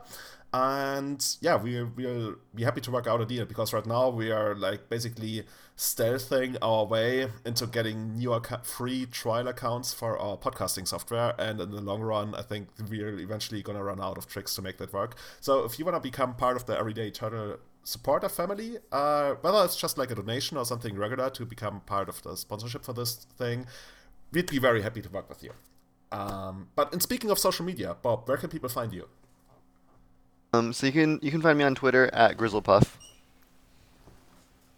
And 0.53 1.26
yeah, 1.41 1.57
we 1.57 1.84
we'll 1.84 2.36
be 2.53 2.63
happy 2.63 2.82
to 2.82 2.91
work 2.91 3.07
out 3.07 3.19
a 3.19 3.26
deal 3.26 3.45
because 3.45 3.73
right 3.73 3.86
now 3.86 4.09
we 4.09 4.32
are 4.32 4.53
like 4.55 4.89
basically 4.89 5.43
stealthing 5.76 6.55
our 6.61 6.86
way 6.86 7.28
into 7.45 7.65
getting 7.65 8.13
new 8.13 8.39
free 8.61 9.07
trial 9.07 9.47
accounts 9.47 9.91
for 9.91 10.19
our 10.19 10.38
podcasting 10.38 10.88
software. 10.88 11.34
And 11.39 11.59
in 11.59 11.71
the 11.71 11.82
long 11.82 12.01
run, 12.01 12.36
I 12.36 12.43
think 12.43 12.69
we're 12.89 13.19
eventually 13.19 13.63
gonna 13.63 13.84
run 13.84 13.99
out 13.99 14.19
of 14.19 14.28
tricks 14.28 14.53
to 14.55 14.61
make 14.61 14.78
that 14.78 14.93
work. 14.93 15.17
So 15.41 15.63
if 15.65 15.80
you 15.80 15.84
wanna 15.84 15.99
become 15.99 16.36
part 16.36 16.55
of 16.55 16.67
the 16.67 16.78
Everyday 16.78 17.09
Eternal 17.86 18.29
supporter 18.29 18.29
family, 18.29 18.77
uh, 18.91 19.36
whether 19.41 19.63
it's 19.63 19.75
just 19.75 19.97
like 19.97 20.11
a 20.11 20.15
donation 20.15 20.57
or 20.57 20.65
something 20.65 20.97
regular 20.97 21.29
to 21.29 21.45
become 21.45 21.81
part 21.81 22.09
of 22.09 22.21
the 22.23 22.36
sponsorship 22.36 22.83
for 22.83 22.93
this 22.93 23.25
thing, 23.38 23.65
we'd 24.31 24.49
be 24.49 24.59
very 24.59 24.81
happy 24.81 25.01
to 25.01 25.09
work 25.09 25.29
with 25.29 25.43
you. 25.43 25.51
Um, 26.11 26.67
but 26.75 26.93
in 26.93 26.99
speaking 26.99 27.29
of 27.31 27.39
social 27.39 27.65
media, 27.65 27.95
Bob, 28.01 28.27
where 28.27 28.38
can 28.38 28.49
people 28.49 28.69
find 28.69 28.93
you? 28.93 29.07
Um, 30.53 30.73
so 30.73 30.86
you 30.86 30.93
can 30.93 31.19
you 31.21 31.31
can 31.31 31.41
find 31.41 31.57
me 31.57 31.63
on 31.63 31.75
Twitter 31.75 32.09
at 32.13 32.38
Griselpuff. 32.38 32.95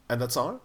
And 0.09 0.21
that's 0.21 0.37
all? 0.37 0.61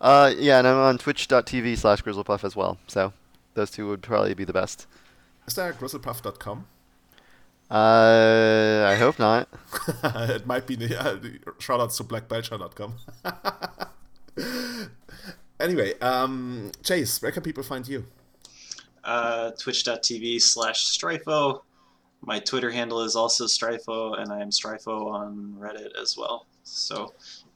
Uh, 0.00 0.32
yeah, 0.36 0.58
and 0.58 0.68
I'm 0.68 0.76
on 0.76 0.98
Twitch.tv 0.98 1.78
slash 1.78 2.02
Griselpuff 2.02 2.44
as 2.44 2.54
well. 2.54 2.78
So 2.86 3.12
those 3.54 3.70
two 3.70 3.88
would 3.88 4.02
probably 4.02 4.34
be 4.34 4.44
the 4.44 4.52
best. 4.52 4.86
Is 5.46 5.54
there 5.54 5.72
griselpuff.com? 5.72 6.66
Uh, 7.70 8.86
I 8.88 8.94
hope 8.96 9.18
not. 9.18 9.48
it 10.04 10.46
might 10.46 10.66
be 10.66 10.76
the 10.76 11.00
uh, 11.00 11.18
shout 11.58 11.80
outs 11.80 11.96
to 11.96 12.04
blackbelcher.com. 12.04 12.94
anyway, 15.60 15.98
um, 16.00 16.70
Chase, 16.84 17.20
where 17.20 17.32
can 17.32 17.42
people 17.42 17.62
find 17.62 17.86
you? 17.88 18.06
uh, 19.04 19.52
twitch.tv 19.52 20.40
slash 20.40 20.84
Stryfo. 20.96 21.62
My 22.22 22.40
Twitter 22.40 22.70
handle 22.70 23.02
is 23.02 23.14
also 23.14 23.44
Stryfo, 23.44 24.18
and 24.20 24.32
I 24.32 24.40
am 24.40 24.50
Stryfo 24.50 25.06
on 25.12 25.54
Reddit 25.58 25.90
as 26.00 26.16
well. 26.16 26.46
So, 26.64 27.14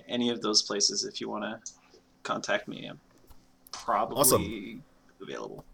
any 0.08 0.30
of 0.30 0.42
those 0.42 0.62
places, 0.62 1.04
if 1.04 1.20
you 1.20 1.28
want 1.28 1.42
to 1.44 1.58
contact 2.22 2.68
me, 2.68 2.86
I'm 2.86 3.00
probably 3.72 4.16
Awesome. 4.20 4.82
available. 5.20 5.64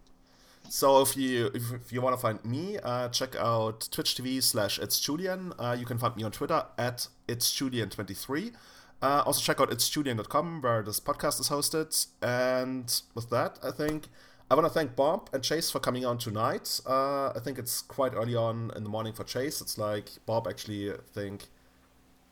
So 0.69 1.01
if 1.01 1.15
you 1.17 1.51
if, 1.53 1.73
if 1.73 1.93
you 1.93 2.01
want 2.01 2.15
to 2.15 2.21
find 2.21 2.43
me, 2.45 2.77
uh, 2.77 3.09
check 3.09 3.35
out 3.35 3.87
Twitch 3.91 4.15
TV 4.15 4.41
slash 4.41 4.79
It's 4.79 4.99
Julian. 4.99 5.53
Uh, 5.59 5.75
you 5.77 5.85
can 5.85 5.97
find 5.97 6.15
me 6.15 6.23
on 6.23 6.31
Twitter 6.31 6.65
at 6.77 7.07
It's 7.27 7.51
Julian23. 7.53 8.53
Uh, 9.01 9.23
also 9.25 9.41
check 9.41 9.61
out 9.61 9.69
itsjulian.com 9.69 10.61
where 10.61 10.81
this 10.81 10.99
podcast 10.99 11.39
is 11.39 11.49
hosted. 11.49 12.07
And 12.21 13.01
with 13.13 13.29
that, 13.29 13.59
I 13.63 13.71
think 13.71 14.07
I 14.49 14.55
want 14.55 14.65
to 14.65 14.73
thank 14.73 14.95
Bob 14.95 15.29
and 15.33 15.43
Chase 15.43 15.69
for 15.69 15.79
coming 15.79 16.05
on 16.05 16.17
tonight. 16.17 16.81
Uh, 16.85 17.29
I 17.29 17.39
think 17.43 17.59
it's 17.59 17.81
quite 17.81 18.13
early 18.13 18.35
on 18.35 18.71
in 18.75 18.83
the 18.83 18.89
morning 18.89 19.13
for 19.13 19.23
Chase. 19.23 19.61
It's 19.61 19.77
like 19.77 20.09
Bob 20.25 20.47
actually 20.47 20.91
I 20.91 20.97
think 21.13 21.47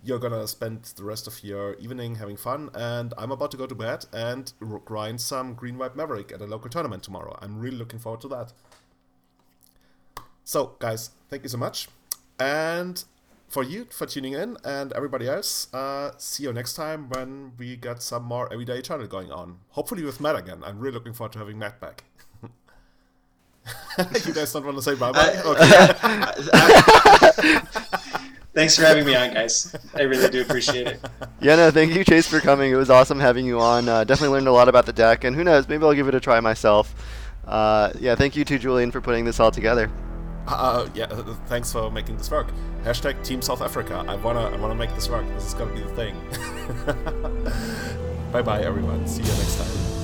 you're 0.06 0.20
gonna 0.20 0.47
spend 0.47 0.84
the 0.95 1.03
rest 1.03 1.28
of 1.28 1.43
your 1.43 1.74
evening 1.76 2.16
having 2.16 2.38
fun, 2.38 2.70
and 2.74 3.14
I'm 3.18 3.32
about 3.32 3.51
to 3.51 3.58
go 3.58 3.66
to 3.66 3.76
bed 3.76 4.06
and 4.14 4.53
grind 4.86 5.20
some 5.20 5.56
Green 5.56 5.78
White 5.78 5.95
Maverick 5.95 6.32
at 6.32 6.41
a 6.41 6.45
local 6.45 6.70
tournament 6.70 7.03
tomorrow. 7.03 7.38
I'm 7.41 7.60
really 7.60 7.78
looking 7.78 7.99
forward 7.99 8.22
to 8.22 8.28
that. 8.30 8.53
So, 10.43 10.76
guys, 10.80 11.10
thank 11.30 11.43
you 11.43 11.49
so 11.49 11.58
much, 11.58 11.89
and 12.39 13.03
for 13.47 13.64
you 13.64 13.86
for 13.89 14.06
tuning 14.06 14.34
in, 14.34 14.58
and 14.64 14.93
everybody 14.93 15.28
else, 15.28 15.74
uh, 15.74 16.12
see 16.18 16.43
you 16.43 16.53
next 16.53 16.74
time 16.74 17.10
when 17.10 17.53
we 17.58 17.76
get 17.76 18.01
some 18.03 18.24
more 18.24 18.51
everyday 18.53 18.78
eternal 18.80 19.08
going 19.08 19.32
on. 19.32 19.60
Hopefully 19.70 20.03
with 20.03 20.20
Matt 20.22 20.36
again. 20.36 20.62
I'm 20.64 20.80
really 20.80 20.93
looking 20.95 21.14
forward 21.14 21.34
to 21.34 21.39
having 21.39 21.58
Matt 21.58 21.80
back. 21.80 22.03
you 24.26 24.34
guys 24.34 24.53
don't 24.53 24.66
want 24.66 24.78
to 24.78 24.84
say 24.84 24.93
bye 24.95 25.12
bye? 25.12 25.41
I- 26.53 27.62
Thanks 28.56 28.78
for 28.78 28.84
having 28.84 29.06
me 29.06 29.14
on, 29.16 29.34
guys. 29.34 29.76
I 29.93 30.03
really 30.03 30.30
do 30.30 30.41
appreciate 30.41 30.88
it. 30.88 30.99
Yeah, 31.41 31.58
no, 31.58 31.70
thank 31.70 31.93
you, 31.93 32.03
Chase, 32.03 32.28
for 32.28 32.39
coming. 32.39 32.72
It 32.72 32.76
was 32.76 32.89
awesome 32.89 33.20
having 33.20 33.45
you 33.45 33.60
on. 33.60 33.88
Uh, 33.88 34.03
definitely 34.03 34.34
learned 34.34 34.47
a 34.47 34.51
lot 34.51 34.68
about 34.68 34.88
the 34.88 34.93
deck, 34.93 35.24
and 35.24 35.36
who 35.36 35.43
knows, 35.43 35.68
maybe 35.68 35.84
I'll 35.84 35.93
give 35.93 36.08
it 36.08 36.16
a 36.16 36.20
try 36.20 36.39
myself. 36.39 36.95
Uh, 37.45 37.91
yeah, 37.99 38.16
thank 38.16 38.36
you 38.36 38.43
to 38.45 38.58
Julian 38.58 38.89
for 38.89 38.99
putting 38.99 39.26
this 39.26 39.39
all 39.39 39.51
together. 39.51 39.91
Uh, 40.47 40.88
yeah, 40.95 41.06
uh, 41.06 41.36
thanks 41.45 41.72
for 41.72 41.91
making 41.91 42.18
this 42.18 42.32
work. 42.32 42.47
Hashtag 42.84 43.24
Team 43.24 43.41
South 43.43 43.62
Africa. 43.62 44.03
I 44.08 44.16
wanna, 44.16 44.47
I 44.49 44.56
wanna 44.56 44.76
make 44.76 44.93
this 44.95 45.10
work. 45.10 45.28
This 45.36 45.45
is 45.45 45.53
gonna 45.53 45.74
be 45.74 45.82
the 45.82 45.89
thing. 45.89 46.16
bye 48.32 48.41
bye, 48.41 48.62
everyone. 48.62 49.06
See 49.08 49.22
you 49.22 49.28
next 49.28 49.58
time. 49.58 49.95